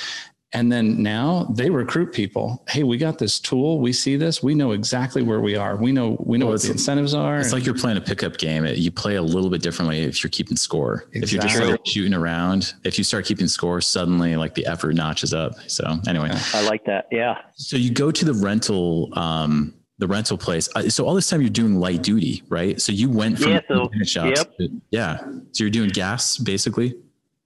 And 0.53 0.71
then 0.71 1.03
now 1.03 1.53
they 1.53 1.69
recruit 1.69 2.13
people. 2.13 2.65
Hey, 2.69 2.85
we 2.85 2.97
got 2.97 3.19
this 3.19 3.41
tool. 3.41 3.81
We 3.81 3.93
see 3.93 4.15
this. 4.15 4.41
We 4.41 4.55
know 4.55 4.71
exactly 4.71 5.21
where 5.21 5.41
we 5.41 5.57
are. 5.57 5.75
We 5.75 5.91
know 5.91 6.17
we 6.21 6.39
know 6.39 6.47
well, 6.47 6.55
what 6.55 6.63
the 6.63 6.71
incentives 6.71 7.13
are. 7.13 7.41
It's 7.41 7.53
like 7.53 7.67
you're 7.67 7.75
playing 7.75 7.97
a 7.97 8.01
pickup 8.01 8.37
game. 8.37 8.65
You 8.65 8.93
play 8.93 9.17
a 9.17 9.23
little 9.23 9.51
bit 9.51 9.63
differently 9.63 10.03
if 10.03 10.23
you're 10.23 10.31
keeping 10.31 10.57
score. 10.57 11.07
Exactly. 11.13 11.21
If 11.23 11.33
you're 11.33 11.43
just 11.43 11.61
like 11.61 11.81
shooting 11.85 12.15
around, 12.15 12.73
if 12.85 12.99
you 12.99 13.03
start 13.03 13.25
keeping 13.25 13.49
score, 13.49 13.81
suddenly 13.81 14.37
like 14.37 14.55
the 14.55 14.65
effort 14.67 14.95
notches 14.95 15.35
up. 15.35 15.55
So 15.67 15.99
anyway, 16.07 16.31
I 16.53 16.65
like 16.69 16.85
that. 16.85 17.09
Yeah. 17.11 17.39
So 17.57 17.77
you 17.77 17.91
go 17.91 18.13
to 18.13 18.25
the 18.25 18.35
rental 18.35 19.11
um, 19.19 19.75
the 19.99 20.07
rental 20.07 20.37
place. 20.37 20.69
Uh, 20.75 20.89
so 20.89 21.07
all 21.07 21.15
this 21.15 21.29
time 21.29 21.41
you're 21.41 21.51
doing 21.51 21.79
light 21.79 22.03
duty, 22.03 22.43
right? 22.49 22.81
So 22.81 22.93
you 22.93 23.11
went 23.11 23.39
from 23.39 23.53
yeah, 23.53 23.61
so, 23.69 23.91
shops. 24.05 24.41
Yep. 24.41 24.57
To, 24.59 24.69
yeah. 24.91 25.19
So 25.53 25.65
you're 25.65 25.71
doing 25.71 25.91
gas 25.91 26.37
basically. 26.37 26.97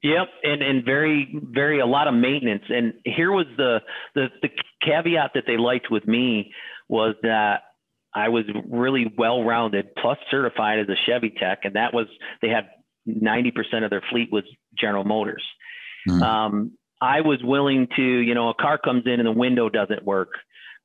Yep, 0.02 0.28
and 0.44 0.62
and 0.62 0.84
very 0.84 1.28
very 1.50 1.80
a 1.80 1.86
lot 1.86 2.06
of 2.06 2.14
maintenance. 2.14 2.62
And 2.68 2.94
here 3.04 3.32
was 3.32 3.46
the 3.56 3.80
the 4.14 4.28
the 4.42 4.48
caveat 4.80 5.32
that 5.34 5.44
they 5.46 5.56
liked 5.56 5.90
with 5.90 6.06
me 6.06 6.52
was 6.88 7.16
that 7.22 7.62
I 8.14 8.28
was 8.28 8.44
really 8.68 9.12
well 9.18 9.44
rounded, 9.44 9.94
plus 10.00 10.18
certified 10.30 10.78
as 10.78 10.88
a 10.88 10.96
Chevy 11.06 11.30
tech, 11.30 11.60
and 11.64 11.74
that 11.74 11.92
was 11.92 12.06
they 12.40 12.48
had 12.48 12.68
ninety 13.06 13.50
percent 13.50 13.84
of 13.84 13.90
their 13.90 14.02
fleet 14.10 14.28
was 14.32 14.44
General 14.78 15.04
Motors. 15.04 15.44
Mm. 16.08 16.22
Um, 16.22 16.72
I 17.00 17.20
was 17.20 17.38
willing 17.42 17.86
to, 17.96 18.02
you 18.02 18.34
know, 18.34 18.48
a 18.48 18.54
car 18.54 18.78
comes 18.78 19.04
in 19.06 19.20
and 19.20 19.26
the 19.26 19.32
window 19.32 19.68
doesn't 19.68 20.04
work. 20.04 20.30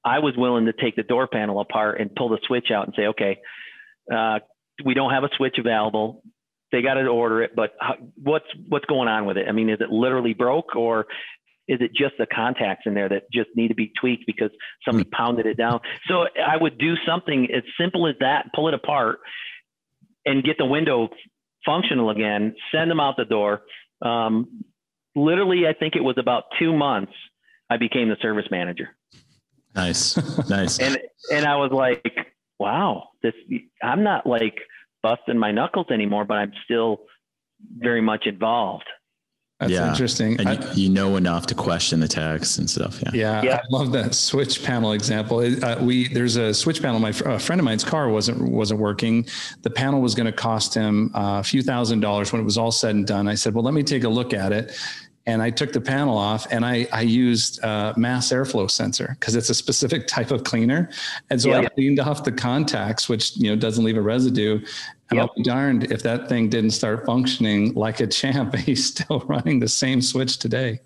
I 0.06 0.20
was 0.20 0.34
willing 0.36 0.66
to 0.66 0.74
take 0.74 0.96
the 0.96 1.04
door 1.04 1.28
panel 1.28 1.60
apart 1.60 2.00
and 2.00 2.13
pull 2.13 2.30
the 2.30 2.39
switch 2.46 2.72
out 2.72 2.86
and 2.86 2.94
say, 2.96 3.08
okay, 3.08 3.39
uh, 4.13 4.39
we 4.84 4.94
don't 4.94 5.12
have 5.12 5.24
a 5.24 5.30
switch 5.38 5.58
available. 5.58 6.24
They 6.72 6.82
got 6.82 6.96
to 6.96 7.06
order 7.08 7.44
it, 7.44 7.56
but 7.56 7.74
how, 7.80 7.96
what's 8.22 8.48
what's 8.68 8.86
going 8.86 9.08
on 9.08 9.26
with 9.26 9.38
it? 9.38 9.46
I 9.48 9.52
mean, 9.52 9.70
is 9.70 9.78
it 9.80 9.92
literally 9.92 10.34
broke, 10.34 10.76
or 10.76 11.06
is 11.68 11.80
it 11.82 11.92
just 11.94 12.16
the 12.18 12.26
contacts 12.26 12.84
in 12.86 12.96
there 12.96 13.08
that 13.10 13.32
just 13.32 13.50
need 13.56 13.68
to 13.68 13.76
be 13.76 13.92
tweaked 14.00 14.26
because 14.26 14.50
somebody 14.84 15.06
mm-hmm. 15.06 15.16
pounded 15.16 15.46
it 15.46 15.56
down? 15.56 15.80
So 16.08 16.24
I 16.24 16.58
would 16.60 16.78
do 16.78 16.96
something 17.06 17.48
as 17.56 17.63
simple 17.80 18.08
as 18.08 18.16
that, 18.20 18.48
pull 18.56 18.68
it 18.68 18.74
apart, 18.74 19.20
and 20.26 20.44
get 20.44 20.58
the 20.58 20.66
window 20.66 21.10
functional 21.63 22.10
again. 22.10 22.56
Send 22.74 22.90
them 22.90 23.00
out 23.00 23.17
the 23.17 23.25
door. 23.25 23.62
Um, 24.02 24.63
literally, 25.15 25.67
I 25.67 25.73
think 25.73 25.96
it 25.96 26.04
was 26.04 26.15
about 26.17 26.46
two 26.60 26.75
months. 26.75 27.13
I 27.69 27.77
became 27.77 28.10
the 28.10 28.17
service 28.21 28.46
manager. 28.52 28.90
Nice, 29.76 30.17
nice. 30.50 30.80
and 30.80 30.98
and 31.32 31.46
I 31.46 31.56
was 31.56 31.71
like, 31.71 32.04
wow, 32.60 33.10
this 33.21 33.34
I'm 33.82 34.04
not 34.04 34.28
like 34.28 34.56
busting 35.02 35.38
my 35.38 35.52
knuckles 35.52 35.88
anymore, 35.92 36.26
but 36.26 36.36
I'm 36.36 36.54
still 36.65 37.02
very 37.78 38.02
much 38.02 38.26
involved. 38.26 38.86
That's 39.60 39.71
Yeah. 39.71 39.90
interesting. 39.90 40.38
and 40.40 40.50
I- 40.50 40.74
you, 40.74 40.84
you 40.84 40.90
know 40.90 41.15
enough 41.15 41.46
to 41.48 41.56
question 41.56 42.00
the 42.02 42.08
text 42.08 42.58
and 42.58 42.69
stuff. 42.69 43.02
Yeah. 43.02 43.12
Yeah, 43.13 43.42
Yeah. 43.44 43.56
I 43.58 43.62
love 43.69 43.92
that 43.94 44.13
switch 44.13 44.62
panel 44.63 44.92
example. 44.92 45.38
Uh, 45.40 45.78
we 45.82 46.08
there's 46.10 46.36
a 46.36 46.54
switch 46.54 46.82
panel. 46.82 47.00
My 47.00 47.10
a 47.10 47.40
friend 47.40 47.60
of 47.60 47.65
mine's 47.65 47.84
car 47.84 48.10
wasn't 48.10 48.42
wasn't 48.52 48.80
working. 48.82 49.26
The 49.62 49.69
panel 49.69 50.02
was 50.02 50.15
going 50.15 50.26
to 50.26 50.32
cost 50.34 50.74
him 50.74 51.12
uh, 51.15 51.40
a 51.40 51.44
few 51.44 51.62
thousand 51.62 52.02
dollars 52.02 52.32
when 52.34 52.42
it 52.42 52.46
was 52.46 52.58
all 52.58 52.71
said 52.71 52.96
and 52.96 53.08
done. 53.08 53.28
I 53.28 53.36
said, 53.36 53.54
"Well, 53.54 53.63
let 53.63 53.74
me 53.74 53.84
take 53.84 54.04
a 54.04 54.10
look 54.10 54.34
at 54.34 54.52
it." 54.52 54.78
And 55.26 55.42
I 55.42 55.52
took 55.52 55.71
the 55.71 55.80
panel 55.80 56.17
off, 56.17 56.48
and 56.52 56.65
I 56.65 56.86
I 56.92 57.02
used 57.02 57.63
uh, 57.63 57.94
mass 57.96 58.30
airflow 58.30 58.69
sensor 58.69 59.15
because 59.19 59.36
it's 59.36 59.50
a 59.50 59.54
specific 59.54 60.06
type 60.15 60.32
of 60.32 60.44
cleaner. 60.44 60.90
And 61.30 61.42
so 61.42 61.54
I 61.54 61.65
cleaned 61.65 62.00
off 62.00 62.26
the 62.26 62.32
contacts, 62.32 63.08
which 63.08 63.38
you 63.38 63.50
know 63.50 63.56
doesn't 63.56 63.84
leave 63.84 63.98
a 63.98 64.02
residue. 64.02 64.60
And 65.10 65.17
Yep. 65.17 65.21
I'll 65.21 65.36
be 65.36 65.44
darned 65.44 65.92
if 65.92 66.02
that 66.04 66.28
thing 66.28 66.50
didn't 66.50 66.71
start 66.71 67.06
functioning 67.06 67.74
like 67.74 68.00
a 68.00 68.08
champ. 68.08 68.56
He's 68.58 68.86
still 68.86 69.19
running 69.28 69.60
the 69.60 69.67
same 69.67 70.02
switch 70.02 70.40
today. 70.40 70.80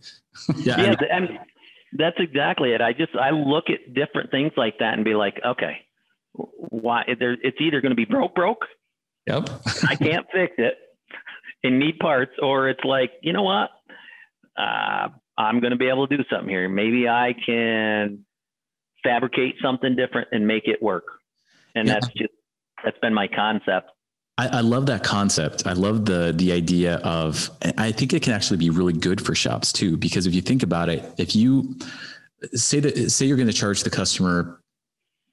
Yeah. 0.57 0.75
I 0.75 0.81
yeah, 0.81 0.89
mean, 0.89 0.97
I 1.13 1.19
mean, 1.19 1.39
that's 1.93 2.17
exactly 2.19 2.73
it. 2.73 2.81
I 2.81 2.93
just 2.93 3.15
I 3.15 3.31
look 3.31 3.65
at 3.69 3.93
different 3.93 4.31
things 4.31 4.51
like 4.57 4.79
that 4.79 4.93
and 4.93 5.03
be 5.03 5.15
like, 5.15 5.39
okay, 5.45 5.85
why? 6.33 7.03
There, 7.19 7.37
it's 7.41 7.57
either 7.59 7.81
going 7.81 7.91
to 7.91 7.95
be 7.95 8.05
broke, 8.05 8.35
broke. 8.35 8.65
Yep. 9.25 9.49
I 9.89 9.95
can't 9.95 10.25
fix 10.31 10.53
it 10.57 10.75
and 11.63 11.79
need 11.79 11.99
parts, 11.99 12.33
or 12.41 12.69
it's 12.69 12.83
like, 12.83 13.11
you 13.21 13.33
know 13.33 13.43
what? 13.43 13.69
Uh, 14.57 15.09
I'm 15.37 15.59
going 15.59 15.71
to 15.71 15.77
be 15.77 15.87
able 15.87 16.07
to 16.07 16.17
do 16.17 16.23
something 16.31 16.49
here. 16.49 16.67
Maybe 16.67 17.07
I 17.07 17.35
can 17.45 18.25
fabricate 19.03 19.55
something 19.61 19.95
different 19.95 20.29
and 20.31 20.47
make 20.47 20.67
it 20.67 20.81
work. 20.81 21.05
And 21.75 21.87
Yeah. 21.87 21.93
that's 21.93 22.07
just 22.07 22.33
that's 22.83 22.97
been 22.99 23.13
my 23.13 23.27
concept. 23.27 23.91
I, 24.39 24.47
I 24.47 24.61
love 24.61 24.85
that 24.87 25.03
concept. 25.03 25.65
I 25.65 25.73
love 25.73 26.05
the 26.05 26.33
the 26.35 26.51
idea 26.51 26.95
of. 26.97 27.49
I 27.77 27.91
think 27.91 28.13
it 28.13 28.21
can 28.21 28.33
actually 28.33 28.57
be 28.57 28.69
really 28.69 28.93
good 28.93 29.19
for 29.23 29.33
shops 29.35 29.71
too, 29.73 29.97
because 29.97 30.27
if 30.27 30.33
you 30.35 30.41
think 30.41 30.63
about 30.63 30.89
it, 30.89 31.03
if 31.17 31.35
you 31.35 31.75
say 32.53 32.79
that 32.79 33.09
say 33.11 33.25
you're 33.25 33.37
going 33.37 33.47
to 33.47 33.53
charge 33.53 33.83
the 33.83 33.89
customer 33.89 34.61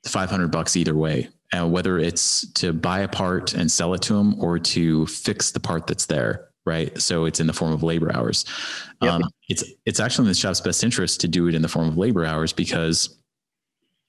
five 0.07 0.31
hundred 0.31 0.49
bucks 0.51 0.77
either 0.77 0.95
way, 0.95 1.29
and 1.53 1.70
whether 1.72 1.99
it's 1.99 2.51
to 2.53 2.72
buy 2.72 3.01
a 3.01 3.09
part 3.09 3.55
and 3.55 3.70
sell 3.70 3.95
it 3.95 4.03
to 4.03 4.14
them 4.14 4.43
or 4.43 4.59
to 4.59 5.07
fix 5.07 5.51
the 5.51 5.61
part 5.61 5.87
that's 5.87 6.07
there, 6.07 6.49
right? 6.67 7.01
So 7.01 7.25
it's 7.25 7.41
in 7.41 7.47
the 7.47 7.53
form 7.53 7.73
of 7.73 7.83
labor 7.83 8.15
hours. 8.15 8.45
Yep. 9.03 9.12
Um, 9.12 9.23
it's 9.49 9.65
it's 9.85 10.01
actually 10.01 10.25
in 10.25 10.29
the 10.29 10.35
shop's 10.35 10.61
best 10.61 10.83
interest 10.83 11.21
to 11.21 11.29
do 11.29 11.49
it 11.49 11.55
in 11.55 11.62
the 11.62 11.69
form 11.69 11.89
of 11.89 11.97
labor 11.97 12.25
hours 12.25 12.53
because 12.53 13.19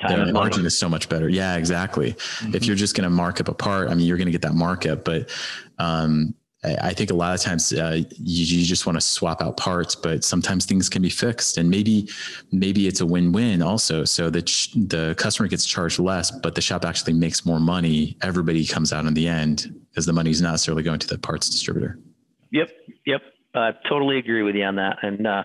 Time 0.02 0.20
the 0.20 0.26
is 0.26 0.34
margin 0.34 0.66
is 0.66 0.78
so 0.78 0.90
much 0.90 1.08
better. 1.08 1.30
Yeah, 1.30 1.56
exactly. 1.56 2.16
If 2.54 2.66
you're 2.66 2.76
just 2.76 2.96
going 2.96 3.06
to 3.06 3.10
mark 3.10 3.40
up 3.40 3.48
a 3.48 3.54
part, 3.54 3.90
I 3.90 3.94
mean, 3.94 4.06
you're 4.06 4.18
going 4.18 4.26
to 4.26 4.32
get 4.32 4.42
that 4.42 4.54
markup. 4.54 5.06
But 5.06 5.30
um, 5.78 6.36
I, 6.66 6.90
I 6.90 6.94
think 6.94 7.12
a 7.12 7.14
lot 7.14 7.34
of 7.34 7.40
times 7.40 7.72
uh, 7.72 8.02
you, 8.12 8.60
you 8.60 8.66
just 8.66 8.86
want 8.86 8.98
to 8.98 9.02
swap 9.02 9.42
out 9.42 9.56
parts, 9.56 9.96
but 9.96 10.26
sometimes 10.26 10.66
things 10.66 10.90
can 10.90 11.02
be 11.02 11.10
fixed, 11.10 11.58
and 11.58 11.70
maybe 11.70 12.10
maybe 12.52 12.88
it's 12.88 13.00
a 13.00 13.06
win-win 13.06 13.62
also. 13.62 14.04
So 14.04 14.30
that 14.32 14.50
sh- 14.50 14.74
the 14.76 15.16
customer 15.18 15.48
gets 15.48 15.66
charged 15.66 16.00
less, 16.00 16.30
but 16.30 16.56
the 16.56 16.62
shop 16.62 16.84
actually 16.84 17.14
makes 17.14 17.46
more 17.46 17.62
money. 17.62 18.18
Everybody 18.22 18.66
comes 18.66 18.92
out 18.92 19.06
in 19.06 19.14
the 19.14 19.30
end 19.30 19.74
because 19.92 20.06
the 20.06 20.14
money 20.14 20.32
is 20.32 20.42
not 20.42 20.52
necessarily 20.52 20.84
going 20.84 21.00
to 21.00 21.08
the 21.08 21.18
parts 21.18 21.50
distributor. 21.50 22.00
Yep, 22.52 22.70
yep. 23.06 23.22
I 23.54 23.72
totally 23.90 24.18
agree 24.18 24.44
with 24.44 24.56
you 24.56 24.64
on 24.64 24.76
that. 24.76 24.98
And 25.02 25.26
uh, 25.26 25.44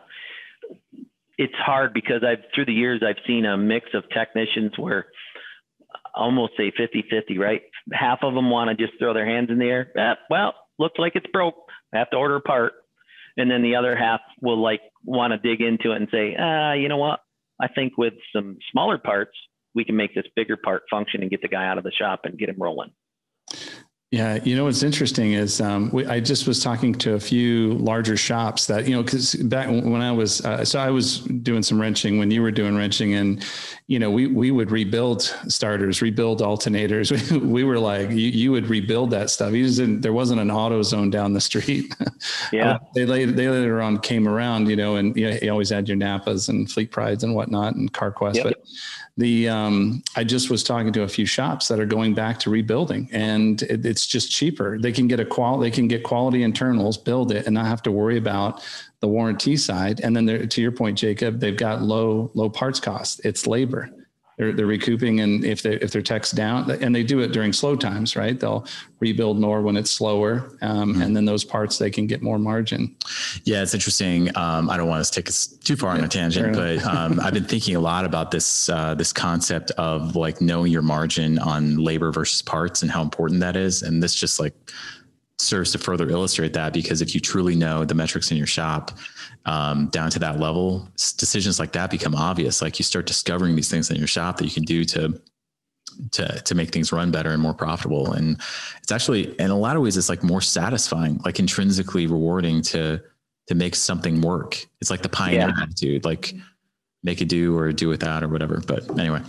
it's 1.39 1.55
hard 1.55 1.95
because 1.95 2.23
I've 2.27 2.45
through 2.55 2.67
the 2.67 2.73
years 2.73 3.03
I've 3.07 3.23
seen 3.27 3.47
a 3.47 3.57
mix 3.57 3.87
of 3.95 4.05
technicians 4.11 4.73
where 4.77 5.07
almost 6.15 6.55
say 6.57 6.73
50-50, 6.79 7.39
right? 7.39 7.63
Half 7.93 8.19
of 8.23 8.35
them 8.35 8.51
want 8.51 8.71
to 8.71 8.87
just 8.87 8.99
throw 8.99 9.15
their 9.15 9.27
hands 9.27 9.49
in 9.51 9.59
the 9.59 9.67
air. 9.67 9.91
Eh, 9.97 10.15
well, 10.29 10.55
looks 10.79 10.99
like 10.99 11.13
it's 11.15 11.27
broke. 11.33 11.55
I 11.95 11.99
have 11.99 12.11
to 12.11 12.17
order 12.17 12.37
a 12.37 12.41
part. 12.41 12.73
And 13.37 13.51
then 13.51 13.63
the 13.63 13.77
other 13.77 13.97
half 13.97 14.21
will 14.43 14.61
like 14.61 14.81
want 15.05 15.33
to 15.33 15.39
dig 15.39 15.61
into 15.61 15.93
it 15.93 15.97
and 15.97 16.09
say, 16.11 16.37
ah, 16.39 16.73
you 16.73 16.89
know 16.89 16.97
what? 16.97 17.21
I 17.61 17.69
think 17.69 17.97
with 17.97 18.15
some 18.35 18.59
smaller 18.73 18.99
parts, 18.99 19.33
we 19.75 19.85
can 19.85 19.97
make 19.97 20.15
this 20.15 20.25
bigger 20.35 20.57
part 20.57 20.83
function 20.91 21.23
and 21.23 21.31
get 21.31 21.43
the 21.43 21.49
guy 21.49 21.67
out 21.67 21.79
of 21.79 21.85
the 21.85 21.93
shop 21.93 22.23
and 22.25 22.39
get 22.39 22.49
him 22.49 22.57
rolling. 22.59 22.91
Yeah, 24.13 24.41
you 24.43 24.57
know 24.57 24.65
what's 24.65 24.83
interesting 24.83 25.35
is 25.35 25.61
um, 25.61 25.89
we, 25.93 26.05
I 26.05 26.19
just 26.19 26.49
was 26.49 26.61
talking 26.61 26.93
to 26.97 27.15
a 27.15 27.21
few 27.21 27.75
larger 27.75 28.17
shops 28.17 28.67
that 28.67 28.89
you 28.89 28.97
know 28.97 29.05
because 29.05 29.37
back 29.37 29.69
when 29.69 30.03
I 30.03 30.11
was 30.11 30.45
uh, 30.45 30.65
so 30.65 30.81
I 30.81 30.91
was 30.91 31.21
doing 31.21 31.63
some 31.63 31.81
wrenching 31.81 32.19
when 32.19 32.29
you 32.29 32.43
were 32.43 32.51
doing 32.51 32.77
wrenching 32.77 33.15
and 33.15 33.45
you 33.87 34.01
know 34.01 34.11
we 34.11 34.27
we 34.27 34.51
would 34.51 34.73
rebuild 34.73 35.23
starters, 35.47 36.03
rebuild 36.03 36.41
alternators. 36.41 37.31
We, 37.31 37.39
we 37.61 37.63
were 37.63 37.79
like 37.79 38.11
you, 38.11 38.17
you 38.17 38.51
would 38.51 38.67
rebuild 38.67 39.13
that 39.13 39.31
stuff. 39.31 39.53
You 39.53 39.65
just 39.65 39.79
didn't, 39.79 40.01
there 40.01 40.13
wasn't 40.13 40.41
an 40.41 40.49
AutoZone 40.49 41.13
down 41.13 41.33
the 41.33 41.41
street. 41.41 41.95
Yeah. 42.53 42.79
They 42.95 43.07
later 43.07 43.31
they 43.33 43.49
later 43.49 43.81
on 43.81 43.99
came 43.99 44.27
around, 44.27 44.69
you 44.69 44.77
know, 44.77 44.97
and 44.97 45.17
you, 45.17 45.31
know, 45.31 45.39
you 45.41 45.51
always 45.51 45.71
had 45.71 45.89
your 45.89 45.97
Napas 45.97 46.49
and 46.49 46.71
Fleet 46.71 46.91
Prides 46.91 47.23
and 47.23 47.35
whatnot 47.35 47.77
and 47.77 47.93
CarQuest, 47.93 48.35
Yep. 48.37 48.45
but 48.45 48.59
the 49.21 49.49
um, 49.49 50.03
I 50.17 50.25
just 50.25 50.51
was 50.51 50.65
talking 50.65 50.93
to 50.95 51.03
a 51.03 51.09
few 51.09 51.27
shops 51.27 51.69
that 51.69 51.79
are 51.79 51.87
going 51.87 52.15
back 52.15 52.39
to 52.41 52.51
rebuilding, 52.51 53.09
and 53.13 53.63
it, 53.63 53.87
it's 53.87 54.07
just 54.07 54.31
cheaper. 54.31 54.79
They 54.79 54.93
can 54.93 55.07
get 55.07 55.21
a 55.21 55.25
qual 55.25 55.59
they 55.59 55.71
can 55.71 55.87
get 55.87 56.03
quality 56.03 56.43
internals, 56.43 56.99
build 56.99 57.31
it, 57.31 57.47
and 57.47 57.55
not 57.55 57.67
have 57.67 57.83
to 57.83 57.93
worry 57.93 58.17
about 58.17 58.63
the 59.01 59.09
warranty 59.09 59.57
side. 59.57 60.01
And 60.01 60.17
then 60.17 60.49
to 60.49 60.61
your 60.61 60.73
point, 60.73 60.99
Jacob, 60.99 61.41
they've 61.41 61.57
got 61.57 61.83
low 61.83 62.31
low 62.35 62.51
parts 62.51 62.81
costs. 62.81 63.21
It's 63.21 63.47
labor. 63.47 63.91
They're, 64.41 64.53
they're 64.53 64.67
recouping, 64.67 65.21
and 65.21 65.45
if 65.45 65.61
they 65.61 65.75
if 65.75 65.91
their 65.91 66.01
tech's 66.01 66.31
down, 66.31 66.71
and 66.71 66.95
they 66.95 67.03
do 67.03 67.21
it 67.21 67.31
during 67.31 67.53
slow 67.53 67.77
times, 67.77 68.17
right? 68.17 68.41
They'll 68.41 68.65
rebuild 68.99 69.39
more 69.39 69.61
when 69.61 69.77
it's 69.77 69.91
slower, 69.91 70.57
um, 70.63 71.03
and 71.03 71.15
then 71.15 71.27
those 71.27 71.45
parts 71.45 71.77
they 71.77 71.91
can 71.91 72.07
get 72.07 72.23
more 72.23 72.39
margin. 72.39 72.97
Yeah, 73.45 73.61
it's 73.61 73.75
interesting. 73.75 74.35
Um, 74.39 74.71
I 74.71 74.79
don't 74.79 74.89
want 74.89 75.05
to 75.05 75.13
take 75.13 75.29
us 75.29 75.47
too 75.47 75.77
far 75.77 75.91
on 75.91 76.03
a 76.03 76.09
tangent, 76.09 76.55
but 76.55 76.83
um, 76.87 77.21
I've 77.21 77.35
been 77.35 77.45
thinking 77.53 77.77
a 77.77 77.81
lot 77.81 78.07
about 78.07 78.31
this 78.31 78.71
uh, 78.71 78.95
this 78.95 79.13
concept 79.13 79.73
of 79.73 80.17
like 80.17 80.41
knowing 80.41 80.73
your 80.73 80.81
margin 80.81 81.39
on 81.39 81.77
labor 81.77 82.11
versus 82.11 82.41
parts 82.41 82.81
and 82.81 82.91
how 82.91 83.03
important 83.03 83.41
that 83.41 83.57
is. 83.57 83.83
And 83.83 84.03
this 84.03 84.15
just 84.15 84.41
like 84.41 84.55
serves 85.37 85.73
to 85.73 85.79
further 85.79 86.09
illustrate 86.09 86.55
that 86.55 86.73
because 86.73 87.03
if 87.03 87.15
you 87.15 87.21
truly 87.21 87.57
know 87.57 87.85
the 87.85 87.95
metrics 87.95 88.31
in 88.31 88.39
your 88.39 88.47
shop 88.47 88.99
um, 89.47 89.89
down 89.89 90.11
to 90.11 90.19
that 90.19 90.39
level, 90.39 90.89
decisions 91.17 91.59
like 91.59 91.73
that 91.73 91.91
become 91.91 92.15
obvious. 92.15 92.61
Like 92.63 92.79
you 92.79 92.85
start 92.85 93.07
discovering 93.07 93.57
these 93.57 93.71
things 93.71 93.91
in 93.91 93.97
your 93.97 94.07
shop 94.07 94.37
that 94.39 94.45
you 94.45 94.51
can 94.51 94.65
do 94.65 94.85
to 94.85 95.21
to 96.13 96.41
to 96.41 96.55
make 96.55 96.71
things 96.71 96.93
run 96.93 97.11
better 97.11 97.31
and 97.31 97.43
more 97.43 97.55
profitable. 97.55 98.13
And 98.13 98.39
it's 98.83 98.93
actually 98.93 99.35
in 99.41 99.51
a 99.51 99.59
lot 99.59 99.77
of 99.77 99.83
ways 99.83 99.97
it's 99.97 100.09
like 100.09 100.23
more 100.23 100.41
satisfying, 100.41 101.21
like 101.25 101.39
intrinsically 101.39 102.07
rewarding 102.07 102.63
to 102.63 103.01
to 103.49 103.55
make 103.55 103.75
something 103.75 104.21
work. 104.21 104.67
It's 104.81 104.91
like 104.91 105.03
the 105.03 105.09
pioneer 105.09 105.49
Yeah. 105.49 105.63
attitude, 105.63 106.05
like 106.05 106.35
make 107.03 107.21
it 107.21 107.29
do 107.29 107.57
or 107.57 107.73
do 107.73 107.89
without 107.89 108.23
or 108.23 108.29
whatever. 108.29 108.63
But 108.67 108.89
anyway, 108.99 109.21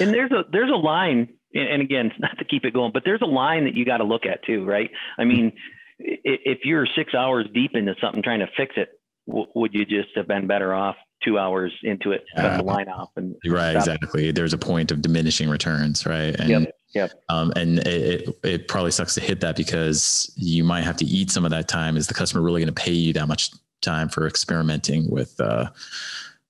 And 0.00 0.14
there's 0.14 0.30
a 0.32 0.44
there's 0.50 0.70
a 0.70 0.76
line, 0.76 1.28
and 1.54 1.82
again, 1.82 2.12
not 2.18 2.38
to 2.38 2.44
keep 2.44 2.64
it 2.64 2.72
going, 2.72 2.92
but 2.92 3.02
there's 3.04 3.22
a 3.22 3.26
line 3.26 3.64
that 3.64 3.74
you 3.74 3.84
got 3.84 3.98
to 3.98 4.04
look 4.04 4.24
at 4.24 4.44
too, 4.44 4.64
right? 4.64 4.90
I 5.18 5.24
mean, 5.24 5.52
if 5.98 6.60
you're 6.64 6.86
six 6.96 7.14
hours 7.14 7.46
deep 7.52 7.72
into 7.74 7.94
something 8.00 8.22
trying 8.22 8.40
to 8.40 8.48
fix 8.56 8.74
it, 8.76 8.97
w- 9.28 9.46
would 9.54 9.74
you 9.74 9.84
just 9.84 10.08
have 10.16 10.26
been 10.26 10.46
better 10.46 10.74
off 10.74 10.96
two 11.22 11.38
hours 11.38 11.72
into 11.82 12.12
it, 12.12 12.24
cut 12.36 12.56
the 12.56 12.62
line 12.62 12.88
off, 12.88 13.10
and 13.16 13.36
right, 13.46 13.72
stop? 13.72 13.82
exactly. 13.82 14.32
There's 14.32 14.52
a 14.52 14.58
point 14.58 14.90
of 14.90 15.02
diminishing 15.02 15.48
returns, 15.48 16.06
right? 16.06 16.34
And 16.38 16.48
Yep, 16.48 16.72
yep. 16.94 17.12
Um, 17.28 17.52
and 17.56 17.80
it, 17.80 17.86
it, 18.28 18.38
it 18.44 18.68
probably 18.68 18.90
sucks 18.90 19.14
to 19.14 19.20
hit 19.20 19.40
that 19.40 19.56
because 19.56 20.32
you 20.36 20.64
might 20.64 20.84
have 20.84 20.96
to 20.96 21.04
eat 21.04 21.30
some 21.30 21.44
of 21.44 21.50
that 21.50 21.68
time. 21.68 21.96
Is 21.96 22.06
the 22.06 22.14
customer 22.14 22.42
really 22.42 22.60
going 22.60 22.74
to 22.74 22.82
pay 22.82 22.92
you 22.92 23.12
that 23.14 23.26
much 23.26 23.50
time 23.80 24.08
for 24.08 24.26
experimenting 24.26 25.10
with 25.10 25.38
uh, 25.40 25.70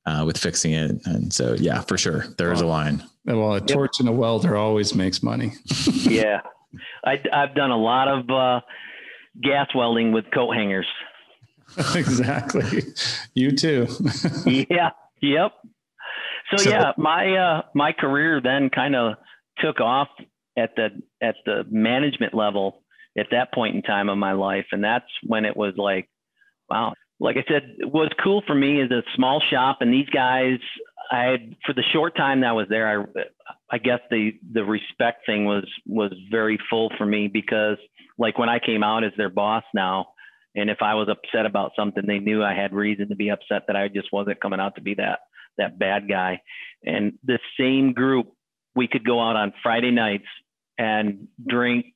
uh, 0.07 0.25
with 0.27 0.39
fixing 0.39 0.73
it? 0.73 1.07
And 1.07 1.33
so, 1.33 1.55
yeah, 1.55 1.81
for 1.83 1.99
sure, 1.99 2.27
there 2.37 2.53
is 2.53 2.61
a 2.61 2.67
line. 2.67 3.03
Well, 3.25 3.55
a 3.55 3.61
torch 3.61 4.01
and 4.01 4.09
a 4.09 4.13
welder 4.13 4.57
always 4.57 4.95
makes 4.95 5.23
money. 5.23 5.53
yeah, 5.87 6.41
I, 7.05 7.23
I've 7.33 7.55
done 7.55 7.71
a 7.71 7.77
lot 7.77 8.09
of 8.09 8.31
uh, 8.31 8.61
gas 9.43 9.69
welding 9.75 10.13
with 10.13 10.31
coat 10.33 10.53
hangers. 10.53 10.87
exactly. 11.95 12.83
You 13.35 13.53
too. 13.53 13.87
yeah. 14.47 14.91
Yep. 15.21 15.53
So, 16.51 16.57
So- 16.65 16.71
yeah, 16.71 16.93
my 16.97 17.37
uh, 17.37 17.63
my 17.75 17.93
career 17.93 18.41
then 18.43 18.71
kind 18.71 18.97
of 18.97 19.15
took 19.59 19.81
off 19.81 20.09
at 20.57 20.75
the 20.77 20.89
at 21.23 21.37
the 21.47 21.65
management 21.71 22.35
level 22.35 22.83
at 23.19 23.27
that 23.33 23.53
point 23.53 23.75
in 23.75 23.83
time 23.83 24.09
of 24.09 24.19
my 24.19 24.33
life, 24.33 24.67
and 24.73 24.83
that's 24.83 25.07
when 25.27 25.45
it 25.45 25.57
was 25.57 25.75
like, 25.77 26.09
wow. 26.71 26.95
Like 27.21 27.37
I 27.37 27.45
said, 27.49 27.75
was 27.81 28.11
cool 28.23 28.45
for 28.47 28.55
me 28.55 28.81
is 28.81 28.93
a 28.93 29.03
small 29.17 29.43
shop, 29.51 29.79
and 29.81 29.93
these 29.93 30.09
guys, 30.09 30.59
I 31.11 31.25
had 31.25 31.57
for 31.67 31.73
the 31.73 31.83
short 31.93 32.17
time 32.17 32.43
that 32.43 32.51
I 32.51 32.53
was 32.53 32.69
there, 32.71 32.87
I 32.87 33.23
I 33.73 33.79
guess 33.79 33.99
the 34.09 34.39
the 34.53 34.63
respect 34.65 35.27
thing 35.27 35.45
was 35.45 35.65
was 35.85 36.13
very 36.31 36.59
full 36.71 36.93
for 36.97 37.05
me 37.05 37.27
because 37.27 37.77
like 38.19 38.39
when 38.39 38.49
I 38.49 38.61
came 38.61 38.85
out 38.85 39.03
as 39.03 39.11
their 39.17 39.31
boss 39.31 39.65
now, 39.75 40.11
and 40.55 40.71
if 40.71 40.79
I 40.83 40.95
was 40.95 41.09
upset 41.09 41.47
about 41.47 41.73
something, 41.77 42.05
they 42.07 42.19
knew 42.19 42.43
I 42.43 42.55
had 42.55 42.73
reason 42.73 43.09
to 43.09 43.17
be 43.17 43.31
upset 43.31 43.65
that 43.67 43.77
I 43.77 43.89
just 43.89 44.09
wasn't 44.13 44.41
coming 44.41 44.61
out 44.61 44.75
to 44.77 44.81
be 44.81 44.95
that 44.95 45.21
that 45.59 45.79
bad 45.79 46.09
guy. 46.09 46.41
And 46.85 47.15
the 47.25 47.39
same 47.59 47.93
group, 47.93 48.33
we 48.75 48.87
could 48.87 49.05
go 49.05 49.21
out 49.21 49.37
on 49.37 49.53
Friday 49.63 49.91
nights 49.91 50.27
and 50.79 51.27
drink, 51.47 51.87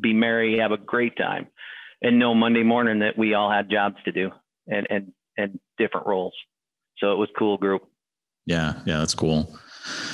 be 0.00 0.12
merry, 0.12 0.58
have 0.58 0.70
a 0.70 0.76
great 0.76 1.16
time, 1.16 1.48
and 2.00 2.18
know 2.18 2.34
Monday 2.34 2.62
morning 2.62 3.00
that 3.00 3.18
we 3.18 3.34
all 3.34 3.50
had 3.50 3.70
jobs 3.70 3.96
to 4.04 4.12
do 4.12 4.30
and 4.66 4.86
and 4.90 5.12
and 5.36 5.58
different 5.78 6.06
roles. 6.06 6.34
So 6.98 7.12
it 7.12 7.16
was 7.16 7.28
cool 7.38 7.58
group. 7.58 7.82
Yeah, 8.46 8.80
yeah, 8.86 8.98
that's 8.98 9.14
cool. 9.14 9.54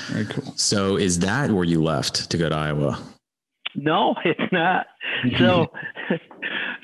Very 0.08 0.26
cool. 0.26 0.54
So 0.56 0.96
is 0.96 1.20
that 1.20 1.50
where 1.50 1.64
you 1.64 1.82
left 1.82 2.30
to 2.30 2.38
go 2.38 2.48
to 2.48 2.54
Iowa? 2.54 2.98
No, 3.74 4.14
it's 4.24 4.52
not. 4.52 4.86
So 5.38 5.70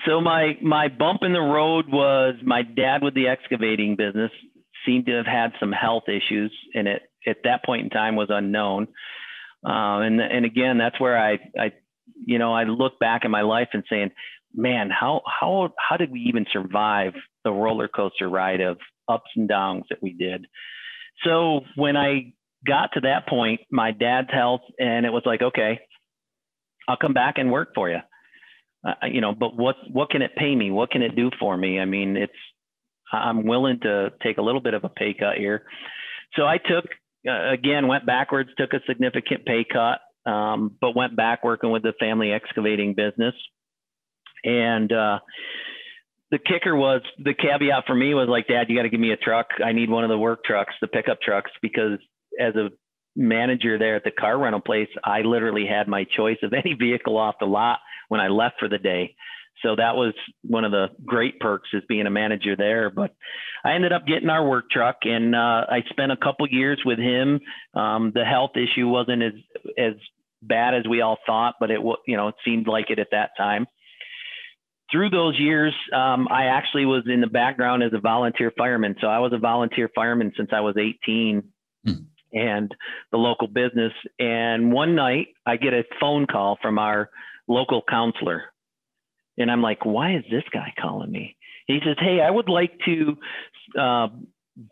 so 0.07 0.21
my 0.21 0.57
my 0.63 0.89
bump 0.89 1.23
in 1.23 1.33
the 1.33 1.41
road 1.41 1.87
was 1.89 2.35
my 2.43 2.63
dad 2.63 3.03
with 3.03 3.15
the 3.15 3.29
excavating 3.29 3.97
business 3.97 4.31
seemed 4.87 5.07
to 5.07 5.13
have 5.13 5.27
had 5.27 5.53
some 5.59 5.73
health 5.73 6.05
issues 6.09 6.53
and 6.75 6.89
it 6.89 7.03
at 7.27 7.39
that 7.45 7.65
point 7.65 7.85
in 7.85 7.91
time 7.91 8.17
was 8.17 8.29
unknown. 8.31 8.89
Uh, 9.67 10.01
and 10.01 10.21
and 10.21 10.45
again, 10.45 10.79
that's 10.79 11.01
where 11.01 11.19
I 11.19 11.39
I 11.59 11.73
you 12.27 12.39
know 12.39 12.53
I 12.53 12.65
look 12.65 12.99
back 12.99 13.23
at 13.25 13.31
my 13.31 13.43
life 13.43 13.69
and 13.73 13.85
saying, 13.89 14.11
man, 14.55 14.91
how 14.91 15.23
how 15.27 15.73
how 15.79 15.97
did 15.97 16.11
we 16.11 16.21
even 16.21 16.47
survive 16.53 17.15
the 17.45 17.53
roller 17.53 17.89
coaster 17.89 18.29
ride 18.29 18.61
of 18.61 18.79
ups 19.09 19.31
and 19.37 19.49
downs 19.49 19.85
that 19.91 20.03
we 20.03 20.13
did? 20.13 20.47
So 21.25 21.61
when 21.77 21.97
I 21.97 22.35
got 22.67 22.91
to 22.95 23.01
that 23.01 23.27
point, 23.29 23.61
my 23.71 23.93
dad's 23.93 24.31
health, 24.33 24.63
and 24.79 25.07
it 25.07 25.13
was 25.13 25.23
like, 25.25 25.43
okay, 25.43 25.81
I'll 26.89 26.97
come 26.97 27.15
back 27.15 27.35
and 27.39 27.51
work 27.51 27.71
for 27.75 27.89
you. 27.89 27.99
Uh, 28.87 29.07
you 29.11 29.20
know, 29.20 29.32
but 29.32 29.57
what 29.57 29.76
what 29.91 30.11
can 30.11 30.22
it 30.22 30.32
pay 30.37 30.55
me? 30.55 30.70
What 30.70 30.91
can 30.91 31.03
it 31.03 31.16
do 31.16 31.30
for 31.41 31.57
me? 31.57 31.80
I 31.80 31.85
mean, 31.85 32.16
it's 32.16 32.32
I'm 33.12 33.47
willing 33.47 33.80
to 33.82 34.12
take 34.22 34.39
a 34.39 34.43
little 34.43 34.61
bit 34.61 34.74
of 34.74 34.85
a 34.85 34.89
pay 34.89 35.14
cut 35.14 35.37
here. 35.39 35.64
So 36.35 36.45
I 36.45 36.59
took 36.59 36.85
uh, 37.28 37.53
again 37.53 37.87
went 37.87 38.07
backwards, 38.07 38.51
took 38.59 38.72
a 38.74 38.80
significant 38.87 39.47
pay 39.47 39.64
cut, 39.64 40.01
um, 40.30 40.76
but 40.80 40.95
went 40.95 41.16
back 41.16 41.45
working 41.45 41.70
with 41.70 41.82
the 41.82 41.95
family 41.99 42.32
excavating 42.32 42.95
business. 42.95 43.35
And 44.45 44.93
uh, 44.93 45.20
the 46.30 46.39
kicker 46.39 46.76
was 46.76 47.01
the 47.18 47.32
caveat 47.32 47.85
for 47.87 47.95
me 47.95 48.12
was 48.12 48.28
like, 48.28 48.49
Dad, 48.49 48.66
you 48.68 48.76
got 48.76 48.82
to 48.82 48.91
give 48.91 49.01
me 49.01 49.12
a 49.12 49.16
truck. 49.16 49.47
I 49.64 49.72
need 49.72 49.89
one 49.89 50.05
of 50.05 50.11
the 50.11 50.18
work 50.18 50.45
trucks, 50.45 50.74
the 50.80 50.89
pickup 50.89 51.20
trucks, 51.22 51.51
because 51.62 51.99
as 52.39 52.55
a 52.57 52.68
manager 53.17 53.79
there 53.79 53.97
at 53.97 54.05
the 54.05 54.11
car 54.11 54.39
rental 54.39 54.61
place, 54.61 54.89
I 55.03 55.21
literally 55.23 55.67
had 55.67 55.89
my 55.89 56.05
choice 56.17 56.39
of 56.43 56.53
any 56.53 56.75
vehicle 56.79 57.17
off 57.17 57.37
the 57.41 57.47
lot 57.47 57.79
when 58.09 58.21
I 58.21 58.29
left 58.29 58.57
for 58.59 58.69
the 58.69 58.79
day. 58.79 59.15
So 59.62 59.77
that 59.77 59.97
was 59.97 60.12
one 60.43 60.65
of 60.65 60.73
the 60.73 60.89
great 61.07 61.41
perks 61.41 61.69
as 61.75 61.83
being 61.89 62.07
a 62.07 62.11
manager 62.11 62.57
there. 62.57 62.91
But 62.91 63.15
I 63.65 63.73
ended 63.73 63.93
up 63.93 64.07
getting 64.07 64.29
our 64.29 64.47
work 64.47 64.69
truck, 64.71 64.99
and 65.03 65.35
uh, 65.35 65.65
I 65.69 65.83
spent 65.91 66.12
a 66.12 66.17
couple 66.17 66.47
years 66.49 66.83
with 66.85 66.99
him. 66.99 67.41
Um, 67.73 68.12
the 68.15 68.25
health 68.25 68.53
issue 68.57 68.89
wasn't 68.89 69.23
as 69.23 69.33
as 69.79 69.95
bad 70.43 70.75
as 70.75 70.87
we 70.87 71.01
all 71.01 71.19
thought, 71.25 71.55
but 71.61 71.71
it 71.71 71.81
you 72.07 72.17
know 72.17 72.29
it 72.29 72.35
seemed 72.45 72.67
like 72.67 72.91
it 72.91 72.99
at 72.99 73.09
that 73.12 73.31
time. 73.39 73.67
Through 74.93 75.11
those 75.11 75.39
years, 75.39 75.73
um, 75.95 76.29
I 76.31 76.47
actually 76.47 76.85
was 76.85 77.05
in 77.07 77.23
the 77.23 77.27
background 77.27 77.83
as 77.83 77.93
a 77.95 78.01
volunteer 78.01 78.53
fireman. 78.59 78.97
So 79.01 79.07
I 79.07 79.21
was 79.21 79.33
a 79.33 79.39
volunteer 79.39 79.89
fireman 79.95 80.33
since 80.37 80.51
I 80.53 80.61
was 80.61 80.77
18. 80.77 81.43
Hmm 81.87 81.93
and 82.35 82.74
the 83.11 83.18
local 83.18 83.47
business. 83.47 83.93
And 84.18 84.72
one 84.72 84.95
night 84.95 85.28
I 85.47 85.57
get 85.57 85.72
a 85.72 85.85
phone 86.01 86.26
call 86.26 86.59
from 86.61 86.78
our 86.78 87.11
local 87.49 87.82
counselor. 87.89 88.43
And 89.39 89.51
I'm 89.51 89.62
like, 89.62 89.85
why 89.85 90.16
is 90.16 90.24
this 90.30 90.45
guy 90.53 90.72
calling 90.80 91.11
me? 91.11 91.37
He 91.66 91.80
says, 91.85 91.97
Hey, 91.99 92.20
I 92.20 92.30
would 92.30 92.49
like 92.49 92.72
to 92.85 93.16
uh, 93.78 94.09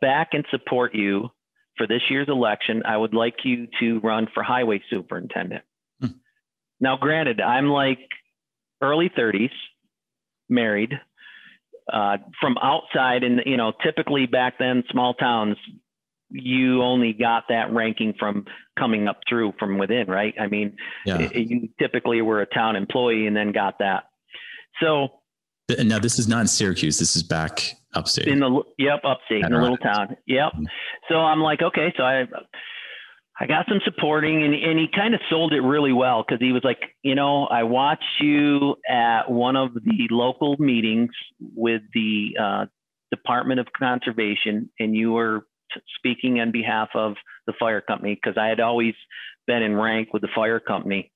back 0.01 0.31
and 0.33 0.45
support 0.51 0.95
you 0.95 1.31
for 1.77 1.87
this 1.87 2.03
year's 2.11 2.29
election. 2.29 2.83
I 2.87 2.97
would 2.97 3.15
like 3.15 3.37
you 3.45 3.67
to 3.81 4.01
run 4.01 4.29
for 4.33 4.43
highway 4.43 4.83
superintendent. 4.91 5.63
Hmm. 6.01 6.09
Now, 6.81 6.97
granted, 6.97 7.41
I'm 7.41 7.69
like 7.69 7.99
early 8.81 9.11
30s, 9.17 9.51
married. 10.49 10.93
Uh, 11.93 12.17
from 12.41 12.57
outside, 12.63 13.25
and 13.25 13.43
you 13.45 13.57
know, 13.57 13.73
typically 13.83 14.27
back 14.27 14.55
then, 14.57 14.85
small 14.93 15.15
towns, 15.15 15.57
you 16.33 16.83
only 16.83 17.13
got 17.13 17.45
that 17.49 17.73
ranking 17.73 18.15
from 18.19 18.47
coming 18.79 19.09
up 19.09 19.21
through 19.29 19.53
from 19.59 19.79
within, 19.79 20.07
right? 20.07 20.35
I 20.41 20.47
mean, 20.47 20.77
yeah. 21.05 21.21
it, 21.21 21.35
you 21.35 21.69
typically 21.79 22.23
were 22.23 22.41
a 22.41 22.47
town 22.47 22.77
employee 22.77 23.27
and 23.27 23.37
then 23.37 23.53
got 23.53 23.79
that. 23.79 24.05
So 24.81 25.09
now 25.83 25.99
this 25.99 26.19
is 26.19 26.29
not 26.29 26.41
in 26.41 26.47
Syracuse. 26.47 26.99
This 26.99 27.17
is 27.17 27.23
back 27.23 27.77
upstate. 27.95 28.29
In 28.29 28.41
the 28.41 28.63
yep, 28.79 29.01
upstate 29.05 29.45
in 29.45 29.53
a 29.53 29.61
little 29.61 29.77
town. 29.77 30.17
Yep. 30.27 30.53
Mm-hmm. 30.53 30.65
So 31.09 31.17
I'm 31.17 31.41
like, 31.41 31.63
okay, 31.63 31.93
so 31.97 32.03
I 32.03 32.25
I 33.41 33.47
got 33.47 33.67
some 33.69 33.81
supporting, 33.85 34.43
and 34.45 34.55
and 34.55 34.79
he 34.79 34.87
kind 34.95 35.15
of 35.15 35.21
sold 35.31 35.53
it 35.53 35.61
really 35.61 35.93
well 35.93 36.25
because 36.27 36.41
he 36.41 36.53
was 36.53 36.63
like, 36.65 36.79
you 37.03 37.15
know, 37.15 37.47
I 37.47 37.63
watched 37.65 38.21
you 38.21 38.77
at 38.89 39.31
one 39.31 39.57
of 39.57 39.75
the 39.75 40.07
local 40.11 40.57
meetings 40.59 41.11
with 41.55 41.83
the 41.95 42.37
uh, 42.41 42.67
Department 43.11 43.61
of 43.61 43.67
Conservation, 43.77 44.71
and 44.79 44.95
you 44.95 45.13
were 45.13 45.47
speaking 45.97 46.41
on 46.41 46.53
behalf 46.53 46.89
of 46.95 47.15
the 47.47 47.53
fire 47.59 47.81
company 47.81 48.15
because 48.15 48.39
I 48.39 48.47
had 48.47 48.61
always 48.61 48.95
been 49.47 49.63
in 49.63 49.75
rank 49.75 50.13
with 50.13 50.23
the 50.23 50.29
fire 50.35 50.61
company. 50.61 51.11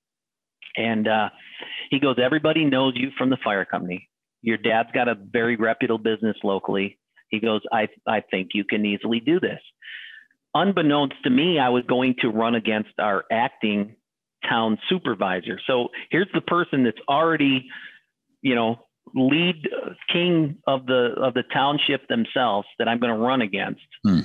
And 0.76 1.09
uh, 1.09 1.30
he 1.90 1.98
goes, 1.98 2.16
Everybody 2.22 2.64
knows 2.64 2.94
you 2.96 3.11
from 3.16 3.30
the 3.30 3.38
fire 3.42 3.64
company. 3.64 4.09
Your 4.42 4.59
dad's 4.59 4.90
got 4.92 5.09
a 5.09 5.14
very 5.14 5.57
reputable 5.57 5.98
business 5.98 6.36
locally. 6.44 6.98
He 7.30 7.40
goes, 7.40 7.61
I, 7.72 7.88
I 8.07 8.22
think 8.30 8.50
you 8.54 8.64
can 8.64 8.84
easily 8.86 9.20
do 9.20 9.40
this. 9.40 9.59
Unbeknownst 10.54 11.16
to 11.24 11.30
me, 11.30 11.59
I 11.59 11.70
was 11.70 11.82
going 11.88 12.14
to 12.20 12.28
run 12.28 12.54
against 12.54 12.92
our 12.98 13.24
acting 13.30 13.96
town 14.48 14.78
supervisor. 14.88 15.59
So 15.66 15.88
here's 16.11 16.28
the 16.32 16.40
person 16.40 16.84
that's 16.84 17.00
already, 17.09 17.68
you 18.42 18.54
know, 18.54 18.76
lead 19.14 19.68
king 20.12 20.59
of 20.66 20.86
the 20.86 21.14
of 21.20 21.34
the 21.34 21.42
township 21.52 22.09
themselves 22.09 22.66
that 22.78 22.88
I'm 22.88 22.98
going 22.98 23.12
to 23.12 23.18
run 23.18 23.42
against. 23.42 23.82
Hmm 24.04 24.20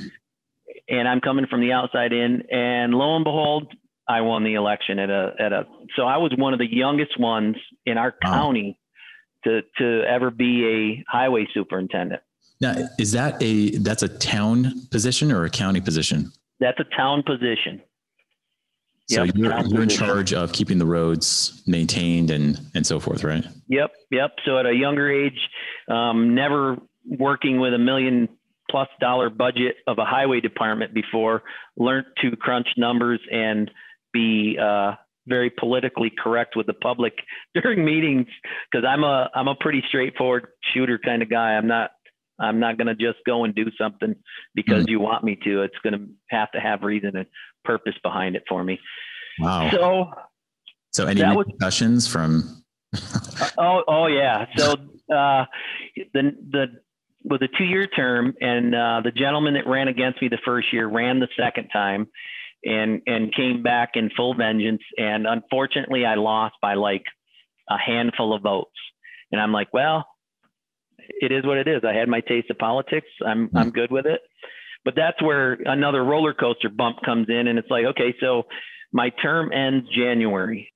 and 0.89 1.07
I'm 1.07 1.21
coming 1.21 1.47
from 1.47 1.61
the 1.61 1.71
outside 1.71 2.13
in. 2.13 2.43
And 2.51 2.93
lo 2.93 3.15
and 3.15 3.23
behold, 3.23 3.73
I 4.07 4.21
won 4.21 4.43
the 4.43 4.55
election 4.55 4.99
at 4.99 5.09
a 5.09 5.33
at 5.39 5.53
a. 5.53 5.65
So 5.95 6.03
I 6.03 6.17
was 6.17 6.33
one 6.37 6.53
of 6.53 6.59
the 6.59 6.71
youngest 6.71 7.19
ones 7.19 7.55
in 7.85 7.97
our 7.97 8.13
wow. 8.23 8.31
county 8.31 8.79
to 9.43 9.61
to 9.77 10.03
ever 10.07 10.31
be 10.31 11.03
a 11.07 11.11
highway 11.11 11.47
superintendent. 11.53 12.21
Now, 12.59 12.75
is 12.99 13.11
that 13.13 13.41
a 13.41 13.77
that's 13.77 14.03
a 14.03 14.09
town 14.09 14.87
position 14.91 15.31
or 15.31 15.45
a 15.45 15.49
county 15.49 15.81
position? 15.81 16.31
That's 16.59 16.79
a 16.79 16.95
town 16.95 17.23
position. 17.23 17.81
So 19.09 19.23
yep, 19.23 19.35
you're, 19.35 19.59
you're 19.67 19.81
in 19.81 19.89
charge 19.89 20.31
of 20.33 20.53
keeping 20.53 20.77
the 20.77 20.85
roads 20.85 21.61
maintained 21.67 22.31
and 22.31 22.59
and 22.75 22.85
so 22.85 22.99
forth, 22.99 23.23
right? 23.23 23.43
Yep, 23.67 23.91
yep. 24.11 24.31
So 24.45 24.57
at 24.57 24.65
a 24.65 24.73
younger 24.73 25.11
age, 25.11 25.49
um, 25.89 26.35
never 26.35 26.77
working 27.05 27.59
with 27.59 27.73
a 27.73 27.79
million 27.79 28.29
plus 28.71 28.87
dollar 28.99 29.29
budget 29.29 29.75
of 29.85 29.99
a 29.99 30.05
highway 30.05 30.39
department 30.39 30.93
before, 30.93 31.43
learned 31.77 32.05
to 32.21 32.35
crunch 32.37 32.67
numbers 32.77 33.19
and 33.31 33.69
be 34.13 34.57
uh, 34.59 34.93
very 35.27 35.49
politically 35.49 36.11
correct 36.17 36.55
with 36.55 36.67
the 36.67 36.73
public 36.73 37.13
during 37.61 37.85
meetings 37.85 38.27
because 38.71 38.85
I'm 38.87 39.03
a 39.03 39.29
I'm 39.35 39.47
a 39.47 39.55
pretty 39.55 39.83
straightforward 39.87 40.47
shooter 40.73 40.97
kind 40.97 41.21
of 41.21 41.29
guy. 41.29 41.51
I'm 41.51 41.67
not 41.67 41.91
I'm 42.39 42.59
not 42.59 42.77
going 42.77 42.87
to 42.87 42.95
just 42.95 43.19
go 43.25 43.43
and 43.43 43.53
do 43.53 43.65
something 43.77 44.15
because 44.55 44.85
mm. 44.85 44.89
you 44.89 44.99
want 44.99 45.23
me 45.23 45.37
to. 45.43 45.61
It's 45.61 45.75
going 45.83 45.93
to 45.93 46.07
have 46.29 46.51
to 46.53 46.59
have 46.59 46.81
reason 46.81 47.15
and 47.15 47.27
purpose 47.63 47.93
behind 48.01 48.35
it 48.35 48.43
for 48.49 48.63
me. 48.63 48.79
Wow. 49.39 49.69
So 49.69 50.11
so 50.91 51.05
any 51.05 51.21
discussions 51.45 52.07
from 52.07 52.63
oh 53.57 53.83
oh 53.87 54.07
yeah. 54.07 54.45
So 54.57 54.73
uh, 55.13 55.45
the 56.13 56.35
the 56.51 56.65
with 57.23 57.41
a 57.41 57.47
two 57.57 57.63
year 57.63 57.87
term, 57.87 58.33
and 58.41 58.73
uh, 58.73 59.01
the 59.03 59.11
gentleman 59.11 59.53
that 59.55 59.67
ran 59.67 59.87
against 59.87 60.21
me 60.21 60.27
the 60.27 60.39
first 60.43 60.71
year 60.73 60.87
ran 60.87 61.19
the 61.19 61.27
second 61.37 61.69
time, 61.69 62.07
and 62.63 63.01
and 63.05 63.33
came 63.33 63.63
back 63.63 63.91
in 63.95 64.09
full 64.15 64.33
vengeance. 64.35 64.81
And 64.97 65.27
unfortunately, 65.27 66.05
I 66.05 66.15
lost 66.15 66.55
by 66.61 66.75
like 66.75 67.03
a 67.69 67.77
handful 67.77 68.33
of 68.33 68.41
votes. 68.41 68.71
And 69.31 69.39
I'm 69.39 69.51
like, 69.53 69.69
well, 69.73 70.05
it 70.97 71.31
is 71.31 71.45
what 71.45 71.57
it 71.57 71.67
is. 71.67 71.83
I 71.87 71.93
had 71.93 72.09
my 72.09 72.21
taste 72.21 72.49
of 72.49 72.57
politics. 72.57 73.07
I'm 73.25 73.49
I'm 73.55 73.71
good 73.71 73.91
with 73.91 74.05
it. 74.05 74.21
But 74.83 74.95
that's 74.95 75.21
where 75.21 75.53
another 75.65 76.03
roller 76.03 76.33
coaster 76.33 76.69
bump 76.69 76.97
comes 77.05 77.27
in, 77.29 77.47
and 77.47 77.59
it's 77.59 77.69
like, 77.69 77.85
okay, 77.85 78.15
so 78.19 78.43
my 78.91 79.09
term 79.21 79.51
ends 79.53 79.87
January. 79.95 80.71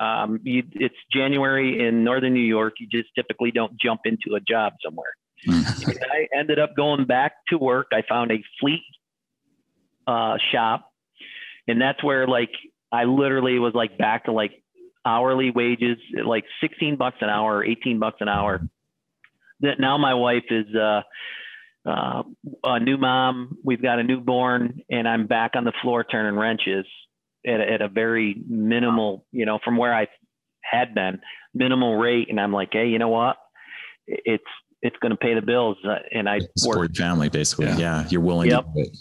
Um, 0.00 0.40
you, 0.42 0.64
it's 0.72 0.96
January 1.12 1.86
in 1.86 2.02
northern 2.02 2.34
New 2.34 2.40
York. 2.40 2.74
You 2.80 2.88
just 2.90 3.08
typically 3.14 3.52
don't 3.52 3.72
jump 3.80 4.00
into 4.04 4.34
a 4.36 4.40
job 4.40 4.72
somewhere. 4.84 5.12
I 5.48 6.28
ended 6.36 6.58
up 6.58 6.76
going 6.76 7.06
back 7.06 7.32
to 7.48 7.58
work. 7.58 7.88
I 7.92 8.02
found 8.08 8.32
a 8.32 8.42
fleet 8.60 8.82
uh, 10.06 10.36
shop, 10.52 10.90
and 11.68 11.80
that's 11.80 12.02
where 12.02 12.26
like 12.26 12.50
I 12.92 13.04
literally 13.04 13.58
was 13.58 13.74
like 13.74 13.98
back 13.98 14.24
to 14.24 14.32
like 14.32 14.52
hourly 15.04 15.50
wages, 15.50 15.98
like 16.24 16.44
16 16.60 16.96
bucks 16.96 17.18
an 17.20 17.28
hour, 17.28 17.64
18 17.64 17.98
bucks 17.98 18.18
an 18.20 18.28
hour. 18.28 18.60
That 19.60 19.80
now 19.80 19.96
my 19.96 20.14
wife 20.14 20.44
is 20.50 20.66
uh, 20.74 21.02
uh, 21.88 22.22
a 22.64 22.80
new 22.80 22.98
mom. 22.98 23.56
We've 23.64 23.80
got 23.80 23.98
a 23.98 24.02
newborn, 24.02 24.80
and 24.90 25.08
I'm 25.08 25.26
back 25.26 25.52
on 25.54 25.64
the 25.64 25.72
floor 25.82 26.04
turning 26.04 26.38
wrenches 26.38 26.84
at 27.46 27.60
a, 27.60 27.72
at 27.72 27.80
a 27.80 27.88
very 27.88 28.36
minimal, 28.48 29.24
you 29.32 29.46
know, 29.46 29.58
from 29.64 29.76
where 29.76 29.94
I 29.94 30.08
had 30.62 30.94
been 30.94 31.20
minimal 31.54 31.96
rate. 31.96 32.26
And 32.28 32.40
I'm 32.40 32.52
like, 32.52 32.70
hey, 32.72 32.88
you 32.88 32.98
know 32.98 33.08
what? 33.08 33.36
It's 34.06 34.44
it's 34.82 34.96
going 35.00 35.10
to 35.10 35.16
pay 35.16 35.34
the 35.34 35.42
bills, 35.42 35.76
uh, 35.84 35.96
and 36.12 36.28
I 36.28 36.40
support 36.56 36.78
work. 36.78 36.96
family 36.96 37.28
basically. 37.28 37.66
Yeah, 37.66 37.78
yeah 37.78 38.08
you're 38.10 38.20
willing 38.20 38.50
Yep. 38.50 38.64
to 38.64 38.70
do 38.74 38.80
it. 38.90 38.96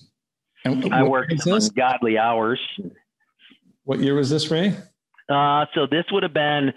And 0.66 0.94
I 0.94 1.04
what 1.04 1.12
worked 1.12 1.32
was 1.34 1.44
this? 1.44 1.70
ungodly 1.70 2.18
hours. 2.18 2.60
What 3.84 4.00
year 4.00 4.16
was 4.16 4.30
this, 4.30 4.50
Ray? 4.50 4.76
Uh, 5.30 5.66
so 5.76 5.86
this 5.90 6.06
would 6.12 6.24
have 6.24 6.34
been 6.34 6.72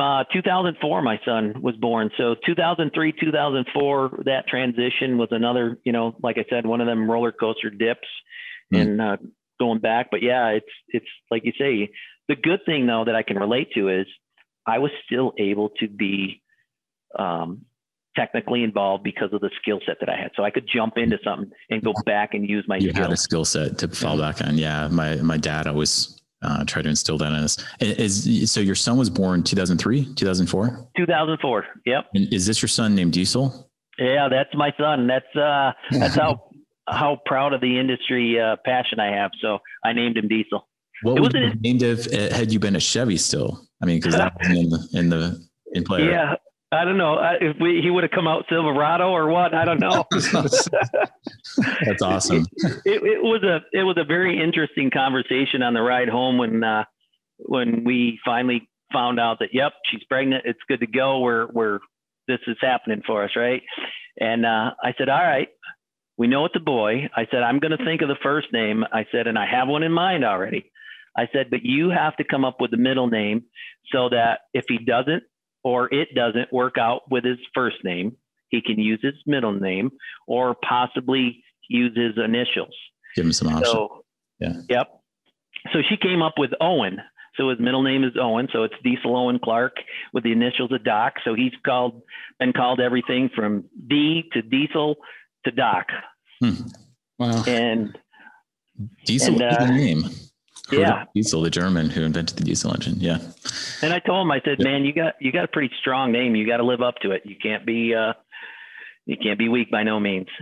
uh, 0.00 0.24
2004. 0.32 1.02
My 1.02 1.20
son 1.24 1.54
was 1.60 1.74
born. 1.76 2.10
So 2.16 2.36
2003, 2.46 3.12
2004. 3.20 4.22
That 4.26 4.46
transition 4.46 5.18
was 5.18 5.28
another, 5.32 5.78
you 5.84 5.92
know, 5.92 6.14
like 6.22 6.38
I 6.38 6.44
said, 6.50 6.66
one 6.66 6.80
of 6.80 6.86
them 6.86 7.10
roller 7.10 7.32
coaster 7.32 7.70
dips, 7.70 8.06
Hmm. 8.72 8.76
and 8.76 9.00
uh, 9.00 9.16
going 9.60 9.78
back. 9.78 10.08
But 10.10 10.22
yeah, 10.22 10.48
it's 10.48 10.66
it's 10.88 11.06
like 11.30 11.44
you 11.44 11.52
say. 11.58 11.90
The 12.28 12.34
good 12.34 12.58
thing 12.66 12.86
though 12.88 13.04
that 13.04 13.14
I 13.14 13.22
can 13.22 13.38
relate 13.38 13.68
to 13.76 13.88
is 13.88 14.06
I 14.66 14.78
was 14.80 14.90
still 15.04 15.32
able 15.38 15.68
to 15.78 15.86
be 15.88 16.42
um, 17.16 17.65
technically 18.16 18.62
involved 18.64 19.04
because 19.04 19.32
of 19.32 19.40
the 19.40 19.50
skill 19.60 19.78
set 19.86 19.96
that 20.00 20.08
I 20.08 20.16
had. 20.16 20.30
So 20.36 20.42
I 20.44 20.50
could 20.50 20.66
jump 20.72 20.94
into 20.96 21.18
something 21.22 21.50
and 21.70 21.82
go 21.82 21.92
back 22.04 22.34
and 22.34 22.48
use 22.48 22.64
my 22.66 22.78
You 22.78 22.92
had 22.92 23.12
a 23.12 23.16
skill 23.16 23.44
set 23.44 23.78
to 23.78 23.88
fall 23.88 24.18
back 24.18 24.40
on. 24.42 24.56
Yeah, 24.58 24.88
my 24.88 25.16
my 25.16 25.36
dad 25.36 25.66
always 25.66 26.20
uh, 26.42 26.64
tried 26.64 26.82
to 26.82 26.88
instill 26.90 27.18
that 27.18 27.28
in 27.28 27.34
us. 27.44 27.56
Is 27.80 28.50
so 28.50 28.60
your 28.60 28.74
son 28.74 28.96
was 28.96 29.10
born 29.10 29.42
2003, 29.42 30.14
2004, 30.14 30.88
2004. 30.96 31.66
Yep. 31.86 32.04
and 32.14 32.32
is 32.32 32.46
this 32.46 32.60
your 32.62 32.68
son 32.68 32.94
named 32.94 33.12
Diesel? 33.12 33.70
Yeah, 33.98 34.28
that's 34.30 34.50
my 34.54 34.72
son. 34.78 35.06
That's 35.06 35.36
uh, 35.36 35.72
that's 35.92 36.14
how 36.16 36.48
how 36.88 37.18
proud 37.26 37.52
of 37.52 37.60
the 37.60 37.78
industry 37.78 38.38
uh, 38.40 38.56
passion 38.64 39.00
I 39.00 39.10
have. 39.16 39.30
So 39.42 39.58
I 39.84 39.92
named 39.92 40.16
him 40.16 40.28
Diesel. 40.28 40.68
What 41.02 41.18
It 41.18 41.20
was 41.20 41.34
you 41.34 41.40
an- 41.42 41.48
have 41.50 41.60
named 41.60 41.82
if 41.82 42.04
had 42.32 42.52
you 42.52 42.58
been 42.58 42.76
a 42.76 42.80
Chevy 42.80 43.16
still? 43.16 43.66
I 43.82 43.86
mean, 43.86 43.98
because 43.98 44.14
that 44.14 44.32
was 44.38 44.48
in 44.48 44.70
the 44.70 44.88
in 44.94 45.08
the 45.10 45.46
in 45.72 45.84
play. 45.84 46.06
right? 46.08 46.38
I 46.72 46.84
don't 46.84 46.98
know. 46.98 47.16
If 47.40 47.56
we, 47.60 47.80
he 47.80 47.90
would 47.90 48.02
have 48.02 48.10
come 48.10 48.26
out 48.26 48.44
Silverado 48.48 49.10
or 49.10 49.28
what. 49.28 49.54
I 49.54 49.64
don't 49.64 49.78
know. 49.78 50.04
That's 50.12 52.02
awesome. 52.02 52.44
it, 52.84 53.02
it 53.02 53.22
was 53.22 53.42
a 53.44 53.60
it 53.72 53.84
was 53.84 53.96
a 53.98 54.04
very 54.04 54.42
interesting 54.42 54.90
conversation 54.90 55.62
on 55.62 55.74
the 55.74 55.80
ride 55.80 56.08
home 56.08 56.38
when 56.38 56.64
uh, 56.64 56.84
when 57.38 57.84
we 57.84 58.18
finally 58.24 58.68
found 58.92 59.20
out 59.20 59.38
that 59.40 59.50
yep 59.52 59.74
she's 59.90 60.02
pregnant. 60.04 60.44
It's 60.44 60.58
good 60.66 60.80
to 60.80 60.88
go. 60.88 61.20
We're 61.20 61.46
we're 61.52 61.78
this 62.26 62.40
is 62.48 62.56
happening 62.60 63.02
for 63.06 63.22
us 63.22 63.30
right? 63.36 63.62
And 64.18 64.44
uh, 64.44 64.72
I 64.82 64.92
said 64.98 65.08
all 65.08 65.22
right. 65.22 65.48
We 66.18 66.26
know 66.26 66.46
it's 66.46 66.56
a 66.56 66.60
boy. 66.60 67.08
I 67.14 67.26
said 67.30 67.42
I'm 67.44 67.60
going 67.60 67.76
to 67.76 67.84
think 67.84 68.02
of 68.02 68.08
the 68.08 68.16
first 68.24 68.48
name. 68.52 68.82
I 68.92 69.06
said 69.12 69.28
and 69.28 69.38
I 69.38 69.46
have 69.46 69.68
one 69.68 69.84
in 69.84 69.92
mind 69.92 70.24
already. 70.24 70.72
I 71.16 71.28
said 71.32 71.46
but 71.48 71.60
you 71.62 71.90
have 71.90 72.16
to 72.16 72.24
come 72.24 72.44
up 72.44 72.60
with 72.60 72.72
the 72.72 72.76
middle 72.76 73.06
name 73.06 73.44
so 73.92 74.08
that 74.08 74.40
if 74.52 74.64
he 74.66 74.78
doesn't 74.78 75.22
or 75.66 75.92
it 75.92 76.08
doesn't 76.14 76.52
work 76.52 76.76
out 76.78 77.02
with 77.10 77.24
his 77.24 77.38
first 77.54 77.76
name 77.84 78.16
he 78.48 78.62
can 78.62 78.78
use 78.78 79.00
his 79.02 79.14
middle 79.26 79.52
name 79.52 79.90
or 80.26 80.54
possibly 80.66 81.42
use 81.68 81.92
his 81.96 82.14
initials 82.22 82.74
Give 83.16 83.24
him 83.24 83.32
some 83.32 83.48
options. 83.48 83.68
so, 83.68 84.04
Yeah. 84.38 84.52
Yep. 84.68 85.00
So 85.72 85.80
she 85.88 85.96
came 85.96 86.22
up 86.22 86.34
with 86.36 86.50
Owen. 86.60 86.98
So 87.36 87.48
his 87.48 87.58
middle 87.58 87.82
name 87.82 88.04
is 88.04 88.12
Owen. 88.20 88.48
So 88.52 88.62
it's 88.62 88.74
Diesel 88.84 89.16
Owen 89.16 89.40
Clark 89.42 89.72
with 90.12 90.22
the 90.22 90.32
initials 90.32 90.70
of 90.72 90.84
Doc. 90.84 91.14
So 91.24 91.34
he's 91.34 91.52
called 91.64 92.02
been 92.38 92.52
called 92.52 92.80
everything 92.80 93.30
from 93.34 93.64
D 93.88 94.24
to 94.32 94.42
Diesel 94.42 94.96
to 95.44 95.50
Doc. 95.50 95.86
Wow. 97.18 97.42
And 97.46 97.98
Diesel 99.06 99.40
and, 99.40 99.42
uh, 99.42 99.66
name. 99.70 100.04
Yeah. 100.70 101.04
Diesel, 101.14 101.42
the 101.42 101.50
German 101.50 101.90
who 101.90 102.02
invented 102.02 102.38
the 102.38 102.44
diesel 102.44 102.72
engine. 102.72 102.96
Yeah. 102.98 103.18
and 103.82 103.92
I 103.92 104.00
told 104.00 104.26
him, 104.26 104.32
I 104.32 104.40
said, 104.44 104.58
man, 104.60 104.84
you 104.84 104.92
got 104.92 105.14
you 105.20 105.30
got 105.32 105.44
a 105.44 105.48
pretty 105.48 105.72
strong 105.80 106.12
name. 106.12 106.34
You 106.34 106.46
got 106.46 106.56
to 106.58 106.64
live 106.64 106.82
up 106.82 106.96
to 107.02 107.12
it. 107.12 107.22
You 107.24 107.36
can't 107.40 107.64
be 107.64 107.94
uh, 107.94 108.14
you 109.04 109.16
can't 109.16 109.38
be 109.38 109.48
weak 109.48 109.70
by 109.70 109.82
no 109.82 110.00
means. 110.00 110.28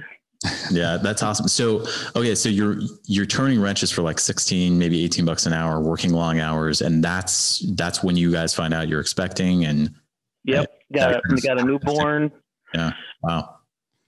Yeah, 0.71 0.99
that's 1.03 1.23
awesome. 1.23 1.49
So, 1.49 1.87
okay, 2.15 2.35
so 2.35 2.51
you're 2.51 2.77
you're 3.07 3.25
turning 3.25 3.59
wrenches 3.63 3.91
for 3.91 4.03
like 4.03 4.19
16, 4.19 4.79
maybe 4.79 5.03
18 5.03 5.25
bucks 5.25 5.47
an 5.47 5.55
hour, 5.55 5.81
working 5.81 6.13
long 6.13 6.39
hours, 6.39 6.83
and 6.83 7.03
that's 7.03 7.65
that's 7.77 8.03
when 8.03 8.15
you 8.17 8.31
guys 8.31 8.55
find 8.55 8.75
out 8.75 8.87
you're 8.87 9.01
expecting 9.01 9.65
and 9.65 9.95
Yep. 10.45 10.71
Got 10.93 11.15
a, 11.15 11.21
got 11.43 11.61
a 11.61 11.65
newborn. 11.65 12.31
Yeah. 12.75 12.93
Wow. 13.23 13.57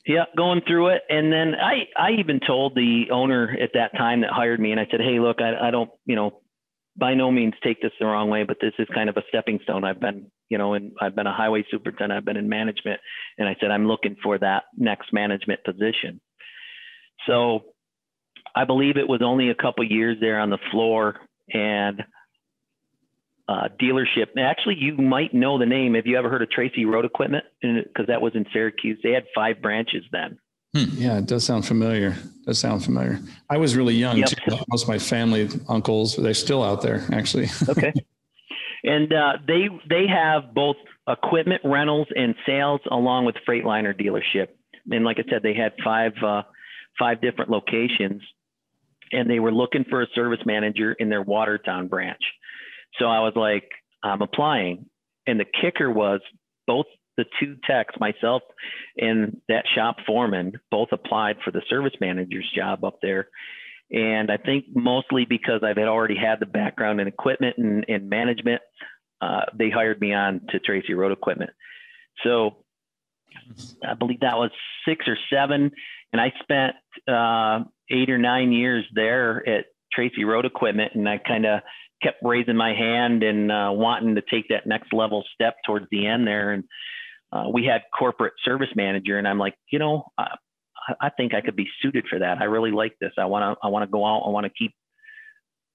Yeah, 0.06 0.24
going 0.36 0.60
through 0.66 0.88
it, 0.88 1.02
and 1.08 1.32
then 1.32 1.54
I 1.56 1.88
I 1.98 2.12
even 2.20 2.38
told 2.46 2.74
the 2.76 3.06
owner 3.12 3.56
at 3.60 3.70
that 3.74 3.96
time 3.96 4.20
that 4.20 4.30
hired 4.30 4.60
me, 4.60 4.70
and 4.70 4.80
I 4.80 4.86
said, 4.90 5.00
hey, 5.00 5.18
look, 5.18 5.40
I 5.40 5.68
I 5.68 5.70
don't 5.72 5.90
you 6.04 6.14
know, 6.14 6.42
by 6.96 7.14
no 7.14 7.32
means 7.32 7.54
take 7.62 7.82
this 7.82 7.90
the 7.98 8.06
wrong 8.06 8.30
way, 8.30 8.44
but 8.44 8.58
this 8.60 8.72
is 8.78 8.86
kind 8.94 9.08
of 9.08 9.16
a 9.16 9.22
stepping 9.28 9.58
stone. 9.64 9.84
I've 9.84 10.00
been 10.00 10.30
you 10.48 10.58
know, 10.58 10.74
and 10.74 10.92
I've 11.00 11.16
been 11.16 11.26
a 11.26 11.34
highway 11.34 11.64
superintendent, 11.70 12.16
I've 12.16 12.24
been 12.24 12.36
in 12.36 12.48
management, 12.48 13.00
and 13.36 13.48
I 13.48 13.56
said 13.60 13.72
I'm 13.72 13.88
looking 13.88 14.14
for 14.22 14.38
that 14.38 14.64
next 14.76 15.12
management 15.12 15.64
position. 15.64 16.20
So 17.26 17.64
I 18.54 18.64
believe 18.64 18.96
it 18.96 19.08
was 19.08 19.22
only 19.24 19.50
a 19.50 19.56
couple 19.56 19.84
years 19.84 20.18
there 20.20 20.38
on 20.38 20.50
the 20.50 20.58
floor, 20.70 21.16
and 21.52 22.00
uh, 23.48 23.68
dealership. 23.80 24.26
Actually, 24.38 24.76
you 24.78 24.96
might 24.96 25.32
know 25.34 25.58
the 25.58 25.66
name. 25.66 25.94
Have 25.94 26.06
you 26.06 26.16
ever 26.18 26.28
heard 26.28 26.42
of 26.42 26.50
Tracy 26.50 26.84
Road 26.84 27.04
Equipment? 27.04 27.44
Because 27.62 28.06
that 28.08 28.20
was 28.20 28.34
in 28.34 28.44
Syracuse. 28.52 28.98
They 29.02 29.12
had 29.12 29.24
five 29.34 29.62
branches 29.62 30.04
then. 30.12 30.38
Yeah, 30.74 31.16
it 31.18 31.26
does 31.26 31.44
sound 31.44 31.64
familiar. 31.64 32.16
Does 32.44 32.58
sound 32.58 32.84
familiar. 32.84 33.18
I 33.48 33.56
was 33.56 33.74
really 33.76 33.94
young 33.94 34.18
Yep. 34.18 34.28
too. 34.28 34.56
Most 34.68 34.82
of 34.82 34.88
my 34.88 34.98
family, 34.98 35.48
uncles, 35.68 36.16
they're 36.16 36.34
still 36.34 36.62
out 36.62 36.82
there 36.82 37.02
actually. 37.12 37.48
Okay. 37.68 37.94
and 38.84 39.10
uh, 39.12 39.32
they 39.46 39.68
they 39.88 40.06
have 40.06 40.52
both 40.52 40.76
equipment 41.08 41.62
rentals 41.64 42.08
and 42.14 42.34
sales 42.44 42.80
along 42.90 43.24
with 43.24 43.36
Freightliner 43.48 43.98
dealership. 43.98 44.48
And 44.90 45.02
like 45.04 45.18
I 45.18 45.24
said, 45.30 45.42
they 45.42 45.54
had 45.54 45.72
five 45.82 46.12
uh, 46.22 46.42
five 46.98 47.22
different 47.22 47.50
locations, 47.50 48.20
and 49.12 49.30
they 49.30 49.38
were 49.40 49.52
looking 49.52 49.84
for 49.88 50.02
a 50.02 50.06
service 50.14 50.40
manager 50.44 50.92
in 50.92 51.08
their 51.08 51.22
Watertown 51.22 51.88
branch. 51.88 52.20
So 52.98 53.06
I 53.06 53.20
was 53.20 53.34
like, 53.36 53.68
I'm 54.02 54.22
applying. 54.22 54.86
And 55.26 55.40
the 55.40 55.46
kicker 55.60 55.90
was 55.90 56.20
both 56.66 56.86
the 57.16 57.24
two 57.40 57.56
techs, 57.66 57.94
myself 57.98 58.42
and 58.98 59.40
that 59.48 59.64
shop 59.74 59.96
foreman, 60.06 60.52
both 60.70 60.88
applied 60.92 61.36
for 61.44 61.50
the 61.50 61.62
service 61.68 61.94
manager's 62.00 62.48
job 62.54 62.84
up 62.84 62.98
there. 63.02 63.28
And 63.90 64.30
I 64.30 64.36
think 64.36 64.66
mostly 64.74 65.24
because 65.28 65.62
I've 65.62 65.76
had 65.76 65.88
already 65.88 66.16
had 66.16 66.40
the 66.40 66.46
background 66.46 67.00
in 67.00 67.06
equipment 67.06 67.56
and, 67.56 67.84
and 67.88 68.10
management, 68.10 68.60
uh, 69.20 69.42
they 69.56 69.70
hired 69.70 70.00
me 70.00 70.12
on 70.12 70.42
to 70.50 70.58
Tracy 70.58 70.94
Road 70.94 71.12
Equipment. 71.12 71.50
So 72.22 72.56
I 73.86 73.94
believe 73.94 74.20
that 74.20 74.36
was 74.36 74.50
six 74.86 75.06
or 75.06 75.16
seven. 75.32 75.70
And 76.12 76.20
I 76.20 76.32
spent 76.42 76.74
uh, 77.08 77.64
eight 77.90 78.10
or 78.10 78.18
nine 78.18 78.52
years 78.52 78.84
there 78.94 79.48
at 79.48 79.66
Tracy 79.92 80.24
Road 80.24 80.44
Equipment. 80.44 80.92
And 80.94 81.08
I 81.08 81.18
kind 81.18 81.46
of 81.46 81.60
kept 82.06 82.18
raising 82.22 82.56
my 82.56 82.72
hand 82.74 83.22
and 83.22 83.50
uh, 83.50 83.70
wanting 83.72 84.14
to 84.14 84.22
take 84.30 84.48
that 84.48 84.66
next 84.66 84.92
level 84.92 85.24
step 85.34 85.56
towards 85.66 85.86
the 85.90 86.06
end 86.06 86.26
there. 86.26 86.52
And 86.52 86.64
uh, 87.32 87.44
we 87.52 87.64
had 87.64 87.82
corporate 87.96 88.34
service 88.44 88.68
manager, 88.76 89.18
and 89.18 89.26
I'm 89.26 89.38
like, 89.38 89.54
you 89.72 89.78
know, 89.78 90.04
I, 90.16 90.28
I 91.00 91.10
think 91.10 91.34
I 91.34 91.40
could 91.40 91.56
be 91.56 91.66
suited 91.82 92.04
for 92.08 92.20
that. 92.20 92.38
I 92.38 92.44
really 92.44 92.70
like 92.70 92.96
this. 93.00 93.12
I 93.18 93.24
want 93.24 93.42
to, 93.58 93.66
I 93.66 93.70
want 93.70 93.82
to 93.82 93.90
go 93.90 94.04
out. 94.06 94.22
I 94.26 94.30
want 94.30 94.44
to 94.44 94.52
keep 94.56 94.72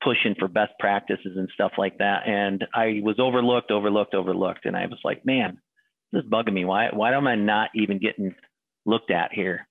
pushing 0.02 0.36
for 0.40 0.48
best 0.48 0.72
practices 0.80 1.34
and 1.36 1.50
stuff 1.54 1.74
like 1.78 1.98
that. 1.98 2.28
And 2.28 2.66
I 2.74 3.02
was 3.04 3.18
overlooked, 3.20 3.72
overlooked, 3.72 4.16
overlooked. 4.16 4.66
And 4.66 4.76
I 4.76 4.86
was 4.86 5.00
like, 5.04 5.26
man, 5.26 5.60
this 6.12 6.24
is 6.24 6.30
bugging 6.30 6.54
me. 6.54 6.66
Why, 6.66 6.90
why 6.94 7.14
am 7.14 7.28
I 7.28 7.36
not 7.36 7.70
even 7.76 8.00
getting 8.00 8.34
looked 8.86 9.12
at 9.12 9.32
here? 9.34 9.68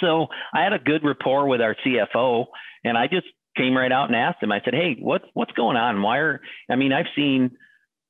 So 0.00 0.26
I 0.52 0.62
had 0.62 0.72
a 0.72 0.78
good 0.78 1.04
rapport 1.04 1.46
with 1.46 1.60
our 1.60 1.76
CFO, 1.86 2.46
and 2.84 2.98
I 2.98 3.06
just 3.06 3.26
came 3.56 3.76
right 3.76 3.92
out 3.92 4.08
and 4.08 4.16
asked 4.16 4.42
him. 4.42 4.52
I 4.52 4.60
said, 4.64 4.74
"Hey, 4.74 4.96
what's 4.98 5.24
what's 5.34 5.52
going 5.52 5.76
on? 5.76 6.02
Why 6.02 6.18
are 6.18 6.40
I 6.70 6.76
mean, 6.76 6.92
I've 6.92 7.06
seen 7.14 7.56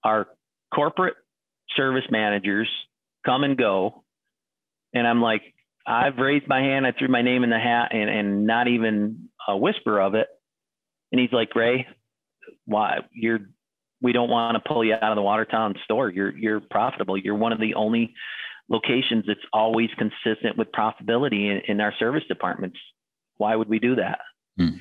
our 0.05 0.27
corporate 0.75 1.15
service 1.77 2.05
managers 2.11 2.69
come 3.25 3.45
and 3.45 3.57
go, 3.57 4.05
and 4.95 5.07
I'm 5.07 5.21
like, 5.21 5.43
I've 5.87 6.17
raised 6.19 6.49
my 6.49 6.61
hand, 6.61 6.87
I 6.87 6.93
threw 6.93 7.09
my 7.09 7.23
name 7.23 7.45
in 7.45 7.51
the 7.51 7.59
hat, 7.59 7.91
and 7.93 8.11
and 8.11 8.47
not 8.47 8.69
even 8.69 9.29
a 9.49 9.57
whisper 9.57 10.01
of 10.01 10.15
it. 10.15 10.27
And 11.13 11.21
he's 11.21 11.33
like, 11.33 11.55
Ray, 11.55 11.87
why 12.65 12.99
you're 13.13 13.41
we 14.03 14.13
don't 14.13 14.29
want 14.29 14.63
to 14.63 14.69
pull 14.69 14.85
you 14.85 14.95
out 14.95 15.13
of 15.13 15.17
the 15.17 15.23
Watertown 15.23 15.75
store. 15.85 16.11
You're 16.11 16.37
you're 16.37 16.61
profitable. 16.61 17.17
You're 17.17 17.37
one 17.37 17.53
of 17.53 17.61
the 17.61 17.75
only 17.75 18.15
locations 18.69 19.25
that's 19.27 19.41
always 19.53 19.91
consistent 19.97 20.59
with 20.59 20.69
profitability 20.73 21.51
in, 21.51 21.61
in 21.69 21.81
our 21.81 21.95
service 21.99 22.25
departments. 22.29 22.79
Why 23.37 23.55
would 23.55 23.69
we 23.69 23.79
do 23.79 23.97
that? 23.97 24.19
Hmm. 24.59 24.77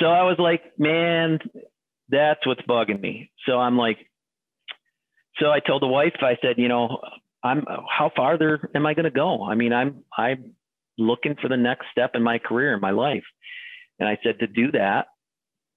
So 0.00 0.06
I 0.06 0.22
was 0.22 0.36
like, 0.38 0.78
man, 0.78 1.38
that's 2.08 2.46
what's 2.46 2.62
bugging 2.62 3.00
me. 3.00 3.30
So 3.46 3.58
I'm 3.58 3.76
like, 3.76 3.98
so 5.38 5.50
I 5.50 5.60
told 5.60 5.82
the 5.82 5.88
wife, 5.88 6.14
I 6.20 6.36
said, 6.42 6.56
you 6.58 6.68
know, 6.68 7.00
I'm 7.42 7.64
how 7.66 8.10
farther 8.16 8.70
am 8.74 8.86
I 8.86 8.94
going 8.94 9.04
to 9.04 9.10
go? 9.10 9.44
I 9.44 9.54
mean, 9.54 9.72
I'm 9.72 10.04
I'm 10.16 10.54
looking 10.96 11.36
for 11.40 11.48
the 11.48 11.56
next 11.56 11.86
step 11.92 12.12
in 12.14 12.22
my 12.22 12.38
career 12.38 12.74
in 12.74 12.80
my 12.80 12.92
life. 12.92 13.24
And 13.98 14.08
I 14.08 14.18
said, 14.24 14.38
to 14.40 14.46
do 14.46 14.72
that, 14.72 15.06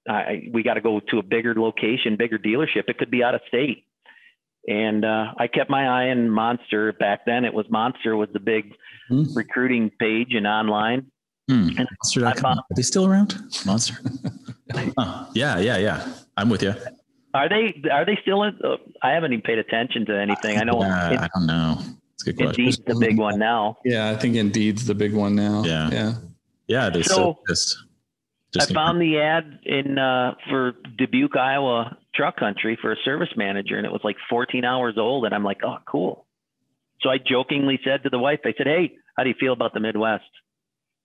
I, 0.08 0.48
we 0.52 0.62
got 0.62 0.74
to 0.74 0.80
go 0.80 1.00
to 1.10 1.18
a 1.18 1.22
bigger 1.22 1.54
location, 1.54 2.16
bigger 2.16 2.38
dealership. 2.38 2.88
It 2.88 2.98
could 2.98 3.10
be 3.10 3.22
out 3.22 3.34
of 3.34 3.40
state. 3.48 3.84
And 4.66 5.04
uh, 5.04 5.32
I 5.38 5.46
kept 5.46 5.70
my 5.70 5.86
eye 5.86 6.10
on 6.10 6.30
Monster. 6.30 6.92
Back 6.92 7.20
then, 7.26 7.44
it 7.44 7.54
was 7.54 7.66
Monster 7.70 8.16
was 8.16 8.28
the 8.32 8.40
big 8.40 8.74
hmm. 9.08 9.24
recruiting 9.34 9.90
page 9.98 10.34
and 10.34 10.46
online. 10.46 11.06
Hmm. 11.48 11.68
And 11.78 11.88
Monster.com. 12.02 12.58
Are 12.58 12.64
they 12.76 12.82
still 12.82 13.06
around? 13.06 13.40
Monster. 13.64 13.94
oh, 14.98 15.30
yeah, 15.34 15.58
yeah, 15.58 15.78
yeah. 15.78 16.12
I'm 16.36 16.50
with 16.50 16.62
you. 16.62 16.74
Are 17.34 17.48
they? 17.48 17.82
Are 17.90 18.04
they 18.04 18.18
still? 18.22 18.42
In, 18.42 18.58
uh, 18.62 18.76
I 19.02 19.10
haven't 19.10 19.32
even 19.32 19.42
paid 19.42 19.58
attention 19.58 20.04
to 20.06 20.18
anything. 20.18 20.58
I 20.58 20.64
know. 20.64 20.82
Uh, 20.82 21.10
it, 21.12 21.20
I 21.20 21.28
don't 21.34 21.46
know. 21.46 21.78
It's 22.14 22.26
a 22.26 22.32
good 22.32 22.36
question. 22.36 22.64
Indeed's 22.64 22.78
the 22.86 22.96
big 22.96 23.18
one 23.18 23.38
now. 23.38 23.78
Yeah, 23.84 24.10
I 24.10 24.16
think 24.16 24.36
Indeed's 24.36 24.86
the 24.86 24.94
big 24.94 25.14
one 25.14 25.34
now. 25.34 25.62
Yeah, 25.64 25.90
yeah, 25.90 26.14
yeah. 26.66 26.90
They 26.90 27.02
so, 27.02 27.38
just, 27.48 27.78
just 28.52 28.70
I 28.70 28.74
found 28.74 29.00
the 29.00 29.18
ad 29.18 29.60
in 29.64 29.98
uh, 29.98 30.34
for 30.48 30.72
Dubuque, 30.96 31.36
Iowa 31.36 31.96
truck 32.14 32.36
country 32.36 32.76
for 32.80 32.92
a 32.92 32.96
service 33.04 33.28
manager, 33.36 33.76
and 33.76 33.86
it 33.86 33.92
was 33.92 34.00
like 34.04 34.16
14 34.28 34.64
hours 34.64 34.94
old, 34.98 35.24
and 35.24 35.34
I'm 35.34 35.44
like, 35.44 35.58
oh, 35.64 35.78
cool. 35.86 36.26
So 37.00 37.10
I 37.10 37.18
jokingly 37.18 37.78
said 37.84 38.02
to 38.02 38.10
the 38.10 38.18
wife, 38.18 38.40
I 38.44 38.52
said, 38.58 38.66
hey, 38.66 38.96
how 39.16 39.22
do 39.22 39.28
you 39.28 39.36
feel 39.38 39.52
about 39.52 39.72
the 39.72 39.80
Midwest? 39.80 40.24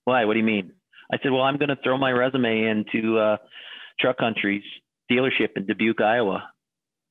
Why? 0.05 0.25
What 0.25 0.33
do 0.33 0.39
you 0.39 0.45
mean? 0.45 0.73
I 1.11 1.17
said, 1.21 1.31
well, 1.31 1.41
I'm 1.41 1.57
going 1.57 1.69
to 1.69 1.77
throw 1.83 1.97
my 1.97 2.11
resume 2.11 2.65
into 2.65 3.17
uh, 3.17 3.37
truck 3.99 4.17
country's 4.17 4.63
dealership 5.11 5.49
in 5.55 5.65
Dubuque, 5.65 6.01
Iowa. 6.01 6.49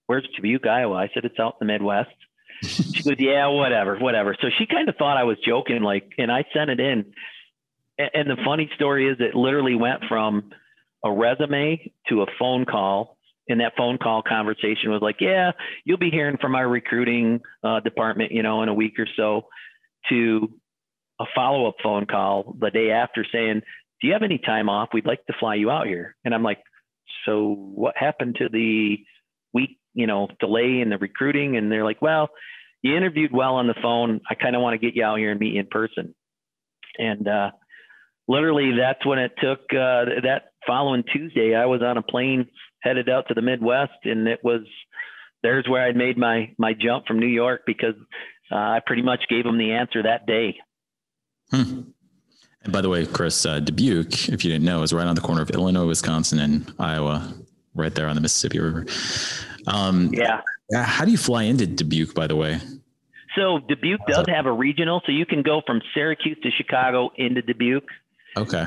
Where's 0.06 0.26
Dubuque, 0.36 0.66
Iowa? 0.66 0.96
I 0.96 1.10
said, 1.14 1.24
it's 1.24 1.38
out 1.38 1.56
in 1.60 1.66
the 1.66 1.72
Midwest. 1.72 2.10
she 2.62 3.02
goes, 3.02 3.16
yeah, 3.18 3.46
whatever, 3.48 3.98
whatever. 3.98 4.36
So 4.40 4.48
she 4.58 4.66
kind 4.66 4.88
of 4.88 4.96
thought 4.96 5.16
I 5.16 5.24
was 5.24 5.36
joking, 5.46 5.82
like, 5.82 6.12
and 6.18 6.30
I 6.30 6.44
sent 6.54 6.70
it 6.70 6.80
in. 6.80 7.12
And 7.98 8.30
the 8.30 8.36
funny 8.44 8.70
story 8.74 9.08
is, 9.08 9.18
it 9.20 9.34
literally 9.34 9.74
went 9.74 10.04
from 10.08 10.50
a 11.04 11.12
resume 11.12 11.92
to 12.08 12.22
a 12.22 12.26
phone 12.38 12.64
call. 12.64 13.16
And 13.48 13.60
that 13.60 13.72
phone 13.76 13.98
call 13.98 14.22
conversation 14.22 14.90
was 14.90 15.02
like, 15.02 15.16
yeah, 15.20 15.52
you'll 15.84 15.98
be 15.98 16.10
hearing 16.10 16.38
from 16.40 16.54
our 16.54 16.68
recruiting 16.68 17.40
uh, 17.62 17.80
department, 17.80 18.32
you 18.32 18.42
know, 18.42 18.62
in 18.62 18.68
a 18.68 18.74
week 18.74 18.98
or 18.98 19.06
so, 19.16 19.48
to 20.08 20.52
a 21.22 21.26
follow 21.34 21.68
up 21.68 21.76
phone 21.82 22.06
call 22.06 22.56
the 22.58 22.70
day 22.70 22.90
after 22.90 23.24
saying, 23.32 23.62
do 24.00 24.06
you 24.08 24.12
have 24.12 24.22
any 24.22 24.38
time 24.38 24.68
off? 24.68 24.88
We'd 24.92 25.06
like 25.06 25.24
to 25.26 25.34
fly 25.38 25.54
you 25.54 25.70
out 25.70 25.86
here. 25.86 26.16
And 26.24 26.34
I'm 26.34 26.42
like, 26.42 26.58
so 27.24 27.54
what 27.54 27.96
happened 27.96 28.36
to 28.38 28.48
the 28.48 28.98
week, 29.54 29.78
you 29.94 30.06
know, 30.06 30.28
delay 30.40 30.80
in 30.80 30.90
the 30.90 30.98
recruiting? 30.98 31.56
And 31.56 31.70
they're 31.70 31.84
like, 31.84 32.02
well, 32.02 32.28
you 32.82 32.96
interviewed 32.96 33.32
well 33.32 33.54
on 33.54 33.68
the 33.68 33.76
phone. 33.80 34.20
I 34.28 34.34
kind 34.34 34.56
of 34.56 34.62
want 34.62 34.74
to 34.74 34.84
get 34.84 34.96
you 34.96 35.04
out 35.04 35.18
here 35.18 35.30
and 35.30 35.38
meet 35.38 35.54
you 35.54 35.60
in 35.60 35.66
person. 35.68 36.14
And 36.98 37.28
uh, 37.28 37.52
literally, 38.26 38.72
that's 38.78 39.06
when 39.06 39.20
it 39.20 39.32
took. 39.40 39.60
Uh, 39.70 40.20
that 40.24 40.52
following 40.66 41.04
Tuesday, 41.12 41.54
I 41.54 41.66
was 41.66 41.80
on 41.82 41.96
a 41.96 42.02
plane 42.02 42.46
headed 42.82 43.08
out 43.08 43.28
to 43.28 43.34
the 43.34 43.42
Midwest, 43.42 43.92
and 44.04 44.26
it 44.26 44.40
was 44.42 44.62
there's 45.44 45.68
where 45.68 45.86
I 45.86 45.92
made 45.92 46.18
my 46.18 46.52
my 46.58 46.74
jump 46.74 47.06
from 47.06 47.20
New 47.20 47.26
York 47.26 47.62
because 47.66 47.94
uh, 48.50 48.56
I 48.56 48.80
pretty 48.84 49.02
much 49.02 49.20
gave 49.28 49.44
them 49.44 49.58
the 49.58 49.72
answer 49.72 50.02
that 50.02 50.26
day. 50.26 50.56
Hmm. 51.52 51.82
And 52.64 52.72
by 52.72 52.80
the 52.80 52.88
way, 52.88 53.06
Chris, 53.06 53.44
uh, 53.44 53.60
Dubuque, 53.60 54.28
if 54.28 54.44
you 54.44 54.50
didn't 54.50 54.64
know, 54.64 54.82
is 54.82 54.92
right 54.92 55.06
on 55.06 55.14
the 55.14 55.20
corner 55.20 55.42
of 55.42 55.50
Illinois, 55.50 55.86
Wisconsin, 55.86 56.38
and 56.38 56.72
Iowa, 56.78 57.34
right 57.74 57.94
there 57.94 58.06
on 58.06 58.14
the 58.14 58.20
Mississippi 58.20 58.60
River. 58.60 58.86
Um, 59.66 60.10
yeah. 60.12 60.40
How 60.72 61.04
do 61.04 61.10
you 61.10 61.18
fly 61.18 61.44
into 61.44 61.66
Dubuque, 61.66 62.14
by 62.14 62.26
the 62.26 62.36
way? 62.36 62.60
So 63.36 63.58
Dubuque 63.58 64.00
does 64.06 64.26
have 64.28 64.46
a 64.46 64.52
regional, 64.52 65.02
so 65.06 65.12
you 65.12 65.26
can 65.26 65.42
go 65.42 65.62
from 65.66 65.80
Syracuse 65.94 66.38
to 66.42 66.50
Chicago 66.50 67.10
into 67.16 67.42
Dubuque. 67.42 67.88
Okay. 68.36 68.66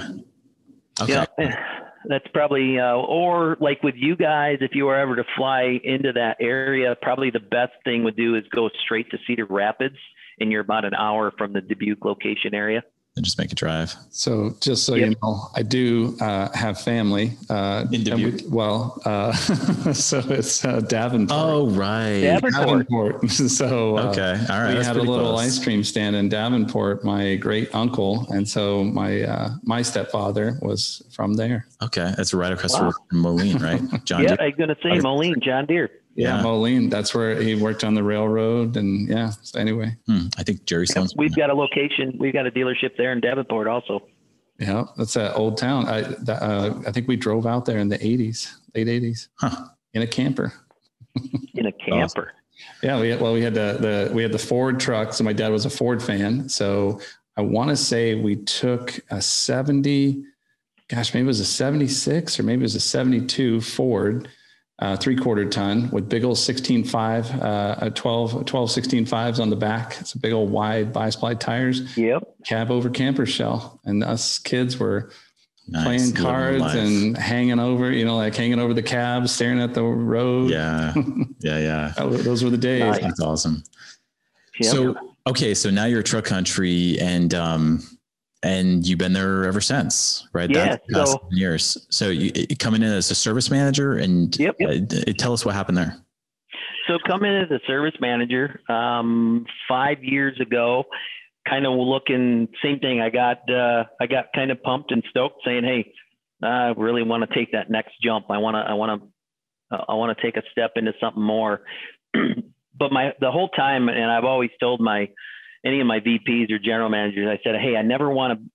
Okay. 1.01 1.25
Yeah, 1.37 1.55
that's 2.05 2.27
probably, 2.33 2.79
uh, 2.79 2.95
or 2.95 3.57
like 3.59 3.83
with 3.83 3.95
you 3.95 4.15
guys, 4.15 4.57
if 4.61 4.71
you 4.73 4.85
were 4.85 4.95
ever 4.95 5.15
to 5.15 5.23
fly 5.37 5.79
into 5.83 6.13
that 6.13 6.37
area, 6.39 6.95
probably 7.01 7.29
the 7.29 7.39
best 7.39 7.73
thing 7.83 8.03
would 8.03 8.15
do 8.15 8.35
is 8.35 8.43
go 8.53 8.69
straight 8.83 9.09
to 9.11 9.17
Cedar 9.27 9.45
Rapids, 9.49 9.97
and 10.39 10.51
you're 10.51 10.61
about 10.61 10.85
an 10.85 10.93
hour 10.93 11.31
from 11.37 11.53
the 11.53 11.61
Dubuque 11.61 12.03
location 12.03 12.53
area 12.53 12.83
and 13.15 13.23
just 13.23 13.37
make 13.37 13.51
a 13.51 13.55
drive. 13.55 13.95
So 14.09 14.55
just 14.59 14.85
so 14.85 14.95
yep. 14.95 15.09
you 15.09 15.15
know, 15.23 15.47
I 15.55 15.61
do 15.61 16.17
uh, 16.19 16.49
have 16.53 16.81
family 16.81 17.37
uh, 17.49 17.85
in 17.91 18.03
Dubuque. 18.03 18.41
We, 18.41 18.47
well, 18.49 19.01
uh, 19.05 19.31
so 19.93 20.19
it's 20.27 20.65
uh, 20.65 20.81
Davenport. 20.81 21.39
Oh, 21.39 21.69
right, 21.69 22.21
Davenport. 22.21 22.89
Davenport. 22.89 23.29
so 23.31 23.97
uh, 23.97 24.09
okay, 24.09 24.45
all 24.49 24.61
right. 24.61 24.77
We 24.77 24.83
had 24.83 24.97
a 24.97 25.01
little 25.01 25.33
close. 25.33 25.41
ice 25.41 25.63
cream 25.63 25.83
stand 25.83 26.15
in 26.15 26.27
Davenport. 26.27 27.05
My 27.05 27.35
great 27.35 27.73
uncle, 27.73 28.27
and 28.31 28.47
so 28.47 28.83
my 28.83 29.21
uh, 29.21 29.49
my 29.63 29.81
stepfather 29.81 30.59
was 30.61 31.03
from 31.13 31.35
there. 31.35 31.67
Okay, 31.81 32.13
that's 32.17 32.33
right 32.33 32.51
across 32.51 32.73
wow. 32.73 32.91
from 33.09 33.19
Moline, 33.19 33.57
right? 33.59 33.81
John. 34.05 34.23
yeah, 34.23 34.35
Deere. 34.35 34.47
I'm 34.47 34.57
gonna 34.57 34.77
say 34.83 34.99
Moline, 34.99 35.39
John 35.41 35.65
Deere. 35.65 35.89
Yeah, 36.15 36.37
yeah, 36.37 36.43
Moline. 36.43 36.89
That's 36.89 37.13
where 37.13 37.41
he 37.41 37.55
worked 37.55 37.83
on 37.83 37.93
the 37.93 38.03
railroad, 38.03 38.77
and 38.77 39.09
yeah. 39.09 39.31
So 39.41 39.59
anyway, 39.59 39.97
hmm. 40.07 40.27
I 40.37 40.43
think 40.43 40.65
Jerry 40.65 40.87
Stone's. 40.87 41.13
We've 41.15 41.35
got 41.35 41.49
a 41.49 41.53
location. 41.53 42.15
We've 42.17 42.33
got 42.33 42.47
a 42.47 42.51
dealership 42.51 42.95
there 42.97 43.11
in 43.11 43.19
Davenport, 43.19 43.67
also. 43.67 44.01
Yeah, 44.57 44.85
that's 44.97 45.13
that 45.15 45.35
old 45.35 45.57
town. 45.57 45.87
I 45.87 46.03
uh, 46.31 46.81
I 46.87 46.91
think 46.93 47.09
we 47.09 47.17
drove 47.17 47.45
out 47.45 47.65
there 47.65 47.79
in 47.79 47.89
the 47.89 47.97
'80s, 47.97 48.49
late 48.73 48.87
'80s, 48.87 49.27
huh. 49.39 49.67
in 49.93 50.03
a 50.03 50.07
camper. 50.07 50.53
in 51.53 51.65
a 51.65 51.71
camper. 51.73 52.31
yeah, 52.81 52.99
we 52.99 53.09
had, 53.09 53.19
well 53.19 53.33
we 53.33 53.41
had 53.41 53.53
the 53.53 53.77
the 53.79 54.11
we 54.13 54.23
had 54.23 54.31
the 54.31 54.39
Ford 54.39 54.79
truck. 54.79 55.11
So 55.11 55.25
my 55.25 55.33
dad 55.33 55.51
was 55.51 55.65
a 55.65 55.69
Ford 55.69 56.01
fan. 56.01 56.47
So 56.47 57.01
I 57.35 57.41
want 57.41 57.71
to 57.71 57.75
say 57.75 58.15
we 58.15 58.37
took 58.37 58.97
a 59.11 59.21
'70, 59.21 60.23
gosh, 60.87 61.13
maybe 61.13 61.25
it 61.25 61.27
was 61.27 61.41
a 61.41 61.45
'76 61.45 62.39
or 62.39 62.43
maybe 62.43 62.61
it 62.61 62.63
was 62.63 62.75
a 62.75 62.79
'72 62.79 63.59
Ford 63.59 64.29
uh, 64.79 64.97
three 64.97 65.15
quarter 65.15 65.45
ton 65.49 65.89
with 65.91 66.09
big 66.09 66.23
old 66.23 66.37
16.5, 66.37 67.43
uh, 67.43 67.89
12, 67.91 68.45
12 68.45 68.69
16.5s 68.69 69.39
on 69.39 69.49
the 69.49 69.55
back. 69.55 69.97
It's 70.01 70.13
a 70.13 70.19
big 70.19 70.33
old 70.33 70.51
wide 70.51 70.93
bispline 70.93 71.39
tires. 71.39 71.95
Yep. 71.97 72.23
Cab 72.45 72.71
over 72.71 72.89
camper 72.89 73.25
shell. 73.25 73.79
And 73.85 74.03
us 74.03 74.37
kids 74.39 74.77
were 74.77 75.11
nice. 75.67 75.85
playing 75.85 76.13
cards 76.13 76.75
and 76.75 77.17
hanging 77.17 77.59
over, 77.59 77.91
you 77.91 78.03
know, 78.03 78.17
like 78.17 78.35
hanging 78.35 78.59
over 78.59 78.73
the 78.73 78.83
cab, 78.83 79.29
staring 79.29 79.61
at 79.61 79.73
the 79.73 79.83
road. 79.83 80.51
Yeah. 80.51 80.93
Yeah. 81.41 81.59
Yeah. 81.59 81.93
Those 81.97 82.43
were 82.43 82.49
the 82.49 82.57
days. 82.57 82.81
Nice. 82.81 83.01
That's 83.01 83.21
awesome. 83.21 83.61
Yep. 84.59 84.71
So, 84.71 84.95
okay. 85.27 85.53
So 85.53 85.69
now 85.69 85.85
you're 85.85 86.01
truck 86.01 86.25
country 86.25 86.97
and, 86.99 87.35
um, 87.35 87.83
and 88.45 88.85
you've 88.85 88.99
been 88.99 89.13
there 89.13 89.45
ever 89.45 89.59
since, 89.59 90.27
right? 90.31 90.49
Yeah. 90.49 90.77
That's 90.87 91.11
so, 91.11 91.27
years. 91.31 91.87
So 91.89 92.09
you 92.09 92.31
coming 92.57 92.83
in 92.83 92.91
as 92.91 93.09
a 93.09 93.15
service 93.15 93.49
manager, 93.49 93.93
and 93.93 94.37
yep, 94.39 94.55
yep. 94.59 94.91
Uh, 94.91 95.13
tell 95.17 95.33
us 95.33 95.43
what 95.43 95.55
happened 95.55 95.77
there. 95.77 95.97
So 96.87 96.99
coming 97.07 97.33
in 97.33 97.41
as 97.41 97.49
a 97.49 97.59
service 97.65 97.95
manager 97.99 98.61
um, 98.69 99.47
five 99.67 100.03
years 100.03 100.39
ago, 100.39 100.83
kind 101.49 101.65
of 101.65 101.73
looking 101.73 102.47
same 102.63 102.79
thing. 102.79 103.01
I 103.01 103.09
got 103.09 103.37
uh, 103.49 103.85
I 103.99 104.05
got 104.05 104.25
kind 104.35 104.51
of 104.51 104.61
pumped 104.61 104.91
and 104.91 105.03
stoked, 105.09 105.41
saying, 105.43 105.63
"Hey, 105.63 105.91
I 106.43 106.73
really 106.77 107.01
want 107.01 107.27
to 107.27 107.35
take 107.35 107.51
that 107.53 107.71
next 107.71 107.93
jump. 108.03 108.27
I 108.29 108.37
want 108.37 108.55
to 108.55 108.59
I 108.59 108.73
want 108.75 109.01
to 109.01 109.75
uh, 109.75 109.85
I 109.89 109.95
want 109.95 110.15
to 110.15 110.23
take 110.23 110.37
a 110.37 110.43
step 110.51 110.73
into 110.75 110.93
something 111.01 111.23
more." 111.23 111.61
but 112.13 112.91
my 112.91 113.13
the 113.19 113.31
whole 113.31 113.49
time, 113.49 113.89
and 113.89 114.11
I've 114.11 114.23
always 114.23 114.51
told 114.59 114.81
my 114.81 115.09
any 115.65 115.81
of 115.81 115.87
my 115.87 115.99
VPs 115.99 116.51
or 116.51 116.59
general 116.59 116.89
managers, 116.89 117.27
I 117.27 117.39
said, 117.43 117.55
hey, 117.59 117.75
I 117.75 117.81
never 117.81 118.09
want 118.09 118.39
to. 118.39 118.49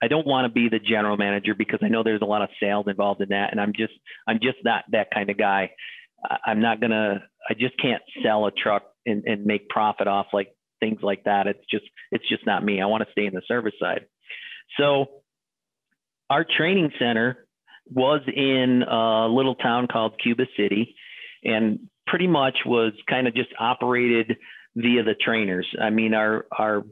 I 0.00 0.06
don't 0.06 0.26
want 0.26 0.44
to 0.44 0.52
be 0.52 0.68
the 0.68 0.78
general 0.78 1.16
manager 1.16 1.56
because 1.56 1.80
I 1.82 1.88
know 1.88 2.04
there's 2.04 2.22
a 2.22 2.26
lot 2.26 2.42
of 2.42 2.50
sales 2.60 2.86
involved 2.88 3.20
in 3.20 3.30
that, 3.30 3.50
and 3.50 3.60
I'm 3.60 3.72
just 3.72 3.92
I'm 4.28 4.38
just 4.40 4.58
not 4.64 4.84
that 4.92 5.08
kind 5.12 5.30
of 5.30 5.36
guy. 5.36 5.70
I'm 6.44 6.60
not 6.60 6.80
gonna. 6.80 7.22
I 7.48 7.54
just 7.54 7.76
can't 7.80 8.02
sell 8.22 8.46
a 8.46 8.52
truck 8.52 8.84
and, 9.06 9.24
and 9.24 9.44
make 9.44 9.68
profit 9.68 10.06
off 10.06 10.26
like 10.32 10.54
things 10.80 11.00
like 11.02 11.24
that. 11.24 11.46
It's 11.46 11.64
just 11.70 11.84
it's 12.12 12.28
just 12.28 12.46
not 12.46 12.64
me. 12.64 12.80
I 12.80 12.86
want 12.86 13.04
to 13.04 13.10
stay 13.12 13.26
in 13.26 13.34
the 13.34 13.42
service 13.48 13.74
side. 13.80 14.06
So 14.78 15.06
our 16.30 16.44
training 16.44 16.92
center 16.98 17.46
was 17.90 18.20
in 18.28 18.82
a 18.88 19.26
little 19.26 19.54
town 19.54 19.88
called 19.90 20.20
Cuba 20.22 20.44
City, 20.56 20.94
and 21.42 21.88
pretty 22.06 22.26
much 22.26 22.58
was 22.66 22.92
kind 23.08 23.26
of 23.26 23.34
just 23.34 23.50
operated 23.58 24.36
via 24.78 25.02
the 25.02 25.14
trainers. 25.14 25.66
I 25.80 25.90
mean, 25.90 26.14
our 26.14 26.46
our 26.56 26.84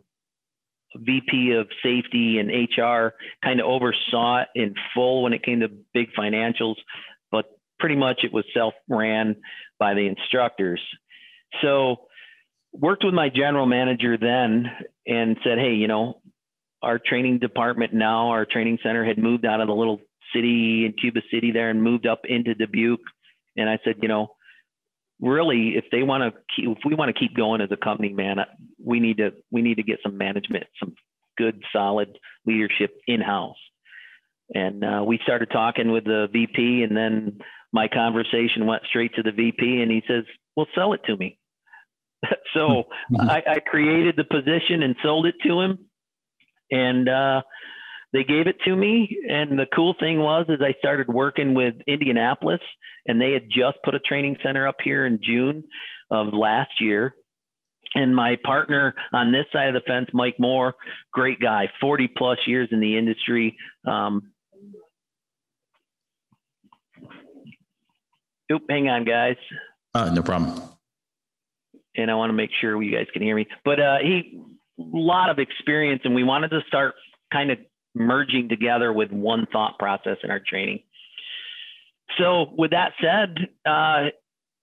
VP 0.97 1.53
of 1.53 1.69
safety 1.83 2.39
and 2.39 2.51
HR 2.51 3.15
kind 3.43 3.61
of 3.61 3.67
oversaw 3.67 4.43
it 4.43 4.49
in 4.55 4.75
full 4.95 5.23
when 5.23 5.33
it 5.33 5.45
came 5.45 5.61
to 5.61 5.69
big 5.95 6.09
financials, 6.19 6.77
but 7.31 7.47
pretty 7.79 7.97
much 7.97 8.21
it 8.25 8.33
was 8.33 8.45
self 8.55 8.75
ran 8.89 9.37
by 9.79 9.95
the 9.95 10.07
instructors. 10.07 10.81
So 11.63 12.07
worked 12.73 13.05
with 13.05 13.15
my 13.15 13.29
general 13.29 13.67
manager 13.67 14.17
then 14.19 14.67
and 15.07 15.37
said, 15.45 15.59
hey, 15.59 15.75
you 15.75 15.87
know, 15.87 16.21
our 16.83 16.99
training 16.99 17.39
department 17.39 17.93
now, 17.95 18.31
our 18.31 18.45
training 18.45 18.79
center 18.83 19.05
had 19.05 19.19
moved 19.19 19.47
out 19.47 19.61
of 19.61 19.69
the 19.69 19.75
little 19.75 20.01
city 20.35 20.85
in 20.85 20.95
Cuba 21.01 21.21
City 21.33 21.53
there 21.53 21.71
and 21.71 21.83
moved 21.83 22.07
up 22.07 22.23
into 22.25 22.55
Dubuque. 22.55 23.01
And 23.57 23.69
I 23.69 23.79
said, 23.85 23.97
you 24.03 24.09
know, 24.09 24.36
really, 25.21 25.75
if 25.77 25.85
they 25.91 26.03
want 26.03 26.23
to, 26.23 26.41
keep, 26.55 26.77
if 26.77 26.79
we 26.85 26.95
want 26.95 27.15
to 27.15 27.19
keep 27.19 27.37
going 27.37 27.61
as 27.61 27.71
a 27.71 27.77
company, 27.77 28.13
man, 28.13 28.39
we 28.83 29.01
need 29.01 29.19
to 29.19 29.31
we 29.51 29.63
need 29.63 29.77
to 29.77 29.83
get 29.83 29.99
some 30.03 30.19
management, 30.19 30.65
some 30.79 30.95
good, 31.37 31.63
solid 31.73 32.19
leadership 32.47 32.99
in 33.07 33.21
house. 33.21 33.57
And 34.55 34.85
uh, 34.85 35.03
we 35.05 35.19
started 35.23 35.51
talking 35.51 35.91
with 35.91 36.05
the 36.05 36.29
VP, 36.33 36.83
and 36.83 36.97
then 36.97 37.39
my 37.73 37.89
conversation 37.89 38.67
went 38.67 38.83
straight 38.89 39.15
to 39.15 39.23
the 39.23 39.33
VP, 39.33 39.83
and 39.83 39.91
he 39.91 40.03
says, 40.07 40.25
"Well, 40.55 40.67
sell 40.75 40.93
it 40.93 41.01
to 41.07 41.17
me." 41.17 41.39
so 42.55 42.85
I, 43.19 43.43
I, 43.47 43.59
created 43.61 44.17
the 44.17 44.25
position 44.25 44.83
and 44.83 44.95
sold 45.03 45.27
it 45.27 45.35
to 45.47 45.61
him, 45.61 45.79
and 46.71 47.09
uh, 47.09 47.43
they 48.17 48.25
gave 48.25 48.47
it 48.47 48.57
to 48.65 48.75
me. 48.75 49.19
And 49.29 49.59
the 49.59 49.67
cool 49.75 49.95
thing 50.01 50.19
was, 50.19 50.47
is 50.49 50.61
I 50.63 50.75
started 50.79 51.07
working 51.07 51.53
with 51.53 51.75
Indianapolis, 51.87 52.61
and 53.07 53.21
they 53.21 53.33
had 53.33 53.45
just 53.51 53.77
put 53.85 53.95
a 53.95 53.99
training 54.01 54.39
center 54.43 54.67
up 54.67 54.77
here 54.83 55.05
in 55.05 55.21
June 55.23 55.65
of 56.11 56.33
last 56.33 56.81
year. 56.81 57.15
And 57.95 58.17
my 58.17 58.37
partner 58.43 58.95
on 59.13 59.33
this 59.33 59.45
side 59.53 59.69
of 59.69 59.75
the 59.75 59.83
fence, 59.87 60.09
Mike 60.15 60.37
Moore, 60.39 60.75
great 61.13 61.41
guy, 61.41 61.69
40 61.79 62.09
plus 62.17 62.39
years 62.47 62.69
in 62.73 62.81
the 62.81 62.97
industry. 62.97 63.57
Um, 63.87 64.33
oop, 68.51 68.63
hang 68.71 68.89
on, 68.89 69.05
guys. 69.05 69.37
Uh, 69.95 70.11
no 70.11 70.23
problem. 70.23 70.59
And 71.97 72.11
I 72.11 72.15
want 72.15 72.31
to 72.31 72.35
make 72.35 72.51
sure 72.61 72.83
you 72.83 72.97
guys 72.97 73.07
can 73.13 73.23
hear 73.23 73.37
me. 73.37 73.47
But 73.65 73.79
uh, 73.79 73.99
he, 74.03 74.41
a 74.79 74.83
lot 74.83 75.29
of 75.29 75.39
experience, 75.39 76.01
and 76.05 76.15
we 76.15 76.25
wanted 76.25 76.49
to 76.49 76.61
start 76.67 76.95
kind 77.33 77.51
of 77.51 77.59
merging 77.97 78.49
together 78.49 78.93
with 78.93 79.11
one 79.11 79.47
thought 79.51 79.79
process 79.79 80.19
in 80.23 80.31
our 80.31 80.41
training. 80.41 80.81
So, 82.19 82.53
with 82.57 82.71
that 82.71 82.93
said, 83.01 83.49
uh, 83.69 84.11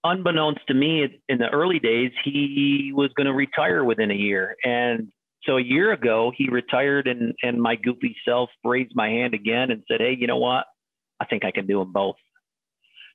unbeknownst 0.02 0.60
to 0.68 0.74
me 0.74 1.20
in 1.28 1.38
the 1.38 1.48
early 1.48 1.78
days, 1.78 2.12
he 2.24 2.92
was 2.94 3.10
going 3.16 3.26
to 3.26 3.32
retire 3.32 3.84
within 3.84 4.10
a 4.10 4.14
year. 4.14 4.56
And 4.64 5.08
so 5.44 5.56
a 5.56 5.62
year 5.62 5.92
ago, 5.92 6.32
he 6.36 6.48
retired, 6.48 7.06
and, 7.06 7.34
and 7.42 7.60
my 7.60 7.76
goofy 7.76 8.16
self 8.26 8.50
raised 8.64 8.92
my 8.94 9.08
hand 9.08 9.34
again 9.34 9.70
and 9.70 9.82
said, 9.90 10.00
Hey, 10.00 10.16
you 10.18 10.26
know 10.26 10.38
what? 10.38 10.64
I 11.20 11.26
think 11.26 11.44
I 11.44 11.50
can 11.50 11.66
do 11.66 11.78
them 11.78 11.92
both. 11.92 12.16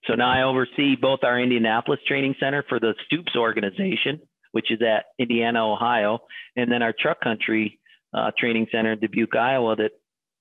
So 0.07 0.15
now 0.15 0.31
I 0.31 0.43
oversee 0.43 0.95
both 0.95 1.19
our 1.23 1.39
Indianapolis 1.39 1.99
Training 2.07 2.35
Center 2.39 2.63
for 2.69 2.79
the 2.79 2.93
Stoops 3.05 3.35
organization, 3.35 4.21
which 4.51 4.71
is 4.71 4.79
at 4.81 5.05
Indiana, 5.17 5.71
Ohio, 5.71 6.19
and 6.55 6.71
then 6.71 6.81
our 6.81 6.93
Truck 6.97 7.19
Country 7.21 7.79
uh, 8.13 8.31
Training 8.37 8.67
Center 8.71 8.93
in 8.93 8.99
Dubuque, 8.99 9.35
Iowa, 9.35 9.75
that 9.75 9.91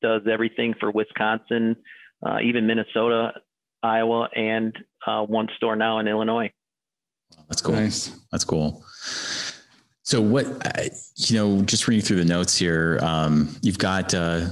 does 0.02 0.22
everything 0.30 0.74
for 0.78 0.90
Wisconsin, 0.90 1.76
uh, 2.24 2.38
even 2.42 2.66
Minnesota, 2.66 3.32
Iowa, 3.82 4.28
and 4.34 4.76
uh, 5.06 5.22
one 5.22 5.48
store 5.56 5.76
now 5.76 5.98
in 5.98 6.08
Illinois. 6.08 6.50
That's 7.48 7.62
cool. 7.62 7.74
Nice. 7.74 8.18
That's 8.32 8.44
cool. 8.44 8.82
So 10.02 10.22
what, 10.22 10.46
you 11.16 11.36
know, 11.36 11.60
just 11.62 11.86
reading 11.86 12.02
through 12.02 12.16
the 12.16 12.24
notes 12.24 12.56
here, 12.56 12.98
um, 13.02 13.54
you've 13.60 13.78
got, 13.78 14.14
uh, 14.14 14.46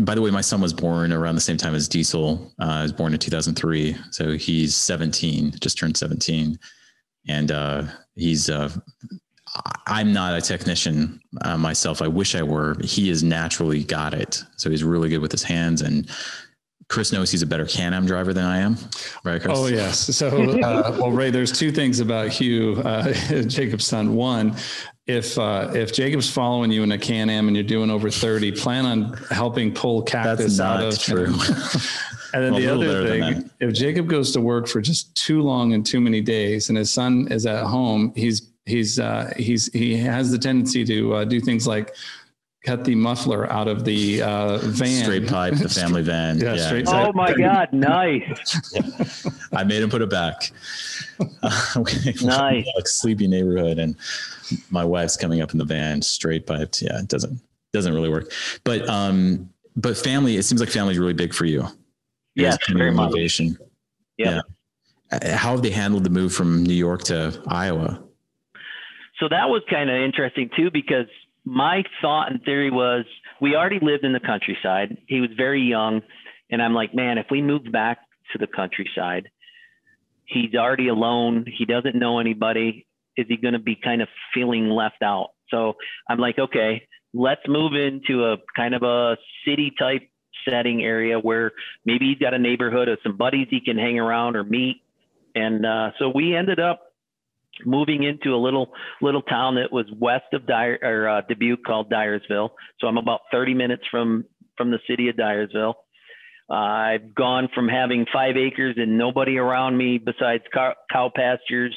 by 0.00 0.16
the 0.16 0.20
way, 0.20 0.30
my 0.30 0.40
son 0.40 0.60
was 0.60 0.72
born 0.72 1.12
around 1.12 1.36
the 1.36 1.40
same 1.40 1.56
time 1.56 1.76
as 1.76 1.86
Diesel. 1.86 2.52
Uh, 2.60 2.64
I 2.64 2.82
was 2.82 2.92
born 2.92 3.12
in 3.12 3.20
2003. 3.20 3.96
So 4.10 4.32
he's 4.32 4.74
17, 4.74 5.52
just 5.60 5.78
turned 5.78 5.96
17. 5.96 6.58
And 7.28 7.52
uh, 7.52 7.84
he's, 8.16 8.50
uh, 8.50 8.70
I'm 9.86 10.12
not 10.12 10.34
a 10.34 10.40
technician 10.40 11.20
uh, 11.42 11.56
myself. 11.56 12.02
I 12.02 12.08
wish 12.08 12.34
I 12.34 12.42
were. 12.42 12.76
He 12.82 13.08
has 13.08 13.22
naturally 13.22 13.82
got 13.82 14.14
it. 14.14 14.44
So 14.56 14.70
he's 14.70 14.84
really 14.84 15.08
good 15.08 15.18
with 15.18 15.32
his 15.32 15.42
hands 15.42 15.82
and 15.82 16.08
Chris 16.90 17.12
knows 17.12 17.30
he's 17.30 17.42
a 17.42 17.46
better 17.46 17.64
Can-Am 17.64 18.04
driver 18.04 18.34
than 18.34 18.44
I 18.44 18.58
am, 18.58 18.76
right, 19.22 19.40
Chris? 19.40 19.56
Oh 19.56 19.68
yes. 19.68 19.98
So, 20.16 20.28
uh, 20.64 20.96
well, 20.98 21.12
Ray, 21.12 21.30
there's 21.30 21.56
two 21.56 21.70
things 21.70 22.00
about 22.00 22.30
Hugh, 22.30 22.82
uh, 22.84 23.12
Jacob's 23.44 23.86
son. 23.86 24.16
One, 24.16 24.56
if 25.06 25.38
uh, 25.38 25.70
if 25.72 25.92
Jacob's 25.92 26.28
following 26.28 26.72
you 26.72 26.82
in 26.82 26.90
a 26.90 26.98
Can-Am 26.98 27.46
and 27.46 27.56
you're 27.56 27.62
doing 27.62 27.90
over 27.90 28.10
30, 28.10 28.52
plan 28.52 28.86
on 28.86 29.12
helping 29.30 29.72
pull 29.72 30.02
cactus 30.02 30.58
out 30.58 30.82
of 30.82 30.98
true. 30.98 31.26
and 32.34 32.44
then 32.44 32.52
well, 32.54 32.60
the 32.60 32.68
other 32.68 33.06
thing, 33.06 33.48
if 33.60 33.72
Jacob 33.72 34.08
goes 34.08 34.32
to 34.32 34.40
work 34.40 34.66
for 34.66 34.80
just 34.80 35.14
too 35.14 35.42
long 35.42 35.74
and 35.74 35.86
too 35.86 36.00
many 36.00 36.20
days, 36.20 36.70
and 36.70 36.76
his 36.76 36.92
son 36.92 37.28
is 37.30 37.46
at 37.46 37.66
home, 37.66 38.12
he's 38.16 38.50
he's 38.70 38.98
uh, 38.98 39.32
he's 39.36 39.70
he 39.72 39.96
has 39.96 40.30
the 40.30 40.38
tendency 40.38 40.84
to 40.84 41.14
uh, 41.14 41.24
do 41.24 41.40
things 41.40 41.66
like 41.66 41.94
cut 42.64 42.84
the 42.84 42.94
muffler 42.94 43.50
out 43.50 43.68
of 43.68 43.84
the 43.84 44.22
uh, 44.22 44.58
van. 44.58 45.04
Straight 45.04 45.28
pipe, 45.28 45.54
the 45.54 45.68
family 45.68 46.02
van. 46.02 46.38
yeah, 46.40 46.54
yeah. 46.54 46.66
Straight 46.66 46.88
oh 46.88 47.12
my 47.12 47.32
God, 47.34 47.72
nice. 47.72 48.72
yeah. 48.74 49.30
I 49.58 49.64
made 49.64 49.82
him 49.82 49.90
put 49.90 50.02
it 50.02 50.10
back. 50.10 50.50
Uh, 51.42 51.84
nice. 52.22 52.66
like 52.74 52.88
sleepy 52.88 53.26
neighborhood, 53.28 53.78
and 53.78 53.94
my 54.70 54.82
wife's 54.82 55.18
coming 55.18 55.42
up 55.42 55.52
in 55.52 55.58
the 55.58 55.66
van, 55.66 56.00
straight 56.00 56.46
piped. 56.46 56.80
Yeah, 56.80 56.98
it 56.98 57.08
doesn't 57.08 57.38
doesn't 57.74 57.92
really 57.92 58.08
work. 58.08 58.32
But 58.64 58.88
um, 58.88 59.50
but 59.76 59.98
family, 59.98 60.38
it 60.38 60.44
seems 60.44 60.62
like 60.62 60.70
family 60.70 60.92
is 60.92 60.98
really 60.98 61.12
big 61.12 61.34
for 61.34 61.44
you. 61.44 61.66
Yeah, 62.36 62.56
very 62.70 62.90
motivation. 62.90 63.58
Yeah. 64.16 64.40
yeah. 65.12 65.18
Uh, 65.18 65.36
how 65.36 65.50
have 65.50 65.60
they 65.60 65.68
handled 65.68 66.04
the 66.04 66.10
move 66.10 66.32
from 66.32 66.62
New 66.62 66.72
York 66.72 67.02
to 67.04 67.38
Iowa? 67.48 68.02
So 69.20 69.28
that 69.28 69.48
was 69.48 69.62
kind 69.70 69.90
of 69.90 69.96
interesting 69.96 70.50
too, 70.56 70.70
because 70.72 71.06
my 71.44 71.84
thought 72.00 72.30
and 72.30 72.42
theory 72.42 72.70
was 72.70 73.04
we 73.40 73.54
already 73.54 73.78
lived 73.80 74.04
in 74.04 74.12
the 74.12 74.20
countryside. 74.20 74.96
He 75.06 75.20
was 75.20 75.30
very 75.36 75.62
young. 75.62 76.02
And 76.50 76.60
I'm 76.60 76.74
like, 76.74 76.94
man, 76.94 77.18
if 77.18 77.26
we 77.30 77.42
moved 77.42 77.70
back 77.70 77.98
to 78.32 78.38
the 78.38 78.46
countryside, 78.46 79.30
he's 80.24 80.54
already 80.54 80.88
alone. 80.88 81.44
He 81.46 81.64
doesn't 81.64 81.94
know 81.94 82.18
anybody. 82.18 82.86
Is 83.16 83.26
he 83.28 83.36
going 83.36 83.54
to 83.54 83.60
be 83.60 83.76
kind 83.76 84.02
of 84.02 84.08
feeling 84.34 84.68
left 84.68 85.02
out? 85.02 85.30
So 85.50 85.74
I'm 86.08 86.18
like, 86.18 86.38
okay, 86.38 86.86
let's 87.12 87.42
move 87.46 87.74
into 87.74 88.24
a 88.24 88.36
kind 88.56 88.74
of 88.74 88.82
a 88.82 89.16
city 89.46 89.72
type 89.78 90.02
setting 90.48 90.82
area 90.82 91.18
where 91.18 91.52
maybe 91.84 92.06
he's 92.08 92.18
got 92.18 92.34
a 92.34 92.38
neighborhood 92.38 92.88
of 92.88 92.98
some 93.02 93.16
buddies 93.16 93.48
he 93.50 93.60
can 93.60 93.76
hang 93.76 93.98
around 93.98 94.36
or 94.36 94.44
meet. 94.44 94.82
And 95.34 95.66
uh, 95.66 95.90
so 95.98 96.08
we 96.08 96.34
ended 96.34 96.58
up 96.58 96.89
moving 97.64 98.02
into 98.02 98.34
a 98.34 98.38
little 98.38 98.72
little 99.00 99.22
town 99.22 99.56
that 99.56 99.72
was 99.72 99.86
west 99.98 100.32
of 100.32 100.46
Dyer, 100.46 100.78
or, 100.82 101.08
uh, 101.08 101.20
Dubuque 101.28 101.64
called 101.64 101.90
Dyersville. 101.90 102.50
So 102.80 102.86
I'm 102.86 102.98
about 102.98 103.20
30 103.32 103.54
minutes 103.54 103.82
from 103.90 104.24
from 104.56 104.70
the 104.70 104.78
city 104.88 105.08
of 105.08 105.16
Dyersville. 105.16 105.74
Uh, 106.50 106.54
I've 106.54 107.14
gone 107.14 107.48
from 107.54 107.68
having 107.68 108.06
five 108.12 108.36
acres 108.36 108.74
and 108.76 108.98
nobody 108.98 109.38
around 109.38 109.76
me 109.76 109.98
besides 109.98 110.42
cow, 110.52 110.74
cow 110.92 111.10
pastures 111.14 111.76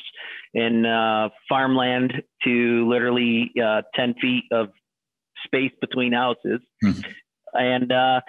and 0.55 0.85
uh, 0.87 1.29
farmland 1.47 2.11
to 2.43 2.89
literally 2.89 3.51
uh, 3.63 3.83
10 3.95 4.15
feet 4.19 4.45
of 4.51 4.69
space 5.45 5.71
between 5.79 6.13
houses. 6.13 6.59
Mm-hmm. 6.83 7.01
And 7.53 7.91
uh, 7.91 8.21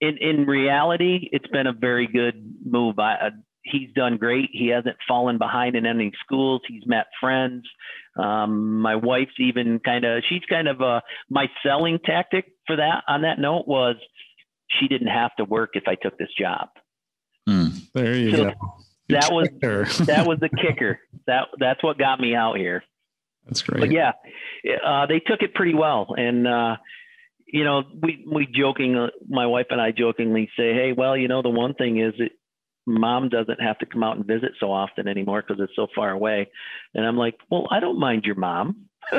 in, 0.00 0.18
in 0.18 0.46
reality, 0.46 1.28
it's 1.32 1.48
been 1.48 1.66
a 1.66 1.72
very 1.72 2.06
good 2.06 2.54
move. 2.64 3.00
I, 3.00 3.30
he's 3.64 3.90
done 3.94 4.16
great. 4.16 4.50
He 4.52 4.68
hasn't 4.68 4.96
fallen 5.06 5.38
behind 5.38 5.76
in 5.76 5.86
any 5.86 6.12
schools. 6.24 6.62
He's 6.68 6.86
met 6.86 7.06
friends. 7.20 7.64
Um, 8.16 8.80
my 8.80 8.96
wife's 8.96 9.38
even 9.38 9.78
kind 9.80 10.04
of, 10.04 10.22
she's 10.28 10.42
kind 10.48 10.68
of 10.68 10.80
a, 10.80 11.02
my 11.30 11.46
selling 11.64 11.98
tactic 12.04 12.52
for 12.66 12.76
that 12.76 13.04
on 13.08 13.22
that 13.22 13.38
note 13.38 13.66
was 13.66 13.96
she 14.68 14.88
didn't 14.88 15.08
have 15.08 15.34
to 15.36 15.44
work 15.44 15.70
if 15.74 15.84
I 15.86 15.94
took 15.94 16.18
this 16.18 16.28
job. 16.38 16.68
Mm, 17.48 17.90
there 17.92 18.14
you 18.14 18.30
so 18.30 18.44
go. 18.44 18.52
that 19.08 19.32
was, 19.32 19.48
that 20.06 20.26
was 20.26 20.38
the 20.40 20.48
kicker. 20.48 21.00
That, 21.26 21.48
that's 21.58 21.82
what 21.82 21.98
got 21.98 22.20
me 22.20 22.34
out 22.34 22.56
here. 22.56 22.84
That's 23.46 23.62
great. 23.62 23.80
But 23.80 23.90
yeah, 23.90 24.12
uh, 24.84 25.06
they 25.06 25.20
took 25.20 25.42
it 25.42 25.54
pretty 25.54 25.74
well. 25.74 26.14
And, 26.16 26.46
uh, 26.46 26.76
you 27.46 27.64
know, 27.64 27.82
we, 28.00 28.24
we 28.30 28.46
joking, 28.46 29.08
my 29.28 29.46
wife 29.46 29.66
and 29.70 29.80
I 29.80 29.90
jokingly 29.90 30.48
say, 30.56 30.72
Hey, 30.74 30.92
well, 30.96 31.16
you 31.16 31.28
know, 31.28 31.42
the 31.42 31.50
one 31.50 31.74
thing 31.74 31.98
is 31.98 32.14
it, 32.18 32.32
mom 32.86 33.28
doesn't 33.28 33.60
have 33.60 33.78
to 33.78 33.86
come 33.86 34.02
out 34.02 34.16
and 34.16 34.26
visit 34.26 34.52
so 34.58 34.72
often 34.72 35.06
anymore 35.08 35.44
because 35.46 35.62
it's 35.62 35.74
so 35.76 35.86
far 35.94 36.10
away. 36.10 36.48
And 36.94 37.06
I'm 37.06 37.16
like, 37.16 37.36
well, 37.50 37.66
I 37.70 37.80
don't 37.80 37.98
mind 37.98 38.24
your 38.24 38.34
mom. 38.34 38.86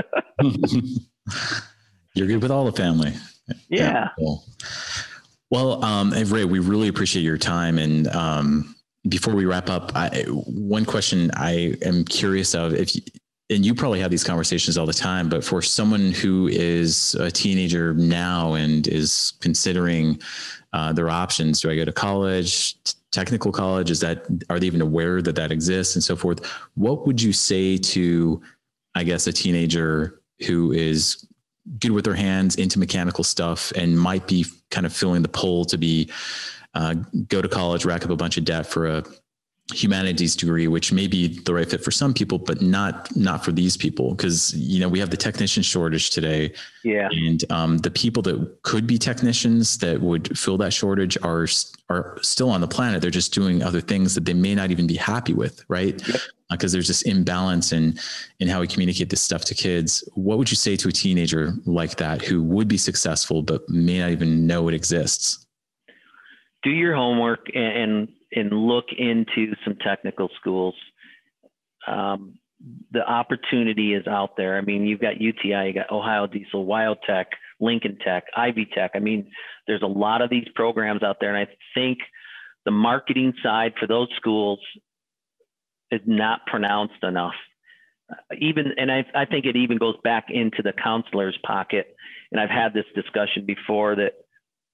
You're 2.15 2.27
good 2.27 2.41
with 2.41 2.51
all 2.51 2.65
the 2.65 2.73
family. 2.73 3.13
Yeah. 3.69 4.09
cool. 4.17 4.43
Well, 5.49 5.83
um, 5.83 6.11
Ray, 6.11 6.45
we 6.45 6.59
really 6.59 6.87
appreciate 6.87 7.23
your 7.23 7.37
time. 7.37 7.77
And 7.77 8.07
um, 8.07 8.75
before 9.07 9.35
we 9.35 9.45
wrap 9.45 9.69
up, 9.69 9.91
I, 9.95 10.23
one 10.27 10.85
question 10.85 11.31
I 11.35 11.75
am 11.83 12.05
curious 12.05 12.55
of 12.55 12.73
if, 12.73 12.95
you, 12.95 13.01
and 13.49 13.65
you 13.65 13.75
probably 13.75 13.99
have 13.99 14.11
these 14.11 14.23
conversations 14.23 14.77
all 14.77 14.85
the 14.85 14.93
time, 14.93 15.29
but 15.29 15.43
for 15.43 15.61
someone 15.61 16.11
who 16.11 16.47
is 16.47 17.15
a 17.15 17.29
teenager 17.29 17.93
now 17.93 18.53
and 18.53 18.87
is 18.87 19.33
considering 19.41 20.19
uh, 20.71 20.93
their 20.93 21.09
options, 21.09 21.61
do 21.61 21.69
I 21.69 21.75
go 21.75 21.85
to 21.85 21.91
college? 21.91 22.77
technical 23.13 23.51
college? 23.51 23.89
Is 23.89 24.01
that 24.01 24.25
are 24.49 24.59
they 24.59 24.67
even 24.67 24.81
aware 24.81 25.21
that 25.21 25.35
that 25.35 25.51
exists 25.51 25.95
and 25.95 26.03
so 26.03 26.17
forth? 26.17 26.45
What 26.73 27.07
would 27.07 27.21
you 27.21 27.31
say 27.31 27.77
to, 27.77 28.41
I 28.95 29.03
guess, 29.03 29.27
a 29.27 29.31
teenager 29.31 30.19
who 30.45 30.73
is 30.73 31.25
good 31.79 31.91
with 31.91 32.03
their 32.03 32.15
hands 32.15 32.55
into 32.55 32.77
mechanical 32.77 33.23
stuff 33.23 33.71
and 33.77 33.97
might 33.97 34.27
be 34.27 34.45
kind 34.69 34.85
of 34.85 34.91
feeling 34.91 35.21
the 35.21 35.29
pull 35.29 35.63
to 35.65 35.77
be 35.77 36.09
uh, 36.73 36.95
go 37.27 37.41
to 37.41 37.47
college, 37.47 37.85
rack 37.85 38.03
up 38.03 38.09
a 38.09 38.15
bunch 38.15 38.37
of 38.37 38.43
debt 38.43 38.65
for 38.65 38.87
a 38.87 39.03
humanities 39.71 40.35
degree 40.35 40.67
which 40.67 40.91
may 40.91 41.07
be 41.07 41.39
the 41.39 41.53
right 41.53 41.69
fit 41.69 41.81
for 41.81 41.89
some 41.89 42.13
people 42.13 42.37
but 42.37 42.61
not 42.61 43.15
not 43.15 43.45
for 43.45 43.53
these 43.53 43.77
people. 43.77 44.13
Because 44.13 44.53
you 44.55 44.79
know 44.79 44.89
we 44.89 44.99
have 44.99 45.09
the 45.09 45.17
technician 45.17 45.63
shortage 45.63 46.09
today. 46.09 46.53
Yeah. 46.83 47.07
And 47.11 47.43
um, 47.49 47.77
the 47.77 47.91
people 47.91 48.21
that 48.23 48.61
could 48.63 48.85
be 48.85 48.97
technicians 48.97 49.77
that 49.77 50.01
would 50.01 50.37
fill 50.37 50.57
that 50.57 50.73
shortage 50.73 51.17
are 51.23 51.47
are 51.89 52.17
still 52.21 52.49
on 52.49 52.59
the 52.59 52.67
planet. 52.67 53.01
They're 53.01 53.11
just 53.11 53.33
doing 53.33 53.63
other 53.63 53.79
things 53.79 54.15
that 54.15 54.25
they 54.25 54.33
may 54.33 54.53
not 54.53 54.69
even 54.71 54.85
be 54.85 54.95
happy 54.95 55.33
with 55.33 55.63
right? 55.69 55.97
Because 55.97 56.13
yep. 56.49 56.61
uh, 56.61 56.67
there's 56.67 56.87
this 56.89 57.03
imbalance 57.03 57.71
in 57.71 57.97
in 58.41 58.49
how 58.49 58.59
we 58.59 58.67
communicate 58.67 59.09
this 59.09 59.21
stuff 59.21 59.45
to 59.45 59.55
kids. 59.55 60.07
What 60.13 60.37
would 60.39 60.51
you 60.51 60.57
say 60.57 60.75
to 60.75 60.89
a 60.89 60.91
teenager 60.91 61.53
like 61.65 61.95
that 61.97 62.21
who 62.21 62.43
would 62.43 62.67
be 62.67 62.77
successful 62.77 63.41
but 63.41 63.67
may 63.69 63.99
not 63.99 64.09
even 64.09 64.45
know 64.45 64.67
it 64.67 64.73
exists? 64.73 65.45
Do 66.63 66.69
your 66.69 66.95
homework 66.95 67.47
and 67.55 67.77
and 67.77 68.07
look 68.35 68.85
into 68.97 69.53
some 69.63 69.75
technical 69.75 70.29
schools. 70.39 70.75
Um, 71.87 72.39
the 72.91 73.01
opportunity 73.01 73.93
is 73.93 74.07
out 74.07 74.37
there. 74.37 74.57
I 74.57 74.61
mean, 74.61 74.85
you've 74.85 75.01
got 75.01 75.19
UTI, 75.19 75.67
you 75.67 75.73
got 75.73 75.91
Ohio 75.91 76.27
Diesel, 76.27 76.65
WyoTech, 76.65 77.25
Lincoln 77.59 77.97
Tech, 78.03 78.23
Ivy 78.35 78.67
Tech. 78.73 78.91
I 78.95 78.99
mean, 78.99 79.29
there's 79.67 79.81
a 79.81 79.87
lot 79.87 80.21
of 80.21 80.29
these 80.29 80.47
programs 80.55 81.03
out 81.03 81.17
there, 81.19 81.35
and 81.35 81.47
I 81.47 81.51
think 81.73 81.99
the 82.65 82.71
marketing 82.71 83.33
side 83.43 83.73
for 83.79 83.87
those 83.87 84.07
schools 84.15 84.59
is 85.91 86.01
not 86.05 86.45
pronounced 86.47 87.03
enough. 87.03 87.33
Even, 88.39 88.73
and 88.77 88.91
I, 88.91 89.05
I 89.15 89.25
think 89.25 89.45
it 89.45 89.55
even 89.55 89.77
goes 89.77 89.95
back 90.03 90.25
into 90.29 90.61
the 90.61 90.73
counselor's 90.73 91.37
pocket. 91.45 91.95
And 92.31 92.39
I've 92.39 92.49
had 92.49 92.73
this 92.73 92.85
discussion 92.95 93.45
before 93.45 93.95
that 93.95 94.13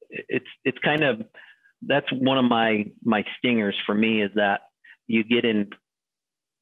it's 0.10 0.46
it's 0.64 0.78
kind 0.80 1.04
of 1.04 1.22
that's 1.86 2.12
one 2.12 2.38
of 2.38 2.46
my 2.46 2.86
my 3.04 3.24
stingers 3.38 3.76
for 3.86 3.96
me 3.96 4.22
is 4.22 4.32
that 4.36 4.62
you 5.08 5.24
get 5.24 5.46
in 5.46 5.70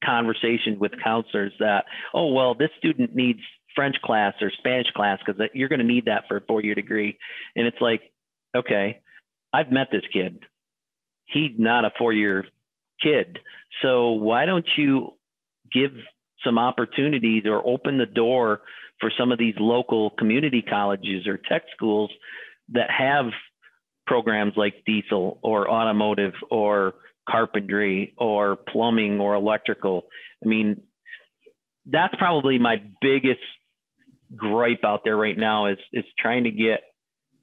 conversations 0.04 0.78
with 0.78 0.92
counselors 1.02 1.52
that 1.58 1.84
oh 2.14 2.32
well 2.32 2.54
this 2.54 2.70
student 2.78 3.14
needs 3.14 3.40
french 3.74 3.96
class 4.02 4.34
or 4.40 4.50
spanish 4.58 4.86
class 4.94 5.18
because 5.24 5.40
you're 5.54 5.68
going 5.68 5.80
to 5.80 5.84
need 5.84 6.04
that 6.04 6.24
for 6.28 6.36
a 6.36 6.40
four 6.42 6.62
year 6.62 6.74
degree. 6.74 7.18
And 7.56 7.66
it's 7.66 7.80
like 7.80 8.02
okay 8.56 9.00
i've 9.52 9.72
met 9.72 9.88
this 9.90 10.04
kid. 10.12 10.40
He's 11.26 11.52
not 11.58 11.84
a 11.84 11.90
four 11.98 12.12
year 12.12 12.46
kid. 13.02 13.38
So 13.82 14.12
why 14.12 14.46
don't 14.46 14.66
you 14.76 15.14
give 15.72 15.92
some 16.44 16.58
opportunities 16.58 17.44
or 17.46 17.66
open 17.66 17.98
the 17.98 18.06
door 18.06 18.62
for 19.00 19.10
some 19.16 19.32
of 19.32 19.38
these 19.38 19.54
local 19.58 20.10
community 20.10 20.62
colleges 20.62 21.26
or 21.26 21.38
tech 21.48 21.62
schools 21.74 22.10
that 22.70 22.90
have 22.90 23.26
programs 24.08 24.54
like 24.56 24.82
diesel 24.86 25.38
or 25.42 25.70
automotive 25.70 26.32
or 26.50 26.94
carpentry 27.28 28.14
or 28.16 28.56
plumbing 28.56 29.20
or 29.20 29.34
electrical. 29.34 30.06
I 30.42 30.48
mean, 30.48 30.80
that's 31.84 32.14
probably 32.16 32.58
my 32.58 32.82
biggest 33.02 33.40
gripe 34.34 34.80
out 34.84 35.02
there 35.04 35.16
right 35.16 35.36
now 35.36 35.66
is 35.66 35.78
is 35.92 36.04
trying 36.18 36.44
to 36.44 36.50
get 36.50 36.80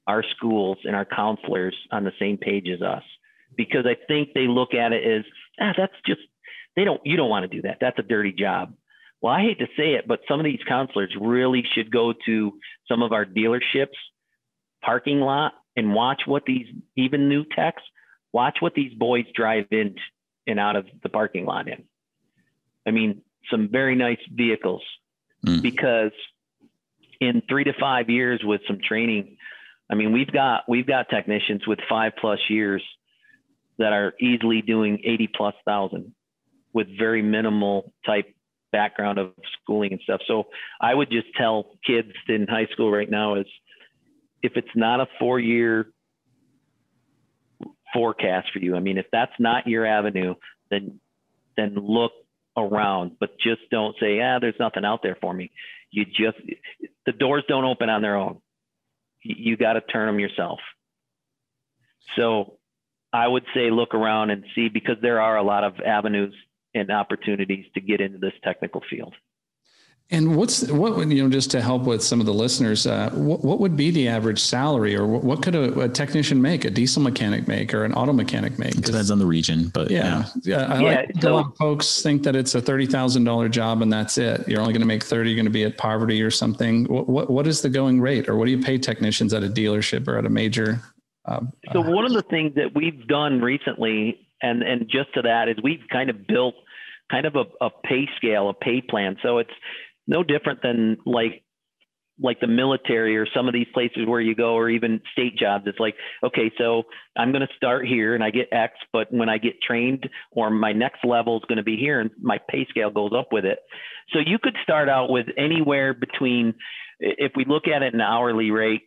our 0.06 0.24
schools 0.36 0.78
and 0.84 0.94
our 0.94 1.04
counselors 1.04 1.74
on 1.90 2.04
the 2.04 2.12
same 2.18 2.36
page 2.36 2.66
as 2.72 2.82
us 2.82 3.02
because 3.56 3.86
I 3.86 3.96
think 4.06 4.30
they 4.34 4.46
look 4.46 4.74
at 4.74 4.92
it 4.92 5.04
as 5.04 5.24
ah 5.60 5.72
that's 5.76 5.92
just 6.04 6.20
they 6.76 6.84
don't 6.84 7.00
you 7.04 7.16
don't 7.16 7.30
want 7.30 7.48
to 7.48 7.56
do 7.56 7.62
that 7.62 7.78
that's 7.80 7.98
a 7.98 8.02
dirty 8.02 8.32
job. 8.32 8.74
Well, 9.22 9.32
I 9.32 9.40
hate 9.40 9.58
to 9.60 9.66
say 9.76 9.94
it, 9.94 10.06
but 10.06 10.20
some 10.28 10.38
of 10.38 10.44
these 10.44 10.60
counselors 10.68 11.16
really 11.18 11.64
should 11.74 11.90
go 11.90 12.12
to 12.26 12.52
some 12.88 13.02
of 13.02 13.12
our 13.12 13.24
dealerships 13.24 13.96
parking 14.84 15.20
lot 15.20 15.54
and 15.76 15.94
watch 15.94 16.22
what 16.26 16.44
these 16.46 16.66
even 16.96 17.28
new 17.28 17.44
techs 17.54 17.82
watch 18.32 18.58
what 18.60 18.74
these 18.74 18.92
boys 18.92 19.24
drive 19.34 19.64
in 19.70 19.94
and 20.46 20.60
out 20.60 20.76
of 20.76 20.86
the 21.02 21.08
parking 21.08 21.46
lot 21.46 21.68
in. 21.68 21.84
I 22.86 22.90
mean, 22.90 23.22
some 23.50 23.68
very 23.72 23.96
nice 23.96 24.18
vehicles 24.30 24.82
mm. 25.44 25.62
because 25.62 26.12
in 27.20 27.42
three 27.48 27.64
to 27.64 27.72
five 27.80 28.10
years 28.10 28.42
with 28.44 28.60
some 28.66 28.78
training, 28.86 29.38
I 29.90 29.94
mean, 29.94 30.12
we've 30.12 30.30
got 30.30 30.64
we've 30.68 30.86
got 30.86 31.08
technicians 31.08 31.66
with 31.66 31.78
five 31.88 32.12
plus 32.20 32.40
years 32.50 32.82
that 33.78 33.92
are 33.92 34.12
easily 34.20 34.62
doing 34.62 35.00
80 35.04 35.28
plus 35.34 35.54
thousand 35.64 36.12
with 36.74 36.88
very 36.98 37.22
minimal 37.22 37.92
type 38.04 38.26
background 38.70 39.18
of 39.18 39.32
schooling 39.62 39.92
and 39.92 40.00
stuff. 40.02 40.20
So 40.26 40.44
I 40.80 40.94
would 40.94 41.10
just 41.10 41.28
tell 41.38 41.70
kids 41.86 42.12
in 42.28 42.46
high 42.46 42.66
school 42.72 42.90
right 42.90 43.10
now 43.10 43.36
is 43.36 43.46
if 44.46 44.52
it's 44.56 44.74
not 44.74 45.00
a 45.00 45.06
four 45.18 45.38
year 45.38 45.90
forecast 47.92 48.48
for 48.52 48.60
you, 48.60 48.76
I 48.76 48.80
mean, 48.80 48.96
if 48.96 49.06
that's 49.12 49.32
not 49.38 49.66
your 49.66 49.84
avenue, 49.84 50.34
then 50.70 51.00
then 51.56 51.74
look 51.74 52.12
around, 52.56 53.12
but 53.18 53.38
just 53.38 53.60
don't 53.70 53.96
say, 54.00 54.20
ah, 54.20 54.38
there's 54.38 54.54
nothing 54.60 54.84
out 54.84 55.00
there 55.02 55.16
for 55.20 55.34
me. 55.34 55.50
You 55.90 56.04
just 56.04 56.38
the 57.04 57.12
doors 57.12 57.44
don't 57.48 57.64
open 57.64 57.88
on 57.88 58.02
their 58.02 58.16
own. 58.16 58.40
You, 59.22 59.34
you 59.38 59.56
got 59.56 59.74
to 59.74 59.80
turn 59.80 60.06
them 60.06 60.20
yourself. 60.20 60.60
So 62.16 62.58
I 63.12 63.26
would 63.26 63.44
say 63.54 63.70
look 63.70 63.94
around 63.94 64.30
and 64.30 64.44
see 64.54 64.68
because 64.68 64.96
there 65.02 65.20
are 65.20 65.36
a 65.36 65.42
lot 65.42 65.64
of 65.64 65.80
avenues 65.80 66.34
and 66.74 66.90
opportunities 66.90 67.64
to 67.74 67.80
get 67.80 68.00
into 68.00 68.18
this 68.18 68.34
technical 68.44 68.82
field. 68.88 69.14
And 70.10 70.36
what's 70.36 70.62
what 70.70 70.94
would 70.94 71.12
you 71.12 71.24
know 71.24 71.28
just 71.28 71.50
to 71.50 71.60
help 71.60 71.82
with 71.82 72.00
some 72.00 72.20
of 72.20 72.26
the 72.26 72.32
listeners? 72.32 72.86
Uh, 72.86 73.10
what, 73.10 73.44
what, 73.44 73.58
would 73.58 73.76
be 73.76 73.90
the 73.90 74.06
average 74.06 74.38
salary, 74.38 74.94
or 74.94 75.04
what, 75.04 75.24
what 75.24 75.42
could 75.42 75.56
a, 75.56 75.80
a, 75.80 75.88
technician 75.88 76.40
make, 76.40 76.64
a 76.64 76.70
diesel 76.70 77.02
mechanic 77.02 77.48
make, 77.48 77.74
or 77.74 77.84
an 77.84 77.92
auto 77.92 78.12
mechanic 78.12 78.56
make? 78.56 78.76
It 78.76 78.84
depends 78.84 79.10
on 79.10 79.18
the 79.18 79.26
region, 79.26 79.68
but 79.74 79.90
yeah, 79.90 80.26
yeah. 80.44 80.68
yeah 80.68 80.72
I 80.72 80.80
yeah, 80.80 80.88
like 80.88 81.10
so, 81.20 81.32
a 81.32 81.34
lot 81.34 81.46
of 81.46 81.56
folks 81.56 82.02
think 82.02 82.22
that 82.22 82.36
it's 82.36 82.54
a 82.54 82.60
thirty 82.60 82.86
thousand 82.86 83.24
dollar 83.24 83.48
job 83.48 83.82
and 83.82 83.92
that's 83.92 84.16
it. 84.16 84.46
You're 84.46 84.60
only 84.60 84.72
going 84.72 84.82
to 84.82 84.86
make 84.86 85.02
thirty. 85.02 85.30
You're 85.30 85.36
going 85.36 85.46
to 85.46 85.50
be 85.50 85.64
at 85.64 85.76
poverty 85.76 86.22
or 86.22 86.30
something. 86.30 86.84
What, 86.84 87.08
what 87.08 87.28
what 87.28 87.46
is 87.48 87.60
the 87.62 87.68
going 87.68 88.00
rate, 88.00 88.28
or 88.28 88.36
what 88.36 88.44
do 88.44 88.52
you 88.52 88.62
pay 88.62 88.78
technicians 88.78 89.34
at 89.34 89.42
a 89.42 89.48
dealership 89.48 90.06
or 90.06 90.18
at 90.18 90.24
a 90.24 90.30
major? 90.30 90.80
Uh, 91.24 91.40
so 91.72 91.82
uh, 91.82 91.90
one 91.90 92.04
of 92.04 92.12
the 92.12 92.22
things 92.22 92.54
that 92.54 92.76
we've 92.76 93.08
done 93.08 93.40
recently, 93.40 94.20
and 94.40 94.62
and 94.62 94.88
just 94.88 95.12
to 95.14 95.22
that, 95.22 95.48
is 95.48 95.56
we've 95.64 95.82
kind 95.90 96.10
of 96.10 96.28
built 96.28 96.54
kind 97.10 97.26
of 97.26 97.36
a, 97.36 97.44
a 97.64 97.70
pay 97.84 98.08
scale, 98.16 98.48
a 98.48 98.54
pay 98.54 98.80
plan. 98.80 99.16
So 99.22 99.38
it's 99.38 99.50
no 100.06 100.22
different 100.22 100.62
than 100.62 100.98
like 101.04 101.42
like 102.18 102.40
the 102.40 102.46
military 102.46 103.14
or 103.16 103.26
some 103.34 103.46
of 103.46 103.52
these 103.52 103.66
places 103.74 104.06
where 104.06 104.22
you 104.22 104.34
go 104.34 104.54
or 104.54 104.70
even 104.70 105.02
state 105.12 105.36
jobs. 105.36 105.64
It's 105.66 105.78
like 105.78 105.96
okay 106.24 106.50
so 106.58 106.84
i'm 107.16 107.32
going 107.32 107.46
to 107.46 107.54
start 107.56 107.86
here 107.86 108.14
and 108.14 108.24
i 108.24 108.30
get 108.30 108.48
x 108.52 108.74
but 108.92 109.12
when 109.12 109.28
i 109.28 109.38
get 109.38 109.60
trained 109.60 110.08
or 110.32 110.50
my 110.50 110.72
next 110.72 111.04
level 111.04 111.36
is 111.36 111.42
going 111.48 111.58
to 111.58 111.62
be 111.62 111.76
here 111.76 112.00
and 112.00 112.10
my 112.20 112.38
pay 112.48 112.66
scale 112.70 112.90
goes 112.90 113.12
up 113.16 113.28
with 113.32 113.44
it. 113.44 113.58
So 114.12 114.18
you 114.24 114.38
could 114.42 114.56
start 114.62 114.88
out 114.88 115.10
with 115.10 115.26
anywhere 115.36 115.92
between 115.92 116.54
if 117.00 117.32
we 117.36 117.44
look 117.44 117.68
at 117.68 117.82
it 117.82 117.94
an 117.94 118.00
hourly 118.00 118.50
rate 118.50 118.82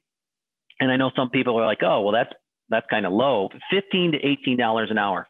and 0.79 0.91
i 0.91 0.97
know 0.97 1.11
some 1.15 1.29
people 1.29 1.59
are 1.59 1.65
like 1.65 1.83
oh 1.83 2.01
well 2.01 2.13
that's 2.13 2.33
that's 2.69 2.85
kind 2.89 3.07
of 3.07 3.11
low. 3.11 3.49
15 3.71 4.11
to 4.11 4.17
18 4.19 4.57
dollars 4.57 4.89
an 4.91 4.99
hour. 4.99 5.27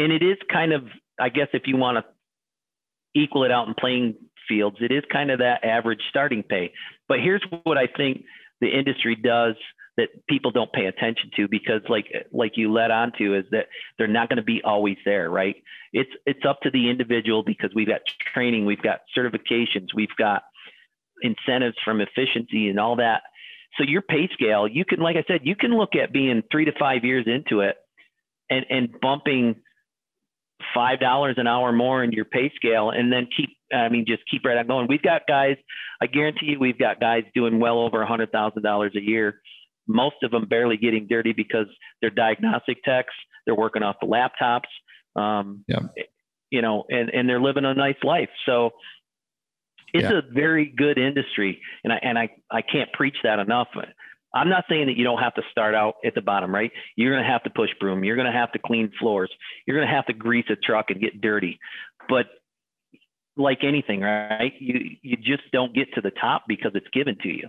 And 0.00 0.12
it 0.12 0.22
is 0.22 0.36
kind 0.52 0.72
of 0.72 0.82
i 1.18 1.28
guess 1.28 1.48
if 1.52 1.62
you 1.66 1.76
want 1.76 1.98
to 1.98 2.04
equal 3.20 3.44
it 3.44 3.50
out 3.50 3.68
in 3.68 3.74
playing 3.74 4.14
fields, 4.48 4.78
it 4.80 4.92
is 4.92 5.02
kind 5.12 5.30
of 5.30 5.38
that 5.38 5.64
average 5.64 6.00
starting 6.08 6.42
pay. 6.42 6.72
But 7.08 7.20
here's 7.20 7.44
what 7.64 7.78
I 7.78 7.86
think 7.86 8.24
the 8.60 8.68
industry 8.68 9.16
does 9.16 9.54
that 9.98 10.08
people 10.28 10.52
don't 10.52 10.72
pay 10.72 10.86
attention 10.86 11.30
to 11.36 11.48
because 11.48 11.82
like 11.88 12.06
like 12.32 12.52
you 12.54 12.72
led 12.72 12.90
on 12.90 13.12
to 13.18 13.34
is 13.34 13.44
that 13.50 13.66
they're 13.98 14.06
not 14.06 14.28
going 14.28 14.36
to 14.36 14.42
be 14.42 14.62
always 14.64 14.96
there 15.04 15.28
right? 15.28 15.56
It's 15.92 16.10
it's 16.24 16.46
up 16.48 16.60
to 16.62 16.70
the 16.70 16.88
individual 16.88 17.42
because 17.42 17.70
we've 17.74 17.88
got 17.88 18.00
training 18.32 18.64
we've 18.64 18.82
got 18.82 19.00
certifications 19.16 19.88
we've 19.94 20.16
got 20.16 20.42
incentives 21.20 21.76
from 21.84 22.00
efficiency 22.00 22.68
and 22.68 22.78
all 22.78 22.96
that. 22.96 23.22
So 23.76 23.84
your 23.84 24.02
pay 24.02 24.28
scale 24.32 24.66
you 24.68 24.84
can 24.84 25.00
like 25.00 25.16
i 25.16 25.24
said 25.26 25.40
you 25.42 25.56
can 25.56 25.76
look 25.76 25.94
at 25.94 26.12
being 26.12 26.42
three 26.50 26.64
to 26.64 26.72
five 26.78 27.04
years 27.04 27.26
into 27.26 27.60
it 27.60 27.76
and 28.48 28.64
and 28.70 29.00
bumping 29.00 29.56
five 30.74 31.00
dollars 31.00 31.34
an 31.38 31.46
hour 31.46 31.72
more 31.72 32.02
in 32.02 32.12
your 32.12 32.24
pay 32.24 32.52
scale 32.56 32.90
and 32.90 33.12
then 33.12 33.26
keep 33.36 33.50
I 33.74 33.88
mean 33.88 34.04
just 34.06 34.22
keep 34.30 34.44
right 34.44 34.56
on 34.56 34.66
going. 34.66 34.86
We've 34.88 35.02
got 35.02 35.22
guys, 35.26 35.56
I 36.00 36.06
guarantee 36.06 36.46
you 36.46 36.58
we've 36.58 36.78
got 36.78 37.00
guys 37.00 37.24
doing 37.34 37.60
well 37.60 37.80
over 37.80 38.02
a 38.02 38.06
hundred 38.06 38.32
thousand 38.32 38.62
dollars 38.62 38.92
a 38.96 39.00
year. 39.00 39.40
Most 39.86 40.16
of 40.22 40.30
them 40.30 40.46
barely 40.48 40.76
getting 40.76 41.06
dirty 41.08 41.32
because 41.32 41.66
they're 42.00 42.10
diagnostic 42.10 42.82
techs, 42.84 43.14
they're 43.46 43.54
working 43.54 43.82
off 43.82 43.96
the 44.00 44.06
laptops. 44.06 44.68
Um, 45.20 45.64
yeah. 45.66 45.80
you 46.50 46.62
know, 46.62 46.84
and, 46.88 47.10
and 47.10 47.28
they're 47.28 47.40
living 47.40 47.64
a 47.64 47.74
nice 47.74 47.96
life. 48.04 48.28
So 48.46 48.70
it's 49.92 50.04
yeah. 50.04 50.18
a 50.18 50.22
very 50.32 50.72
good 50.76 50.98
industry. 50.98 51.60
And 51.84 51.92
I 51.92 51.96
and 52.02 52.18
I, 52.18 52.30
I 52.50 52.62
can't 52.62 52.92
preach 52.92 53.16
that 53.24 53.38
enough. 53.38 53.68
I'm 54.34 54.48
not 54.48 54.64
saying 54.68 54.86
that 54.86 54.96
you 54.96 55.04
don't 55.04 55.22
have 55.22 55.34
to 55.34 55.42
start 55.50 55.74
out 55.74 55.94
at 56.04 56.14
the 56.14 56.20
bottom, 56.20 56.54
right? 56.54 56.70
You're 56.96 57.12
going 57.12 57.24
to 57.24 57.30
have 57.30 57.42
to 57.44 57.50
push 57.50 57.70
broom. 57.80 58.04
You're 58.04 58.16
going 58.16 58.30
to 58.30 58.38
have 58.38 58.52
to 58.52 58.58
clean 58.58 58.92
floors. 59.00 59.30
You're 59.66 59.76
going 59.76 59.88
to 59.88 59.94
have 59.94 60.06
to 60.06 60.12
grease 60.12 60.44
a 60.50 60.56
truck 60.56 60.86
and 60.90 61.00
get 61.00 61.20
dirty. 61.20 61.58
But 62.08 62.26
like 63.38 63.64
anything, 63.64 64.00
right? 64.00 64.52
You 64.58 64.96
you 65.02 65.16
just 65.16 65.50
don't 65.52 65.74
get 65.74 65.92
to 65.94 66.00
the 66.00 66.10
top 66.10 66.44
because 66.48 66.72
it's 66.74 66.88
given 66.92 67.16
to 67.22 67.28
you. 67.28 67.48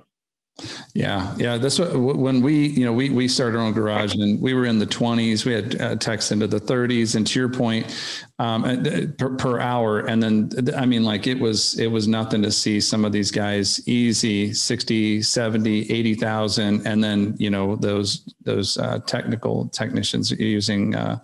Yeah, 0.94 1.36
yeah. 1.38 1.58
That's 1.58 1.80
what 1.80 1.96
when 1.96 2.42
we, 2.42 2.68
you 2.68 2.86
know, 2.86 2.92
we 2.92 3.10
we 3.10 3.28
started 3.28 3.58
our 3.58 3.64
own 3.64 3.74
garage 3.74 4.16
and 4.16 4.42
we 4.42 4.54
were 4.54 4.66
in 4.66 4.80
the 4.80 4.86
twenties. 4.86 5.46
We 5.46 5.54
had 5.54 5.80
uh, 5.80 5.96
techs 5.96 6.32
into 6.32 6.48
the 6.48 6.60
thirties, 6.60 7.16
and 7.16 7.26
to 7.28 7.40
your 7.40 7.50
point, 7.50 7.96
um, 8.40 8.66
uh, 8.66 8.76
per, 9.18 9.36
per, 9.36 9.60
hour. 9.60 10.00
And 10.00 10.22
then, 10.22 10.50
I 10.76 10.86
mean, 10.86 11.04
like 11.04 11.28
it 11.28 11.40
was 11.40 11.80
it 11.80 11.88
was 11.88 12.08
nothing 12.08 12.42
to 12.42 12.52
see 12.52 12.82
some 12.82 13.06
of 13.06 13.12
these 13.12 13.32
guys 13.32 13.88
easy 13.88 14.54
60, 14.54 15.22
70, 15.22 15.92
80,000, 15.92 16.86
and 16.86 17.04
then 17.04 17.36
you 17.38 17.50
know 17.50 17.76
those 17.76 18.34
those 18.44 18.78
uh, 18.78 19.00
technical 19.00 19.70
technicians 19.70 20.32
using. 20.32 20.96
Uh, 20.96 21.20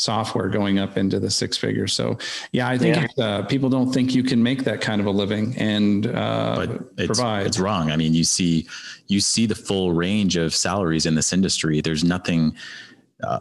software 0.00 0.48
going 0.48 0.78
up 0.78 0.96
into 0.96 1.20
the 1.20 1.30
six 1.30 1.58
figures. 1.58 1.92
So 1.92 2.16
yeah, 2.52 2.68
I 2.68 2.78
think 2.78 2.96
yeah. 3.16 3.24
Uh, 3.24 3.42
people 3.42 3.68
don't 3.68 3.92
think 3.92 4.14
you 4.14 4.22
can 4.22 4.42
make 4.42 4.64
that 4.64 4.80
kind 4.80 4.98
of 5.00 5.06
a 5.06 5.10
living 5.10 5.54
and 5.58 6.06
uh, 6.06 6.66
but 6.66 6.70
it's, 6.96 7.06
provide. 7.06 7.46
It's 7.46 7.58
wrong. 7.58 7.90
I 7.90 7.96
mean, 7.96 8.14
you 8.14 8.24
see, 8.24 8.66
you 9.08 9.20
see 9.20 9.44
the 9.44 9.54
full 9.54 9.92
range 9.92 10.36
of 10.36 10.54
salaries 10.54 11.04
in 11.04 11.14
this 11.14 11.32
industry. 11.32 11.80
There's 11.82 12.02
nothing. 12.02 12.56
Uh, 13.22 13.40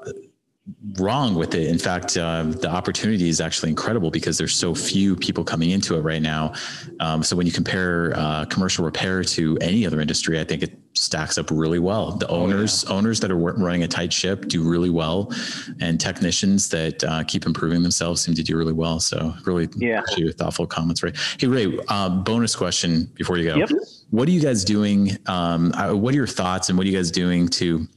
wrong 0.98 1.36
with 1.36 1.56
it. 1.56 1.68
In 1.68 1.78
fact, 1.78 2.18
uh, 2.18 2.44
the 2.44 2.70
opportunity 2.70 3.30
is 3.30 3.42
actually 3.42 3.70
incredible 3.70 4.12
because 4.12 4.38
there's 4.38 4.56
so 4.56 4.76
few 4.76 5.16
people 5.16 5.44
coming 5.44 5.72
into 5.72 5.96
it 5.96 6.02
right 6.02 6.22
now. 6.22 6.54
Um, 7.00 7.24
so 7.24 7.36
when 7.36 7.46
you 7.46 7.52
compare 7.52 8.14
uh, 8.16 8.46
commercial 8.46 8.86
repair 8.86 9.24
to 9.24 9.58
any 9.62 9.86
other 9.86 10.02
industry, 10.02 10.40
I 10.40 10.44
think 10.44 10.64
it 10.64 10.78
stacks 10.94 11.38
up 11.38 11.50
really 11.52 11.80
well. 11.80 12.12
The 12.12 12.28
owners, 12.28 12.84
oh, 12.86 12.92
yeah. 12.92 12.98
owners 12.98 13.20
that 13.22 13.32
are 13.32 13.38
running 13.38 13.84
a 13.84 13.88
tight 13.88 14.12
ship 14.12 14.48
do 14.48 14.68
really 14.68 14.90
well, 14.90 15.32
and 15.80 16.00
technicians 16.00 16.70
that 16.70 17.04
uh, 17.04 17.24
keep 17.24 17.46
improving 17.46 17.82
themselves 17.84 18.22
seem 18.22 18.36
to 18.36 18.44
do 18.44 18.58
really 18.58 18.74
well. 18.74 19.00
So 19.00 19.34
really, 19.46 19.70
yeah, 19.76 20.02
thoughtful 20.38 20.68
comments, 20.68 21.04
Ray. 21.04 21.14
Hey, 21.40 21.48
Ray, 21.48 21.80
uh, 21.88 22.10
bonus 22.10 22.56
question 22.56 23.12
before 23.16 23.38
you 23.38 23.46
go. 23.46 23.56
Yep. 23.56 23.70
What 24.10 24.28
are 24.28 24.32
you 24.32 24.42
guys 24.42 24.66
doing? 24.66 25.18
Um, 25.28 25.72
uh, 25.74 25.94
what 25.94 26.14
are 26.14 26.18
your 26.18 26.28
thoughts, 26.28 26.70
and 26.70 26.78
what 26.78 26.86
are 26.86 26.90
you 26.90 26.98
guys 26.98 27.12
doing 27.12 27.48
to 27.50 27.88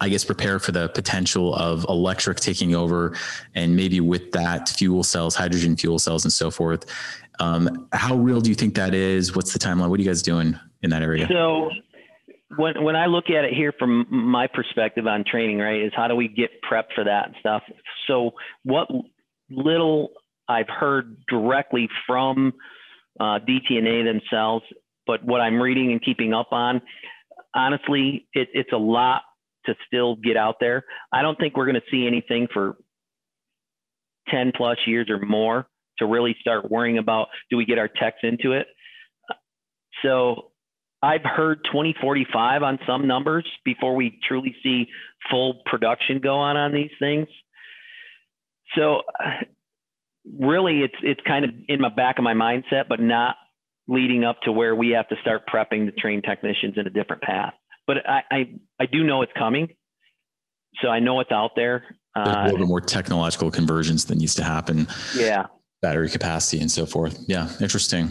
I 0.00 0.08
guess 0.08 0.24
prepare 0.24 0.58
for 0.58 0.72
the 0.72 0.88
potential 0.88 1.54
of 1.54 1.84
electric 1.88 2.38
taking 2.38 2.74
over, 2.74 3.16
and 3.54 3.76
maybe 3.76 4.00
with 4.00 4.32
that 4.32 4.68
fuel 4.68 5.02
cells, 5.02 5.34
hydrogen 5.34 5.76
fuel 5.76 5.98
cells, 5.98 6.24
and 6.24 6.32
so 6.32 6.50
forth. 6.50 6.84
Um, 7.40 7.88
how 7.92 8.16
real 8.16 8.40
do 8.40 8.48
you 8.48 8.54
think 8.54 8.74
that 8.74 8.94
is? 8.94 9.34
What's 9.34 9.52
the 9.52 9.58
timeline? 9.58 9.90
What 9.90 9.98
are 9.98 10.02
you 10.02 10.08
guys 10.08 10.22
doing 10.22 10.58
in 10.82 10.90
that 10.90 11.02
area? 11.02 11.26
So, 11.30 11.70
when 12.56 12.82
when 12.82 12.96
I 12.96 13.06
look 13.06 13.30
at 13.30 13.44
it 13.44 13.54
here 13.54 13.72
from 13.78 14.06
my 14.10 14.46
perspective 14.46 15.06
on 15.06 15.24
training, 15.24 15.58
right, 15.58 15.80
is 15.80 15.92
how 15.96 16.08
do 16.08 16.14
we 16.14 16.28
get 16.28 16.50
prepped 16.62 16.92
for 16.94 17.04
that 17.04 17.30
stuff. 17.40 17.62
So, 18.06 18.32
what 18.62 18.88
little 19.50 20.10
I've 20.48 20.68
heard 20.68 21.16
directly 21.26 21.88
from 22.06 22.52
uh, 23.18 23.38
DTNA 23.48 24.04
themselves, 24.04 24.64
but 25.06 25.24
what 25.24 25.40
I'm 25.40 25.60
reading 25.60 25.92
and 25.92 26.02
keeping 26.04 26.32
up 26.32 26.48
on, 26.52 26.82
honestly, 27.54 28.26
it, 28.32 28.48
it's 28.52 28.72
a 28.72 28.78
lot 28.78 29.22
to 29.66 29.74
still 29.86 30.16
get 30.16 30.36
out 30.36 30.56
there. 30.60 30.84
I 31.12 31.22
don't 31.22 31.38
think 31.38 31.56
we're 31.56 31.66
going 31.66 31.74
to 31.76 31.90
see 31.90 32.06
anything 32.06 32.48
for 32.52 32.76
10 34.28 34.52
plus 34.56 34.78
years 34.86 35.08
or 35.10 35.18
more 35.18 35.66
to 35.98 36.06
really 36.06 36.36
start 36.40 36.70
worrying 36.70 36.98
about 36.98 37.28
do 37.50 37.56
we 37.56 37.64
get 37.64 37.78
our 37.78 37.88
techs 37.88 38.18
into 38.22 38.52
it. 38.52 38.66
So 40.02 40.50
I've 41.02 41.24
heard 41.24 41.60
2045 41.64 42.62
on 42.62 42.78
some 42.86 43.06
numbers 43.06 43.46
before 43.64 43.94
we 43.94 44.18
truly 44.26 44.54
see 44.62 44.86
full 45.30 45.62
production 45.66 46.20
go 46.20 46.36
on 46.36 46.56
on 46.56 46.72
these 46.72 46.90
things. 46.98 47.28
So 48.74 49.02
really 50.38 50.80
it's 50.80 50.94
it's 51.02 51.20
kind 51.26 51.44
of 51.44 51.50
in 51.68 51.80
my 51.80 51.90
back 51.90 52.18
of 52.18 52.24
my 52.24 52.32
mindset 52.32 52.88
but 52.88 52.98
not 52.98 53.36
leading 53.86 54.24
up 54.24 54.40
to 54.42 54.52
where 54.52 54.74
we 54.74 54.90
have 54.90 55.06
to 55.08 55.16
start 55.20 55.42
prepping 55.46 55.84
the 55.84 55.92
trained 55.92 56.24
technicians 56.26 56.74
in 56.78 56.86
a 56.86 56.90
different 56.90 57.20
path 57.20 57.52
but 57.86 58.08
I, 58.08 58.22
I, 58.30 58.54
I 58.80 58.86
do 58.86 59.04
know 59.04 59.22
it's 59.22 59.32
coming. 59.36 59.68
So 60.82 60.88
I 60.88 61.00
know 61.00 61.20
it's 61.20 61.30
out 61.30 61.52
there. 61.54 61.84
There's 62.14 62.28
a 62.28 62.44
little 62.44 62.58
bit 62.58 62.68
more 62.68 62.80
technological 62.80 63.50
convergence 63.50 64.04
that 64.04 64.18
needs 64.18 64.34
to 64.36 64.44
happen. 64.44 64.88
Yeah. 65.16 65.46
Battery 65.82 66.08
capacity 66.08 66.60
and 66.60 66.70
so 66.70 66.86
forth. 66.86 67.18
Yeah. 67.26 67.48
Interesting. 67.60 68.10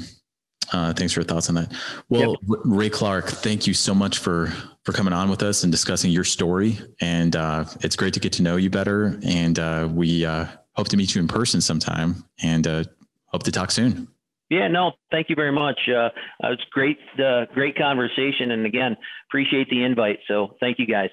Uh, 0.71 0.93
thanks 0.93 1.13
for 1.13 1.19
your 1.19 1.25
thoughts 1.25 1.49
on 1.49 1.55
that. 1.55 1.73
Well, 2.09 2.35
yep. 2.49 2.59
Ray 2.65 2.89
Clark, 2.89 3.27
thank 3.27 3.67
you 3.67 3.73
so 3.73 3.93
much 3.93 4.17
for 4.17 4.51
for 4.83 4.91
coming 4.91 5.13
on 5.13 5.29
with 5.29 5.43
us 5.43 5.63
and 5.63 5.71
discussing 5.71 6.11
your 6.11 6.23
story. 6.23 6.79
And 6.99 7.35
uh, 7.35 7.65
it's 7.81 7.95
great 7.95 8.13
to 8.15 8.19
get 8.19 8.33
to 8.33 8.43
know 8.43 8.57
you 8.57 8.69
better. 8.69 9.19
And 9.23 9.57
uh, 9.59 9.87
we 9.91 10.25
uh, 10.25 10.47
hope 10.73 10.89
to 10.89 10.97
meet 10.97 11.15
you 11.15 11.21
in 11.21 11.27
person 11.27 11.61
sometime. 11.61 12.25
And 12.41 12.67
uh, 12.67 12.83
hope 13.27 13.43
to 13.43 13.51
talk 13.51 13.71
soon. 13.71 14.07
Yeah, 14.53 14.67
no, 14.67 14.91
thank 15.09 15.29
you 15.29 15.35
very 15.35 15.51
much. 15.51 15.79
Uh, 15.87 16.09
it 16.09 16.13
was 16.41 16.59
great, 16.71 16.99
uh, 17.17 17.45
great 17.55 17.75
conversation, 17.75 18.51
and 18.51 18.67
again, 18.67 18.95
appreciate 19.27 19.67
the 19.69 19.83
invite. 19.83 20.19
So, 20.27 20.57
thank 20.59 20.77
you 20.77 20.85
guys. 20.85 21.09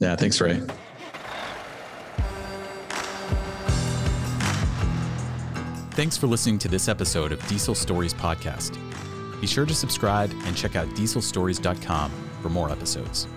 Yeah, 0.00 0.16
thanks, 0.16 0.40
Ray. 0.40 0.60
Thanks 5.92 6.16
for 6.16 6.26
listening 6.26 6.58
to 6.58 6.68
this 6.68 6.88
episode 6.88 7.30
of 7.30 7.46
Diesel 7.46 7.76
Stories 7.76 8.12
Podcast. 8.12 8.76
Be 9.40 9.46
sure 9.46 9.66
to 9.66 9.74
subscribe 9.74 10.32
and 10.46 10.56
check 10.56 10.74
out 10.74 10.88
dieselstories.com 10.88 12.10
for 12.42 12.48
more 12.48 12.70
episodes. 12.70 13.28